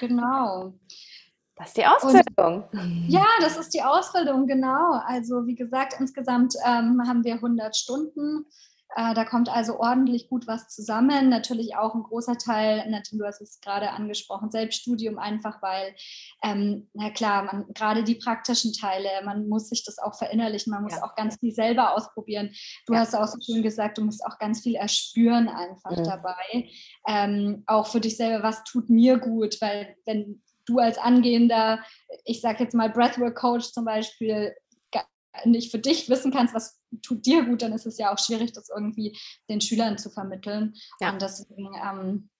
genau. 0.00 0.72
Das 1.56 1.68
ist 1.68 1.76
die 1.76 1.86
Ausbildung. 1.86 2.64
Und, 2.72 3.06
ja, 3.08 3.24
das 3.40 3.56
ist 3.56 3.74
die 3.74 3.82
Ausbildung, 3.82 4.46
genau. 4.46 5.00
Also 5.06 5.46
wie 5.46 5.54
gesagt, 5.54 5.96
insgesamt 5.98 6.54
ähm, 6.66 7.02
haben 7.06 7.24
wir 7.24 7.34
100 7.34 7.76
Stunden 7.76 8.46
da 8.96 9.24
kommt 9.26 9.50
also 9.50 9.78
ordentlich 9.78 10.30
gut 10.30 10.46
was 10.46 10.68
zusammen. 10.68 11.28
Natürlich 11.28 11.76
auch 11.76 11.94
ein 11.94 12.02
großer 12.02 12.38
Teil, 12.38 12.84
du 13.12 13.24
hast 13.24 13.42
es 13.42 13.60
gerade 13.60 13.90
angesprochen, 13.90 14.50
Selbststudium, 14.50 15.18
einfach 15.18 15.60
weil, 15.60 15.94
ähm, 16.42 16.88
na 16.94 17.10
klar, 17.10 17.44
man, 17.44 17.66
gerade 17.74 18.04
die 18.04 18.14
praktischen 18.14 18.72
Teile, 18.72 19.08
man 19.24 19.48
muss 19.48 19.68
sich 19.68 19.84
das 19.84 19.98
auch 19.98 20.16
verinnerlichen, 20.16 20.70
man 20.70 20.82
muss 20.82 20.96
ja. 20.96 21.04
auch 21.04 21.14
ganz 21.14 21.38
viel 21.38 21.52
selber 21.52 21.94
ausprobieren. 21.94 22.50
Du 22.86 22.94
ja. 22.94 23.00
hast 23.00 23.14
auch 23.14 23.26
so 23.26 23.38
schön 23.44 23.62
gesagt, 23.62 23.98
du 23.98 24.04
musst 24.04 24.24
auch 24.24 24.38
ganz 24.38 24.62
viel 24.62 24.76
erspüren 24.76 25.48
einfach 25.48 25.90
mhm. 25.90 26.04
dabei. 26.04 26.70
Ähm, 27.06 27.64
auch 27.66 27.88
für 27.88 28.00
dich 28.00 28.16
selber, 28.16 28.42
was 28.42 28.64
tut 28.64 28.88
mir 28.88 29.18
gut, 29.18 29.60
weil 29.60 29.94
wenn 30.06 30.42
du 30.64 30.78
als 30.78 30.98
angehender, 30.98 31.80
ich 32.24 32.40
sage 32.40 32.64
jetzt 32.64 32.74
mal 32.74 32.90
Breathwork 32.90 33.36
Coach 33.36 33.72
zum 33.72 33.84
Beispiel, 33.84 34.54
nicht 35.44 35.70
für 35.70 35.78
dich 35.78 36.08
wissen 36.08 36.32
kannst, 36.32 36.54
was 36.54 36.80
tut 37.02 37.26
dir 37.26 37.44
gut, 37.44 37.62
dann 37.62 37.72
ist 37.72 37.86
es 37.86 37.98
ja 37.98 38.12
auch 38.12 38.18
schwierig, 38.18 38.52
das 38.52 38.68
irgendwie 38.68 39.16
den 39.48 39.60
Schülern 39.60 39.98
zu 39.98 40.10
vermitteln. 40.10 40.74
Ja. 41.00 41.12
Und 41.12 41.22
deswegen 41.22 41.70
ähm, 41.74 42.30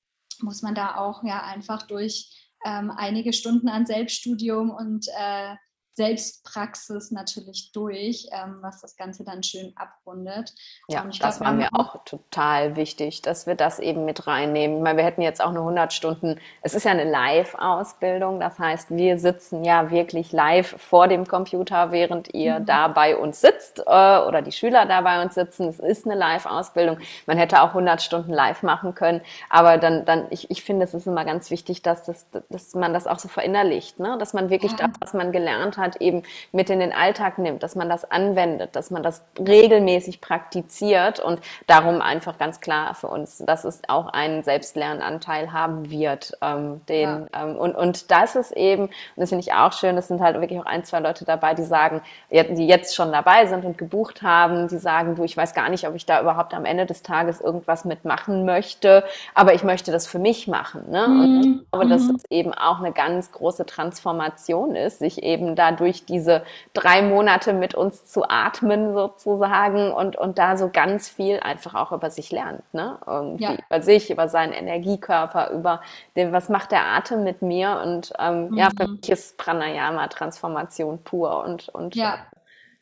muss 0.40 0.62
man 0.62 0.74
da 0.74 0.96
auch 0.96 1.22
ja 1.24 1.42
einfach 1.42 1.86
durch 1.86 2.50
ähm, 2.64 2.90
einige 2.90 3.32
Stunden 3.32 3.68
an 3.68 3.86
Selbststudium 3.86 4.70
und 4.70 5.06
äh, 5.16 5.54
Selbstpraxis 5.96 7.10
natürlich 7.10 7.72
durch, 7.72 8.28
ähm, 8.30 8.58
was 8.60 8.82
das 8.82 8.96
Ganze 8.96 9.24
dann 9.24 9.42
schön 9.42 9.72
abrundet. 9.76 10.54
Ja, 10.88 11.02
das 11.02 11.38
glaub, 11.38 11.40
war 11.40 11.52
mir 11.52 11.70
auch 11.72 12.04
total 12.04 12.76
wichtig, 12.76 13.22
dass 13.22 13.46
wir 13.46 13.54
das 13.54 13.78
eben 13.78 14.04
mit 14.04 14.26
reinnehmen. 14.26 14.76
Ich 14.76 14.82
meine, 14.82 14.98
wir 14.98 15.04
hätten 15.06 15.22
jetzt 15.22 15.42
auch 15.42 15.52
nur 15.52 15.62
100 15.62 15.94
Stunden. 15.94 16.38
Es 16.60 16.74
ist 16.74 16.84
ja 16.84 16.90
eine 16.90 17.10
Live-Ausbildung, 17.10 18.40
das 18.40 18.58
heißt, 18.58 18.90
wir 18.90 19.18
sitzen 19.18 19.64
ja 19.64 19.90
wirklich 19.90 20.32
live 20.32 20.76
vor 20.78 21.08
dem 21.08 21.26
Computer, 21.26 21.92
während 21.92 22.34
ihr 22.34 22.60
mhm. 22.60 22.66
da 22.66 22.88
bei 22.88 23.16
uns 23.16 23.40
sitzt 23.40 23.78
äh, 23.78 23.82
oder 23.82 24.42
die 24.42 24.52
Schüler 24.52 24.84
da 24.84 25.00
bei 25.00 25.22
uns 25.22 25.34
sitzen. 25.34 25.68
Es 25.68 25.78
ist 25.78 26.04
eine 26.04 26.14
Live-Ausbildung. 26.14 26.98
Man 27.24 27.38
hätte 27.38 27.62
auch 27.62 27.68
100 27.68 28.02
Stunden 28.02 28.34
live 28.34 28.62
machen 28.62 28.94
können, 28.94 29.22
aber 29.48 29.78
dann, 29.78 30.04
dann 30.04 30.26
ich, 30.28 30.50
ich 30.50 30.62
finde, 30.62 30.84
es 30.84 30.92
ist 30.92 31.06
immer 31.06 31.24
ganz 31.24 31.50
wichtig, 31.50 31.80
dass, 31.80 32.04
das, 32.04 32.26
dass 32.50 32.74
man 32.74 32.92
das 32.92 33.06
auch 33.06 33.18
so 33.18 33.28
verinnerlicht, 33.28 33.98
ne? 33.98 34.16
dass 34.18 34.34
man 34.34 34.50
wirklich 34.50 34.72
ja. 34.72 34.88
das, 34.88 34.90
was 35.00 35.14
man 35.14 35.32
gelernt 35.32 35.78
hat, 35.78 35.85
hat, 35.86 36.00
eben 36.00 36.22
mit 36.52 36.70
in 36.70 36.80
den 36.80 36.92
Alltag 36.92 37.38
nimmt, 37.38 37.62
dass 37.62 37.74
man 37.74 37.88
das 37.88 38.10
anwendet, 38.10 38.76
dass 38.76 38.90
man 38.90 39.02
das 39.02 39.24
regelmäßig 39.38 40.20
praktiziert 40.20 41.20
und 41.20 41.40
darum 41.66 42.00
einfach 42.00 42.38
ganz 42.38 42.60
klar 42.60 42.94
für 42.94 43.08
uns, 43.08 43.38
dass 43.38 43.64
es 43.64 43.82
auch 43.88 44.08
einen 44.08 44.42
Selbstlernanteil 44.42 45.52
haben 45.52 45.90
wird. 45.90 46.36
Ähm, 46.42 46.80
den, 46.88 47.28
ja. 47.32 47.42
ähm, 47.42 47.56
und, 47.56 47.74
und 47.74 48.10
das 48.10 48.36
ist 48.36 48.52
eben, 48.52 48.84
und 48.84 48.92
das 49.16 49.30
finde 49.30 49.42
ich 49.42 49.52
auch 49.52 49.72
schön, 49.72 49.96
das 49.96 50.08
sind 50.08 50.20
halt 50.20 50.40
wirklich 50.40 50.60
auch 50.60 50.66
ein, 50.66 50.84
zwei 50.84 51.00
Leute 51.00 51.24
dabei, 51.24 51.54
die 51.54 51.62
sagen, 51.62 52.02
die 52.30 52.66
jetzt 52.66 52.94
schon 52.94 53.12
dabei 53.12 53.46
sind 53.46 53.64
und 53.64 53.78
gebucht 53.78 54.22
haben, 54.22 54.68
die 54.68 54.78
sagen, 54.78 55.14
du, 55.14 55.24
ich 55.24 55.36
weiß 55.36 55.54
gar 55.54 55.68
nicht, 55.68 55.86
ob 55.86 55.94
ich 55.94 56.06
da 56.06 56.20
überhaupt 56.20 56.54
am 56.54 56.64
Ende 56.64 56.86
des 56.86 57.02
Tages 57.02 57.40
irgendwas 57.40 57.84
mitmachen 57.84 58.44
möchte, 58.44 59.04
aber 59.34 59.54
ich 59.54 59.64
möchte 59.64 59.92
das 59.92 60.06
für 60.06 60.18
mich 60.18 60.48
machen. 60.48 60.90
Ne? 60.90 61.06
Mhm. 61.08 61.20
Und 61.20 61.44
ich 61.44 61.70
glaube, 61.70 61.88
dass 61.88 62.02
mhm. 62.02 62.16
es 62.16 62.24
eben 62.30 62.54
auch 62.54 62.78
eine 62.80 62.92
ganz 62.92 63.32
große 63.32 63.66
Transformation 63.66 64.74
ist, 64.74 64.98
sich 64.98 65.22
eben 65.22 65.54
da 65.54 65.72
durch 65.76 66.04
diese 66.04 66.44
drei 66.72 67.02
Monate 67.02 67.52
mit 67.52 67.74
uns 67.74 68.06
zu 68.06 68.28
atmen 68.28 68.94
sozusagen 68.94 69.92
und, 69.92 70.16
und 70.16 70.38
da 70.38 70.56
so 70.56 70.68
ganz 70.68 71.08
viel 71.08 71.40
einfach 71.40 71.74
auch 71.74 71.92
über 71.92 72.10
sich 72.10 72.30
lernt. 72.32 72.62
Ne? 72.72 72.98
Ja. 73.38 73.54
über 73.54 73.80
sich, 73.80 74.10
über 74.10 74.28
seinen 74.28 74.52
Energiekörper, 74.52 75.50
über 75.50 75.80
den, 76.16 76.32
was 76.32 76.48
macht 76.48 76.72
der 76.72 76.86
Atem 76.86 77.22
mit 77.24 77.42
mir 77.42 77.80
und 77.84 78.12
ähm, 78.18 78.50
mhm. 78.50 78.56
ja, 78.56 78.70
für 78.76 78.88
mich 78.88 79.08
ist 79.08 79.38
Pranayama 79.38 80.08
Transformation 80.08 81.02
pur 81.02 81.44
und, 81.44 81.68
und 81.68 81.94
ja. 81.94 82.18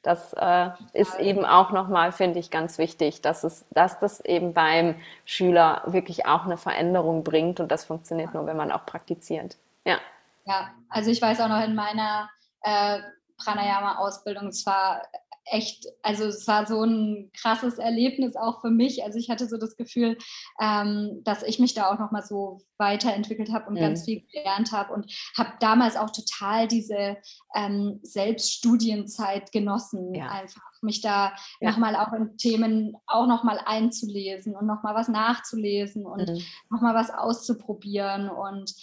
Das 0.05 0.35
äh, 0.35 0.69
ist 0.93 1.19
eben 1.19 1.47
auch 1.47 1.71
nochmal, 1.71 2.13
finde 2.13 2.39
ich, 2.39 2.51
ganz 2.51 2.77
wichtig, 2.77 3.23
dass, 3.23 3.43
es, 3.43 3.65
dass 3.71 3.99
das 4.01 4.21
eben 4.21 4.53
beim 4.53 4.97
Schüler 5.25 5.83
wirklich 5.87 6.27
auch 6.27 6.45
eine 6.45 6.59
Veränderung 6.59 7.25
bringt 7.25 7.59
und 7.59 7.73
das 7.73 7.87
funktioniert 7.87 8.35
nur, 8.35 8.45
wenn 8.45 8.57
man 8.57 8.71
auch 8.71 8.85
praktiziert. 8.85 9.57
Ja. 9.87 9.97
Ja, 10.45 10.73
also 10.91 11.11
ich 11.11 11.23
weiß 11.23 11.41
auch 11.41 11.49
noch 11.49 11.65
in 11.65 11.75
meiner 11.75 12.29
äh, 12.65 13.01
Pranayama-Ausbildung. 13.39 14.49
Es 14.49 14.67
war 14.67 15.03
echt, 15.47 15.87
also 16.03 16.25
es 16.25 16.47
war 16.49 16.67
so 16.67 16.83
ein 16.83 17.31
krasses 17.39 17.79
Erlebnis 17.79 18.35
auch 18.37 18.61
für 18.61 18.71
mich. 18.71 19.05
Also 19.05 19.19
ich 19.19 19.29
hatte 19.29 19.47
so 19.47 19.59
das 19.59 19.77
Gefühl, 19.77 20.17
ähm, 20.61 21.21
dass 21.25 21.43
ich 21.43 21.59
mich 21.59 21.75
da 21.75 21.91
auch 21.93 21.99
nochmal 21.99 22.23
so 22.23 22.63
weiterentwickelt 22.79 23.53
habe 23.53 23.69
und 23.69 23.75
mhm. 23.75 23.81
ganz 23.81 24.05
viel 24.05 24.25
gelernt 24.33 24.73
habe 24.73 24.93
und 24.95 25.13
habe 25.37 25.53
damals 25.61 25.97
auch 25.97 26.11
total 26.11 26.67
diese 26.67 27.17
ähm, 27.55 28.01
Selbststudienzeit 28.03 29.53
genossen, 29.53 30.15
ja. 30.15 30.29
einfach 30.29 30.63
mich 30.81 31.01
da 31.01 31.35
ja. 31.61 31.71
nochmal 31.71 31.97
auch 31.97 32.13
in 32.13 32.37
Themen 32.37 32.97
auch 33.07 33.27
nochmal 33.27 33.61
einzulesen 33.65 34.55
und 34.55 34.67
nochmal 34.67 34.95
was 34.95 35.09
nachzulesen 35.09 36.07
und 36.07 36.29
mhm. 36.29 36.43
nochmal 36.71 36.95
was 36.95 37.11
auszuprobieren 37.11 38.29
und 38.29 38.75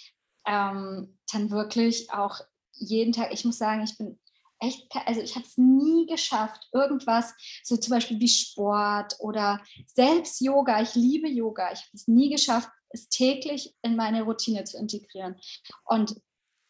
ähm, 0.47 1.17
dann 1.31 1.51
wirklich 1.51 2.11
auch 2.11 2.39
jeden 2.73 3.13
Tag, 3.13 3.33
ich 3.33 3.45
muss 3.45 3.57
sagen, 3.57 3.83
ich 3.83 3.97
bin 3.97 4.19
echt, 4.59 4.87
also 5.05 5.21
ich 5.21 5.35
habe 5.35 5.45
es 5.45 5.57
nie 5.57 6.05
geschafft, 6.05 6.67
irgendwas, 6.71 7.33
so 7.63 7.77
zum 7.77 7.91
Beispiel 7.91 8.19
wie 8.19 8.27
Sport 8.27 9.15
oder 9.19 9.59
selbst 9.87 10.39
Yoga, 10.39 10.81
ich 10.81 10.95
liebe 10.95 11.27
Yoga, 11.27 11.71
ich 11.71 11.79
habe 11.79 11.93
es 11.93 12.07
nie 12.07 12.29
geschafft, 12.29 12.69
es 12.89 13.09
täglich 13.09 13.75
in 13.81 13.95
meine 13.95 14.23
Routine 14.23 14.63
zu 14.63 14.77
integrieren. 14.77 15.35
Und 15.85 16.15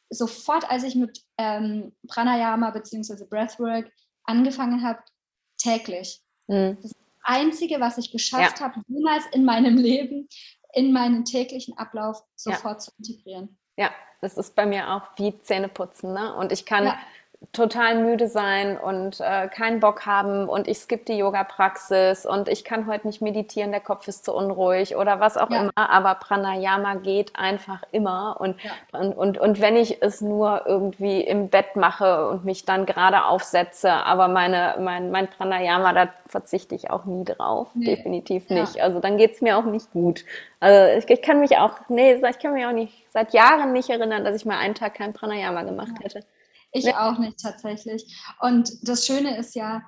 sofort, 0.09 0.69
als 0.69 0.83
ich 0.83 0.95
mit 0.95 1.21
ähm, 1.37 1.95
Pranayama 2.07 2.71
bzw. 2.71 3.25
Breathwork 3.25 3.91
angefangen 4.23 4.83
habe, 4.83 4.99
täglich. 5.57 6.21
Mhm. 6.47 6.77
Das 6.81 6.91
Einzige, 7.23 7.79
was 7.79 7.97
ich 7.97 8.11
geschafft 8.11 8.59
ja. 8.59 8.65
habe, 8.65 8.81
jemals 8.87 9.25
in 9.33 9.45
meinem 9.45 9.77
Leben, 9.77 10.27
in 10.73 10.93
meinen 10.93 11.25
täglichen 11.25 11.77
Ablauf 11.77 12.23
sofort 12.35 12.75
ja. 12.75 12.79
zu 12.79 12.91
integrieren. 12.97 13.57
Ja, 13.81 13.89
das 14.19 14.37
ist 14.37 14.55
bei 14.55 14.67
mir 14.67 14.91
auch 14.91 15.01
wie 15.15 15.41
Zähneputzen. 15.41 16.13
Ne? 16.13 16.35
Und 16.35 16.51
ich 16.51 16.67
kann 16.67 16.85
ja. 16.85 16.99
Total 17.53 18.01
müde 18.01 18.27
sein 18.27 18.77
und 18.77 19.19
äh, 19.19 19.47
keinen 19.47 19.81
Bock 19.81 20.05
haben 20.05 20.47
und 20.47 20.67
ich 20.67 20.77
skippe 20.77 21.05
die 21.05 21.17
Yoga-Praxis 21.17 22.25
und 22.25 22.47
ich 22.47 22.63
kann 22.63 22.87
heute 22.87 23.07
nicht 23.07 23.21
meditieren, 23.21 23.71
der 23.71 23.81
Kopf 23.81 24.07
ist 24.07 24.23
zu 24.23 24.33
unruhig 24.33 24.95
oder 24.95 25.19
was 25.19 25.37
auch 25.37 25.49
ja. 25.49 25.63
immer. 25.63 25.71
Aber 25.75 26.15
Pranayama 26.15 26.95
geht 26.95 27.35
einfach 27.35 27.83
immer. 27.91 28.37
Und, 28.39 28.55
ja. 28.63 28.71
und, 28.97 29.13
und, 29.17 29.37
und 29.37 29.59
wenn 29.59 29.75
ich 29.75 30.01
es 30.01 30.21
nur 30.21 30.65
irgendwie 30.65 31.21
im 31.21 31.49
Bett 31.49 31.75
mache 31.75 32.29
und 32.29 32.45
mich 32.45 32.63
dann 32.63 32.85
gerade 32.85 33.25
aufsetze, 33.25 33.91
aber 33.91 34.27
meine, 34.29 34.75
mein, 34.79 35.11
mein 35.11 35.27
Pranayama, 35.27 35.91
da 35.93 36.09
verzichte 36.27 36.75
ich 36.75 36.89
auch 36.89 37.03
nie 37.03 37.25
drauf. 37.25 37.67
Nee. 37.73 37.95
Definitiv 37.95 38.49
nicht. 38.49 38.81
Also 38.81 39.01
dann 39.01 39.17
geht 39.17 39.33
es 39.33 39.41
mir 39.41 39.57
auch 39.57 39.65
nicht 39.65 39.91
gut. 39.91 40.23
Also 40.61 40.97
ich, 40.99 41.09
ich, 41.09 41.21
kann 41.21 41.41
mich 41.41 41.57
auch, 41.57 41.73
nee, 41.89 42.13
ich 42.13 42.39
kann 42.39 42.53
mich 42.53 42.65
auch 42.65 42.71
nicht 42.71 43.05
seit 43.09 43.33
Jahren 43.33 43.73
nicht 43.73 43.89
erinnern, 43.89 44.23
dass 44.23 44.35
ich 44.35 44.45
mal 44.45 44.57
einen 44.57 44.75
Tag 44.75 44.93
kein 44.93 45.11
Pranayama 45.11 45.63
gemacht 45.63 45.95
hätte. 46.01 46.23
Ich 46.71 46.85
nee. 46.85 46.93
auch 46.93 47.17
nicht 47.17 47.39
tatsächlich. 47.39 48.05
Und 48.39 48.87
das 48.87 49.05
Schöne 49.05 49.37
ist 49.37 49.55
ja, 49.55 49.83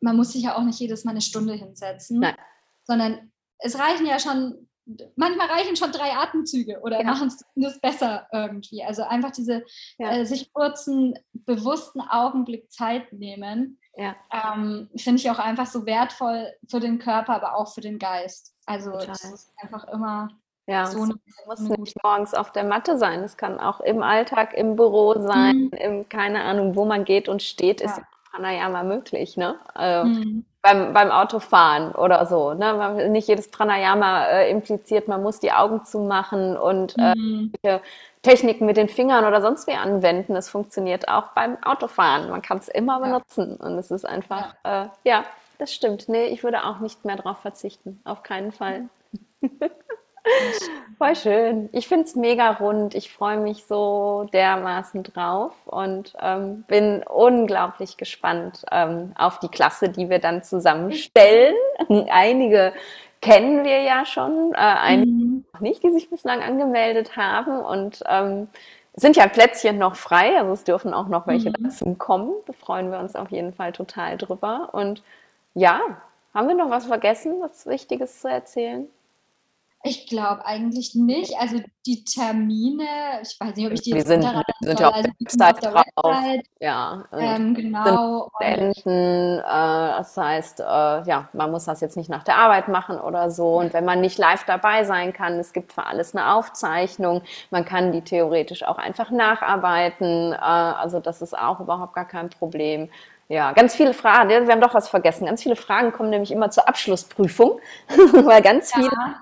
man 0.00 0.16
muss 0.16 0.32
sich 0.32 0.42
ja 0.42 0.56
auch 0.56 0.62
nicht 0.62 0.78
jedes 0.78 1.04
Mal 1.04 1.12
eine 1.12 1.20
Stunde 1.20 1.54
hinsetzen, 1.54 2.20
Nein. 2.20 2.36
sondern 2.84 3.32
es 3.58 3.78
reichen 3.78 4.06
ja 4.06 4.18
schon, 4.18 4.68
manchmal 5.16 5.48
reichen 5.48 5.76
schon 5.76 5.92
drei 5.92 6.12
Atemzüge 6.12 6.80
oder 6.80 6.98
ja. 6.98 7.04
machen 7.04 7.28
es 7.28 7.38
zumindest 7.38 7.80
besser 7.80 8.26
irgendwie. 8.32 8.82
Also 8.84 9.02
einfach 9.02 9.30
diese 9.30 9.64
ja. 9.98 10.12
äh, 10.12 10.26
sich 10.26 10.52
kurzen, 10.52 11.14
bewussten 11.32 12.00
Augenblick 12.00 12.70
Zeit 12.70 13.12
nehmen, 13.12 13.78
ja. 13.96 14.16
ähm, 14.32 14.90
finde 14.96 15.20
ich 15.20 15.30
auch 15.30 15.38
einfach 15.38 15.66
so 15.66 15.86
wertvoll 15.86 16.52
für 16.68 16.80
den 16.80 16.98
Körper, 16.98 17.34
aber 17.34 17.56
auch 17.56 17.72
für 17.72 17.80
den 17.80 17.98
Geist. 17.98 18.54
Also 18.66 18.92
es 18.92 19.24
ist 19.24 19.52
einfach 19.58 19.84
immer 19.88 20.28
ja, 20.66 20.86
so 20.86 21.04
es 21.04 21.46
muss 21.46 21.60
nicht 21.78 22.02
morgens 22.02 22.34
auf 22.34 22.52
der 22.52 22.64
Matte 22.64 22.98
sein. 22.98 23.20
Es 23.20 23.36
kann 23.36 23.60
auch 23.60 23.80
im 23.80 24.02
Alltag, 24.02 24.54
im 24.54 24.76
Büro 24.76 25.14
sein, 25.20 25.70
mhm. 25.70 25.78
im, 25.78 26.08
keine 26.08 26.42
Ahnung, 26.42 26.74
wo 26.74 26.84
man 26.84 27.04
geht 27.04 27.28
und 27.28 27.42
steht, 27.42 27.80
ist 27.80 27.98
ja. 27.98 28.04
Pranayama 28.30 28.82
möglich, 28.82 29.36
ne? 29.36 29.56
Also 29.74 30.08
mhm. 30.08 30.44
beim, 30.62 30.92
beim 30.92 31.10
Autofahren 31.10 31.92
oder 31.92 32.24
so, 32.26 32.54
ne? 32.54 33.08
Nicht 33.10 33.28
jedes 33.28 33.50
Pranayama 33.50 34.24
äh, 34.26 34.50
impliziert, 34.50 35.06
man 35.06 35.22
muss 35.22 35.38
die 35.38 35.52
Augen 35.52 35.84
zumachen 35.84 36.56
und 36.56 36.94
äh, 36.98 37.14
mhm. 37.14 37.52
Techniken 38.22 38.64
mit 38.64 38.78
den 38.78 38.88
Fingern 38.88 39.26
oder 39.26 39.42
sonst 39.42 39.66
wie 39.66 39.74
anwenden. 39.74 40.34
Es 40.34 40.48
funktioniert 40.48 41.08
auch 41.08 41.28
beim 41.34 41.62
Autofahren. 41.62 42.30
Man 42.30 42.40
kann 42.40 42.56
es 42.56 42.68
immer 42.68 42.98
benutzen 43.00 43.56
und 43.56 43.78
es 43.78 43.90
ist 43.90 44.06
einfach, 44.06 44.54
ja. 44.64 44.84
Äh, 44.84 44.88
ja 45.04 45.24
das 45.58 45.72
stimmt. 45.72 46.08
Nee, 46.08 46.26
ich 46.26 46.42
würde 46.42 46.64
auch 46.64 46.80
nicht 46.80 47.04
mehr 47.04 47.16
darauf 47.16 47.38
verzichten. 47.38 48.00
Auf 48.04 48.22
keinen 48.22 48.50
Fall. 48.50 48.88
Voll 50.98 51.16
schön. 51.16 51.68
Ich 51.72 51.88
finde 51.88 52.04
es 52.04 52.14
mega 52.14 52.50
rund. 52.52 52.94
Ich 52.94 53.12
freue 53.12 53.38
mich 53.38 53.64
so 53.66 54.28
dermaßen 54.32 55.02
drauf 55.02 55.52
und 55.66 56.14
ähm, 56.20 56.62
bin 56.68 57.02
unglaublich 57.02 57.96
gespannt 57.96 58.64
ähm, 58.70 59.12
auf 59.16 59.38
die 59.40 59.48
Klasse, 59.48 59.88
die 59.88 60.08
wir 60.08 60.20
dann 60.20 60.42
zusammenstellen. 60.42 61.54
Einige 62.10 62.72
kennen 63.20 63.64
wir 63.64 63.80
ja 63.80 64.04
schon, 64.04 64.52
äh, 64.52 64.56
einige 64.56 65.10
mhm. 65.10 65.44
noch 65.54 65.60
nicht, 65.60 65.82
die 65.82 65.90
sich 65.90 66.10
bislang 66.10 66.42
angemeldet 66.42 67.16
haben. 67.16 67.60
Und 67.60 68.02
ähm, 68.06 68.48
sind 68.94 69.16
ja 69.16 69.26
Plätzchen 69.26 69.78
noch 69.78 69.96
frei, 69.96 70.38
also 70.38 70.52
es 70.52 70.64
dürfen 70.64 70.94
auch 70.94 71.08
noch 71.08 71.26
welche 71.26 71.48
mhm. 71.48 71.54
dazu 71.64 71.94
kommen. 71.94 72.32
Da 72.46 72.52
freuen 72.52 72.92
wir 72.92 72.98
uns 72.98 73.16
auf 73.16 73.30
jeden 73.30 73.52
Fall 73.52 73.72
total 73.72 74.16
drüber. 74.18 74.68
Und 74.72 75.02
ja, 75.54 75.80
haben 76.32 76.48
wir 76.48 76.54
noch 76.54 76.70
was 76.70 76.86
vergessen, 76.86 77.40
was 77.40 77.66
Wichtiges 77.66 78.20
zu 78.20 78.28
erzählen? 78.28 78.88
Ich 79.86 80.06
glaube 80.06 80.46
eigentlich 80.46 80.94
nicht. 80.94 81.34
Also 81.38 81.60
die 81.84 82.04
Termine, 82.04 83.20
ich 83.22 83.38
weiß 83.38 83.54
nicht, 83.54 83.66
ob 83.66 83.72
ich 83.74 83.82
die 83.82 83.90
jetzt 83.90 84.08
sind, 84.08 84.24
sind 84.62 84.80
ja 84.80 84.88
auf 84.88 84.94
also 84.94 85.04
der 85.04 85.14
Website 85.20 85.62
drauf. 85.62 85.84
Website. 86.06 86.46
Ja, 86.58 87.04
ähm, 87.12 87.52
genau. 87.52 88.30
Enden, 88.40 89.40
äh, 89.40 89.42
das 89.42 90.16
heißt, 90.16 90.60
äh, 90.60 90.64
ja, 90.64 91.28
man 91.34 91.50
muss 91.50 91.66
das 91.66 91.82
jetzt 91.82 91.98
nicht 91.98 92.08
nach 92.08 92.22
der 92.22 92.38
Arbeit 92.38 92.68
machen 92.68 92.98
oder 92.98 93.30
so. 93.30 93.58
Und 93.58 93.74
wenn 93.74 93.84
man 93.84 94.00
nicht 94.00 94.16
live 94.16 94.44
dabei 94.44 94.84
sein 94.84 95.12
kann, 95.12 95.34
es 95.34 95.52
gibt 95.52 95.74
für 95.74 95.84
alles 95.84 96.16
eine 96.16 96.32
Aufzeichnung. 96.32 97.20
Man 97.50 97.66
kann 97.66 97.92
die 97.92 98.00
theoretisch 98.00 98.62
auch 98.62 98.78
einfach 98.78 99.10
nacharbeiten. 99.10 100.32
Äh, 100.32 100.36
also 100.36 100.98
das 100.98 101.20
ist 101.20 101.36
auch 101.36 101.60
überhaupt 101.60 101.92
gar 101.92 102.08
kein 102.08 102.30
Problem. 102.30 102.88
Ja, 103.28 103.52
ganz 103.52 103.74
viele 103.74 103.94
Fragen. 103.94 104.28
Wir 104.28 104.52
haben 104.52 104.60
doch 104.60 104.74
was 104.74 104.90
vergessen. 104.90 105.24
Ganz 105.24 105.42
viele 105.42 105.56
Fragen 105.56 105.92
kommen 105.92 106.10
nämlich 106.10 106.30
immer 106.30 106.50
zur 106.50 106.68
Abschlussprüfung, 106.68 107.58
weil 108.12 108.42
ganz 108.42 108.74
viele 108.74 108.90
ja. 108.90 109.14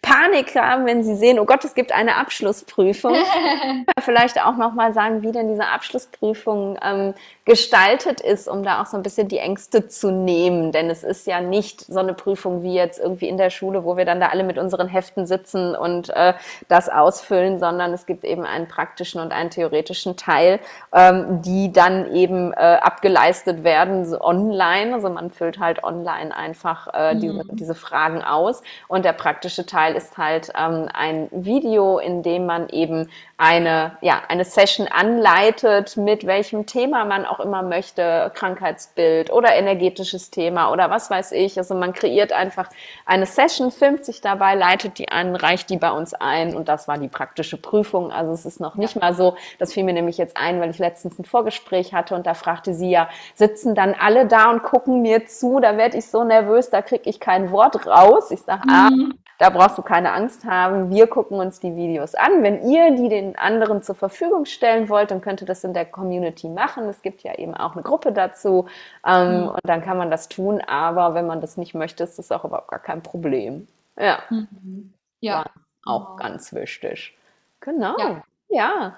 Panik 0.00 0.54
haben, 0.54 0.86
wenn 0.86 1.02
sie 1.02 1.16
sehen, 1.16 1.40
oh 1.40 1.44
Gott, 1.44 1.64
es 1.64 1.74
gibt 1.74 1.90
eine 1.90 2.16
Abschlussprüfung. 2.16 3.16
Vielleicht 4.00 4.40
auch 4.44 4.56
noch 4.56 4.74
mal 4.74 4.92
sagen, 4.92 5.22
wie 5.22 5.32
denn 5.32 5.48
diese 5.48 5.66
Abschlussprüfung 5.66 6.78
ähm, 6.82 7.14
gestaltet 7.44 8.20
ist, 8.20 8.46
um 8.46 8.62
da 8.62 8.80
auch 8.80 8.86
so 8.86 8.96
ein 8.96 9.02
bisschen 9.02 9.26
die 9.26 9.38
Ängste 9.38 9.88
zu 9.88 10.12
nehmen. 10.12 10.70
Denn 10.70 10.88
es 10.88 11.02
ist 11.02 11.26
ja 11.26 11.40
nicht 11.40 11.80
so 11.80 11.98
eine 11.98 12.14
Prüfung 12.14 12.62
wie 12.62 12.74
jetzt 12.74 13.00
irgendwie 13.00 13.28
in 13.28 13.38
der 13.38 13.50
Schule, 13.50 13.82
wo 13.82 13.96
wir 13.96 14.04
dann 14.04 14.20
da 14.20 14.28
alle 14.28 14.44
mit 14.44 14.56
unseren 14.56 14.86
Heften 14.86 15.26
sitzen 15.26 15.74
und 15.74 16.10
äh, 16.10 16.34
das 16.68 16.88
ausfüllen, 16.88 17.58
sondern 17.58 17.92
es 17.92 18.06
gibt 18.06 18.24
eben 18.24 18.44
einen 18.44 18.68
praktischen 18.68 19.20
und 19.20 19.32
einen 19.32 19.50
theoretischen 19.50 20.16
Teil, 20.16 20.60
ähm, 20.92 21.42
die 21.42 21.72
dann 21.72 22.14
eben 22.14 22.52
äh, 22.52 22.56
abgeleistet 22.56 23.47
werden 23.64 24.04
so 24.06 24.20
online. 24.20 24.94
Also 24.94 25.08
man 25.10 25.30
füllt 25.30 25.58
halt 25.58 25.84
online 25.84 26.34
einfach 26.34 26.88
äh, 26.92 27.14
mhm. 27.14 27.20
diese, 27.20 27.44
diese 27.52 27.74
Fragen 27.74 28.22
aus. 28.22 28.62
Und 28.88 29.04
der 29.04 29.12
praktische 29.12 29.66
Teil 29.66 29.94
ist 29.94 30.16
halt 30.18 30.52
ähm, 30.56 30.88
ein 30.92 31.28
Video, 31.30 31.98
in 31.98 32.22
dem 32.22 32.46
man 32.46 32.68
eben 32.68 33.08
eine, 33.40 33.92
ja, 34.00 34.20
eine 34.26 34.44
Session 34.44 34.88
anleitet, 34.88 35.96
mit 35.96 36.26
welchem 36.26 36.66
Thema 36.66 37.04
man 37.04 37.24
auch 37.24 37.38
immer 37.38 37.62
möchte, 37.62 38.32
Krankheitsbild 38.34 39.30
oder 39.30 39.54
energetisches 39.54 40.32
Thema 40.32 40.72
oder 40.72 40.90
was 40.90 41.08
weiß 41.08 41.30
ich. 41.32 41.56
Also 41.56 41.76
man 41.76 41.92
kreiert 41.92 42.32
einfach 42.32 42.68
eine 43.06 43.26
Session, 43.26 43.70
filmt 43.70 44.04
sich 44.04 44.20
dabei, 44.20 44.56
leitet 44.56 44.98
die 44.98 45.08
an, 45.08 45.36
reicht 45.36 45.70
die 45.70 45.76
bei 45.76 45.92
uns 45.92 46.14
ein 46.14 46.56
und 46.56 46.68
das 46.68 46.88
war 46.88 46.98
die 46.98 47.06
praktische 47.06 47.56
Prüfung. 47.56 48.10
Also 48.10 48.32
es 48.32 48.44
ist 48.44 48.58
noch 48.58 48.74
nicht 48.74 49.00
mal 49.00 49.14
so, 49.14 49.36
das 49.60 49.72
fiel 49.72 49.84
mir 49.84 49.94
nämlich 49.94 50.18
jetzt 50.18 50.36
ein, 50.36 50.60
weil 50.60 50.70
ich 50.70 50.78
letztens 50.78 51.16
ein 51.20 51.24
Vorgespräch 51.24 51.94
hatte 51.94 52.16
und 52.16 52.26
da 52.26 52.34
fragte 52.34 52.74
sie 52.74 52.90
ja, 52.90 53.08
sitzen 53.34 53.76
dann 53.76 53.94
alle 53.94 54.26
da 54.26 54.50
und 54.50 54.64
gucken 54.64 55.00
mir 55.00 55.26
zu, 55.26 55.60
da 55.60 55.76
werde 55.76 55.96
ich 55.96 56.10
so 56.10 56.24
nervös, 56.24 56.70
da 56.70 56.82
kriege 56.82 57.08
ich 57.08 57.20
kein 57.20 57.52
Wort 57.52 57.86
raus. 57.86 58.32
Ich 58.32 58.42
sage, 58.42 58.62
ah, 58.68 58.90
mhm. 58.90 59.12
ah, 59.14 59.27
da 59.38 59.50
brauchst 59.50 59.78
du 59.78 59.82
keine 59.82 60.12
Angst 60.12 60.44
haben. 60.44 60.90
Wir 60.90 61.06
gucken 61.06 61.38
uns 61.38 61.60
die 61.60 61.76
Videos 61.76 62.16
an. 62.16 62.42
Wenn 62.42 62.68
ihr 62.68 62.96
die 62.96 63.08
den 63.08 63.36
anderen 63.36 63.82
zur 63.82 63.94
Verfügung 63.94 64.44
stellen 64.44 64.88
wollt, 64.88 65.12
dann 65.12 65.20
könnt 65.20 65.40
ihr 65.40 65.46
das 65.46 65.62
in 65.62 65.72
der 65.72 65.84
Community 65.84 66.48
machen. 66.48 66.88
Es 66.88 67.02
gibt 67.02 67.22
ja 67.22 67.38
eben 67.38 67.54
auch 67.54 67.74
eine 67.74 67.82
Gruppe 67.82 68.12
dazu. 68.12 68.66
Ähm, 69.06 69.42
mhm. 69.42 69.48
Und 69.50 69.60
dann 69.62 69.82
kann 69.82 69.96
man 69.96 70.10
das 70.10 70.28
tun. 70.28 70.60
Aber 70.60 71.14
wenn 71.14 71.26
man 71.26 71.40
das 71.40 71.56
nicht 71.56 71.72
möchte, 71.72 72.02
ist 72.02 72.18
das 72.18 72.32
auch 72.32 72.44
überhaupt 72.44 72.68
gar 72.68 72.80
kein 72.80 73.02
Problem. 73.02 73.68
Ja. 73.96 74.18
Mhm. 74.28 74.92
Ja. 75.20 75.46
auch 75.84 76.16
genau. 76.16 76.16
ganz 76.16 76.52
wichtig. 76.52 77.16
Genau. 77.60 77.96
Ja. 77.98 78.22
ja. 78.48 78.96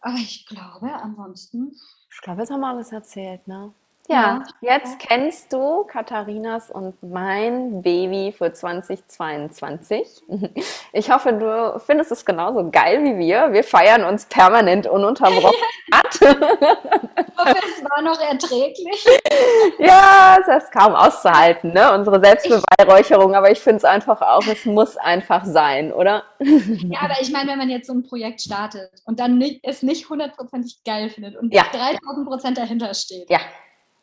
Aber 0.00 0.16
ich 0.16 0.46
glaube, 0.46 0.92
ansonsten. 0.92 1.74
Ich 2.10 2.20
glaube, 2.20 2.40
jetzt 2.40 2.50
haben 2.50 2.60
wir 2.60 2.68
alles 2.68 2.92
erzählt, 2.92 3.48
ne? 3.48 3.72
Ja, 4.10 4.42
jetzt 4.62 4.98
kennst 5.00 5.52
du 5.52 5.84
Katharinas 5.84 6.70
und 6.70 6.94
mein 7.02 7.82
Baby 7.82 8.34
für 8.36 8.52
2022. 8.52 10.22
Ich 10.92 11.10
hoffe, 11.10 11.34
du 11.34 11.78
findest 11.80 12.10
es 12.10 12.24
genauso 12.24 12.70
geil 12.70 13.04
wie 13.04 13.18
wir. 13.18 13.52
Wir 13.52 13.62
feiern 13.62 14.04
uns 14.04 14.24
permanent 14.24 14.86
ununterbrochen. 14.86 15.54
ich 16.12 16.20
hoffe, 16.22 16.46
es 17.76 17.84
war 17.84 18.02
noch 18.02 18.18
erträglich. 18.18 19.06
Ja, 19.78 20.38
es 20.40 20.64
ist 20.64 20.72
kaum 20.72 20.94
auszuhalten, 20.94 21.74
ne? 21.74 21.92
unsere 21.92 22.20
Selbstbeweihräucherung. 22.20 23.34
Aber 23.34 23.50
ich 23.50 23.60
finde 23.60 23.76
es 23.76 23.84
einfach 23.84 24.22
auch, 24.22 24.46
es 24.46 24.64
muss 24.64 24.96
einfach 24.96 25.44
sein, 25.44 25.92
oder? 25.92 26.24
Ja, 26.40 27.00
aber 27.02 27.20
ich 27.20 27.30
meine, 27.30 27.50
wenn 27.50 27.58
man 27.58 27.68
jetzt 27.68 27.86
so 27.86 27.92
ein 27.92 28.02
Projekt 28.02 28.40
startet 28.40 28.90
und 29.04 29.20
dann 29.20 29.36
nicht, 29.36 29.60
es 29.62 29.82
nicht 29.82 30.08
hundertprozentig 30.08 30.78
geil 30.84 31.10
findet 31.10 31.36
und 31.36 31.52
ja. 31.52 31.64
3000 31.70 32.26
Prozent 32.26 32.58
dahinter 32.58 32.94
steht. 32.94 33.28
Ja 33.28 33.40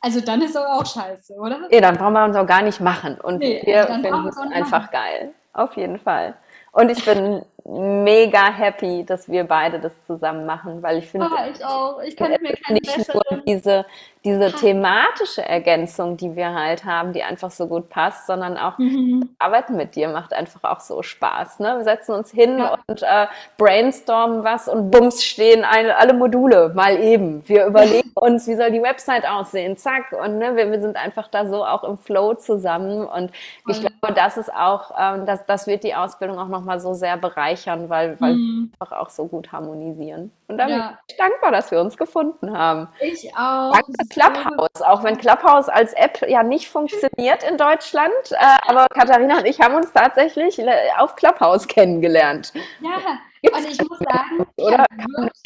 also 0.02 0.22
dann 0.22 0.42
ist 0.42 0.52
es 0.52 0.58
auch 0.58 0.86
scheiße, 0.86 1.34
oder? 1.34 1.68
Nee, 1.70 1.82
dann 1.82 1.98
brauchen 1.98 2.14
wir 2.14 2.26
uns 2.26 2.36
auch 2.36 2.46
gar 2.46 2.62
nicht 2.62 2.80
machen. 2.80 3.20
Und 3.22 3.40
nee, 3.40 3.62
wir 3.66 3.86
finden 3.86 4.28
es 4.28 4.38
einfach 4.38 4.82
machen. 4.82 4.90
geil. 4.92 5.34
Auf 5.54 5.76
jeden 5.78 6.00
Fall. 6.00 6.36
Und 6.72 6.90
ich 6.90 7.06
bin 7.06 7.42
mega 7.64 8.52
happy, 8.52 9.06
dass 9.06 9.30
wir 9.30 9.46
beide 9.46 9.80
das 9.80 9.94
zusammen 10.06 10.46
machen, 10.46 10.84
weil 10.84 10.98
ich 10.98 11.08
finde, 11.08 11.30
oh, 11.32 11.52
ich 11.52 11.64
auch. 11.64 12.02
Ich 12.02 12.18
kann 12.18 12.32
mir 12.32 12.54
keine 12.54 12.80
nicht 12.80 13.14
nur 13.14 13.24
diese, 13.48 13.86
diese 14.26 14.52
thematische 14.52 15.44
Ergänzung, 15.44 16.18
die 16.18 16.36
wir 16.36 16.54
halt 16.54 16.84
haben, 16.84 17.14
die 17.14 17.24
einfach 17.24 17.52
so 17.52 17.68
gut 17.68 17.90
passt, 17.90 18.28
sondern 18.28 18.58
auch 18.58 18.78
mhm. 18.78 19.30
Arbeiten 19.40 19.78
mit 19.78 19.96
dir 19.96 20.10
macht 20.10 20.34
einfach 20.34 20.64
auch 20.64 20.82
so 20.82 21.02
Spaß. 21.02 21.60
Ne? 21.60 21.76
Wir 21.78 21.84
setzen 21.86 22.14
uns 22.14 22.32
hin 22.32 22.60
ja. 22.60 22.78
und 22.88 23.04
äh, 23.04 23.28
brainstormen 23.58 24.44
was 24.44 24.68
und 24.68 24.92
bums 24.92 25.24
stehen 25.24 25.64
eine, 25.64 25.96
alle 25.96 26.14
Module 26.14 26.74
mal 26.76 27.00
eben. 27.00 27.48
Wir 27.48 27.66
überlegen 27.68 28.12
uns, 28.16 28.48
wie 28.48 28.56
soll 28.56 28.72
die 28.72 28.82
Website 28.82 29.26
aussehen, 29.26 29.78
zack. 29.78 30.12
Und 30.12 30.40
ne, 30.40 30.56
wir, 30.56 30.72
wir 30.72 30.82
sind 30.82 30.98
einfach 30.98 31.30
da 31.30 31.48
so 31.48 31.64
auch 31.64 31.84
im 31.84 31.98
Flow 31.98 32.34
zusammen. 32.34 33.06
Und 33.06 33.32
ich 33.68 33.80
glaube, 33.80 34.14
das 34.14 34.38
ist 34.38 34.54
auch, 34.54 34.92
ähm, 35.00 35.26
das, 35.26 35.46
das 35.46 35.68
wird 35.68 35.84
die 35.84 35.96
Ausbildung 35.96 36.38
auch 36.38 36.50
nochmal 36.50 36.80
so 36.80 36.94
sehr 36.94 37.16
bereichern 37.16 37.46
bereichern, 37.46 37.90
weil, 37.90 38.20
weil 38.20 38.34
mhm. 38.34 38.72
wir 38.72 38.82
einfach 38.82 38.98
auch 38.98 39.10
so 39.10 39.28
gut 39.28 39.52
harmonisieren. 39.52 40.32
Und 40.48 40.58
dann 40.58 40.70
ja. 40.70 40.88
bin 40.88 40.98
ich 41.10 41.18
dankbar, 41.18 41.52
dass 41.52 41.72
wir 41.72 41.80
uns 41.80 41.98
gefunden 41.98 42.56
haben. 42.56 42.88
Ich 43.02 43.36
auch. 43.36 43.74
Danke 43.74 44.08
Clubhouse, 44.10 44.82
auch 44.82 45.04
wenn 45.04 45.18
Clubhouse 45.18 45.70
als 45.70 45.94
App 45.94 46.22
ja 46.28 46.44
nicht 46.44 46.70
funktioniert 46.70 47.44
in 47.44 47.58
Deutschland, 47.58 48.14
äh, 48.32 48.58
aber 48.68 48.88
Katharina 48.90 49.40
und 49.40 49.46
ich 49.46 49.60
haben 49.60 49.76
uns 49.76 49.92
tatsächlich 49.92 50.60
auf 50.98 51.16
Clubhouse 51.16 51.68
kennengelernt. 51.68 52.54
Ja, 52.82 53.20
Gibt's 53.42 53.60
und 53.60 53.72
ich 53.72 53.90
muss 53.90 54.00
sagen, 54.00 54.48
oder 54.58 54.86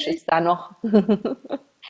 ist 0.06 0.26
da 0.32 0.40
noch? 0.40 0.72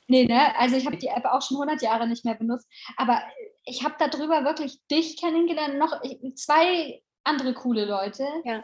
Nee, 0.07 0.25
ne? 0.25 0.55
Also 0.57 0.75
ich 0.75 0.87
habe 0.87 0.97
die 0.97 1.07
App 1.07 1.25
auch 1.25 1.41
schon 1.43 1.57
100 1.57 1.83
Jahre 1.83 2.07
nicht 2.07 2.25
mehr 2.25 2.33
benutzt, 2.33 2.67
aber 2.97 3.21
ich 3.63 3.83
habe 3.83 3.93
darüber 3.99 4.43
wirklich 4.43 4.79
dich 4.89 5.19
kennengelernt, 5.21 5.77
noch 5.77 6.01
zwei 6.35 7.03
andere 7.23 7.53
coole 7.53 7.85
Leute. 7.85 8.25
Ja 8.43 8.63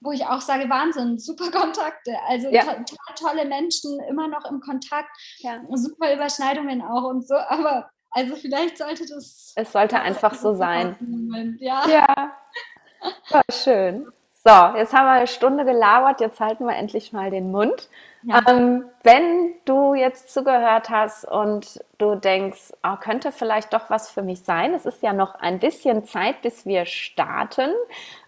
wo 0.00 0.12
ich 0.12 0.26
auch 0.26 0.40
sage, 0.40 0.68
Wahnsinn, 0.68 1.18
super 1.18 1.50
Kontakte, 1.52 2.16
also 2.28 2.48
ja. 2.50 2.64
to 2.64 2.96
tolle 3.16 3.44
Menschen, 3.44 3.98
immer 4.08 4.28
noch 4.28 4.44
im 4.50 4.60
Kontakt, 4.60 5.10
ja. 5.38 5.60
super 5.74 6.14
Überschneidungen 6.14 6.82
auch 6.82 7.04
und 7.04 7.26
so, 7.26 7.34
aber 7.34 7.90
also 8.10 8.36
vielleicht 8.36 8.78
sollte 8.78 9.04
das... 9.06 9.52
Es 9.54 9.72
sollte 9.72 10.00
einfach 10.00 10.34
so 10.34 10.54
sein. 10.54 10.96
Moment, 11.00 11.60
ja. 11.60 11.86
Ja, 11.86 12.32
Voll 13.24 13.42
schön. 13.52 14.12
So, 14.44 14.76
jetzt 14.76 14.92
haben 14.92 15.06
wir 15.06 15.12
eine 15.12 15.26
Stunde 15.26 15.64
gelabert, 15.64 16.20
jetzt 16.20 16.40
halten 16.40 16.64
wir 16.64 16.74
endlich 16.74 17.12
mal 17.12 17.30
den 17.30 17.50
Mund. 17.50 17.88
Ja. 18.22 18.42
Ähm, 18.48 18.84
wenn 19.02 19.54
du 19.64 19.94
jetzt 19.94 20.32
zugehört 20.34 20.90
hast 20.90 21.24
und 21.24 21.82
du 21.98 22.14
denkst, 22.14 22.72
oh, 22.84 22.96
könnte 23.00 23.32
vielleicht 23.32 23.72
doch 23.72 23.90
was 23.90 24.10
für 24.10 24.22
mich 24.22 24.42
sein, 24.42 24.74
es 24.74 24.86
ist 24.86 25.02
ja 25.02 25.12
noch 25.12 25.34
ein 25.36 25.58
bisschen 25.58 26.04
Zeit, 26.04 26.42
bis 26.42 26.66
wir 26.66 26.84
starten, 26.84 27.70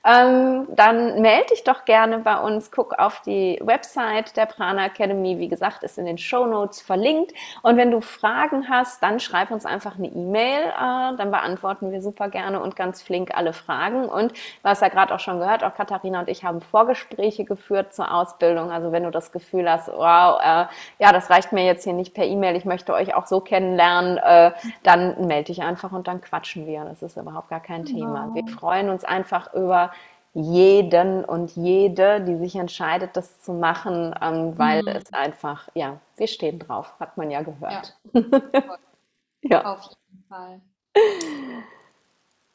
ähm, 0.05 0.66
dann 0.70 1.20
melde 1.20 1.49
dich 1.51 1.64
doch 1.64 1.84
gerne 1.84 2.18
bei 2.20 2.38
uns, 2.41 2.70
guck 2.70 2.99
auf 2.99 3.20
die 3.20 3.61
Website 3.62 4.36
der 4.36 4.47
Prana 4.47 4.86
Academy, 4.86 5.38
wie 5.38 5.49
gesagt, 5.49 5.82
ist 5.82 5.99
in 5.99 6.07
den 6.07 6.18
Show 6.18 6.47
Notes 6.47 6.80
verlinkt. 6.80 7.32
Und 7.62 7.76
wenn 7.76 7.91
du 7.91 8.01
Fragen 8.01 8.68
hast, 8.68 9.03
dann 9.03 9.20
schreib 9.20 9.51
uns 9.51 9.66
einfach 9.66 9.99
eine 9.99 10.09
E-Mail, 10.09 10.62
äh, 10.62 11.16
dann 11.16 11.30
beantworten 11.30 11.93
wir 11.93 12.01
super 12.01 12.28
gerne 12.28 12.61
und 12.61 12.76
ganz 12.76 13.03
flink 13.03 13.36
alle 13.36 13.53
Fragen. 13.53 14.09
Und 14.09 14.32
hast 14.64 14.82
ja 14.82 14.88
gerade 14.88 15.14
auch 15.14 15.20
schon 15.20 15.38
gehört, 15.38 15.64
auch 15.64 15.74
Katharina 15.74 16.20
und 16.20 16.28
ich 16.28 16.45
haben 16.45 16.61
Vorgespräche 16.61 17.45
geführt 17.45 17.93
zur 17.93 18.12
Ausbildung. 18.12 18.70
Also 18.70 18.93
wenn 18.93 19.05
du 19.05 19.11
das 19.11 19.32
Gefühl 19.32 19.70
hast, 19.70 19.80
wow, 19.89 20.41
äh, 20.41 20.66
ja, 20.99 21.12
das 21.12 21.31
reicht 21.31 21.53
mir 21.53 21.64
jetzt 21.64 21.85
hier 21.85 21.93
nicht 21.93 22.14
per 22.14 22.24
E-Mail, 22.24 22.57
ich 22.57 22.64
möchte 22.64 22.93
euch 22.93 23.14
auch 23.14 23.26
so 23.26 23.41
kennenlernen, 23.41 24.18
äh, 24.18 24.53
dann 24.83 25.26
melde 25.26 25.47
dich 25.47 25.62
einfach 25.62 25.93
und 25.93 26.09
dann 26.09 26.20
quatschen 26.20 26.66
wir. 26.66 26.85
Das 26.85 27.03
ist 27.03 27.16
überhaupt 27.16 27.49
gar 27.49 27.61
kein 27.61 27.85
Thema. 27.85 28.28
Wow. 28.28 28.35
Wir 28.35 28.47
freuen 28.47 28.91
uns 28.91 29.05
einfach 29.05 29.53
über 29.55 29.91
jeden 30.33 31.24
und 31.24 31.57
jede, 31.57 32.20
die 32.20 32.37
sich 32.37 32.55
entscheidet, 32.57 33.16
das 33.16 33.41
zu 33.43 33.53
machen, 33.53 34.14
ähm, 34.20 34.57
weil 34.59 34.83
mhm. 34.83 34.89
es 34.89 35.12
einfach, 35.12 35.68
ja, 35.74 35.99
wir 36.16 36.28
stehen 36.28 36.59
drauf, 36.59 36.95
hat 37.01 37.16
man 37.16 37.31
ja 37.31 37.43
gehört. 37.43 37.99
Ja, 38.12 38.22
ja. 39.43 39.72
auf 39.72 39.91
jeden 40.09 40.24
Fall. 40.28 40.61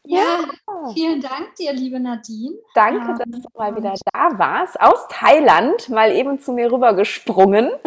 Ja, 0.06 0.20
ja, 0.20 0.94
vielen 0.94 1.22
Dank 1.22 1.56
dir, 1.56 1.74
liebe 1.74 2.00
Nadine. 2.00 2.56
Danke, 2.74 3.22
ähm, 3.24 3.32
dass 3.32 3.42
du 3.42 3.50
mal 3.58 3.76
wieder 3.76 3.94
da 4.14 4.38
warst. 4.38 4.80
Aus 4.80 5.08
Thailand, 5.10 5.90
mal 5.90 6.12
eben 6.12 6.40
zu 6.40 6.54
mir 6.54 6.72
rübergesprungen. 6.72 7.72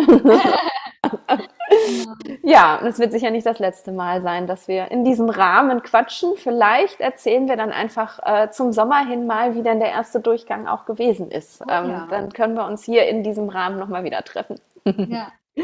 ja, 2.42 2.80
es 2.84 2.98
wird 2.98 3.12
sicher 3.12 3.30
nicht 3.30 3.46
das 3.46 3.58
letzte 3.58 3.92
Mal 3.92 4.22
sein, 4.22 4.46
dass 4.46 4.68
wir 4.68 4.90
in 4.90 5.04
diesem 5.04 5.28
Rahmen 5.28 5.82
quatschen. 5.82 6.36
Vielleicht 6.36 7.00
erzählen 7.00 7.48
wir 7.48 7.56
dann 7.56 7.72
einfach 7.72 8.18
äh, 8.24 8.50
zum 8.50 8.72
Sommer 8.72 9.06
hin 9.06 9.26
mal, 9.26 9.54
wie 9.54 9.62
denn 9.62 9.80
der 9.80 9.90
erste 9.90 10.20
Durchgang 10.20 10.66
auch 10.66 10.84
gewesen 10.84 11.30
ist. 11.30 11.62
Oh, 11.62 11.70
ähm, 11.70 11.90
ja. 11.90 12.06
Dann 12.10 12.32
können 12.32 12.54
wir 12.54 12.66
uns 12.66 12.84
hier 12.84 13.06
in 13.08 13.22
diesem 13.22 13.48
Rahmen 13.48 13.78
nochmal 13.78 14.04
wieder 14.04 14.22
treffen. 14.22 14.60
ja. 14.84 15.32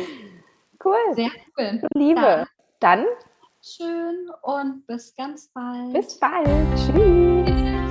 Cool. 0.85 0.99
Sehr 1.15 1.31
cool. 1.57 1.81
Liebe. 1.95 2.47
Dann. 2.79 3.07
Schön 3.67 4.31
und 4.43 4.87
bis 4.87 5.15
ganz 5.17 5.49
bald. 5.55 5.95
Bis 5.95 6.19
bald. 6.19 6.47
Tschüss. 6.77 7.84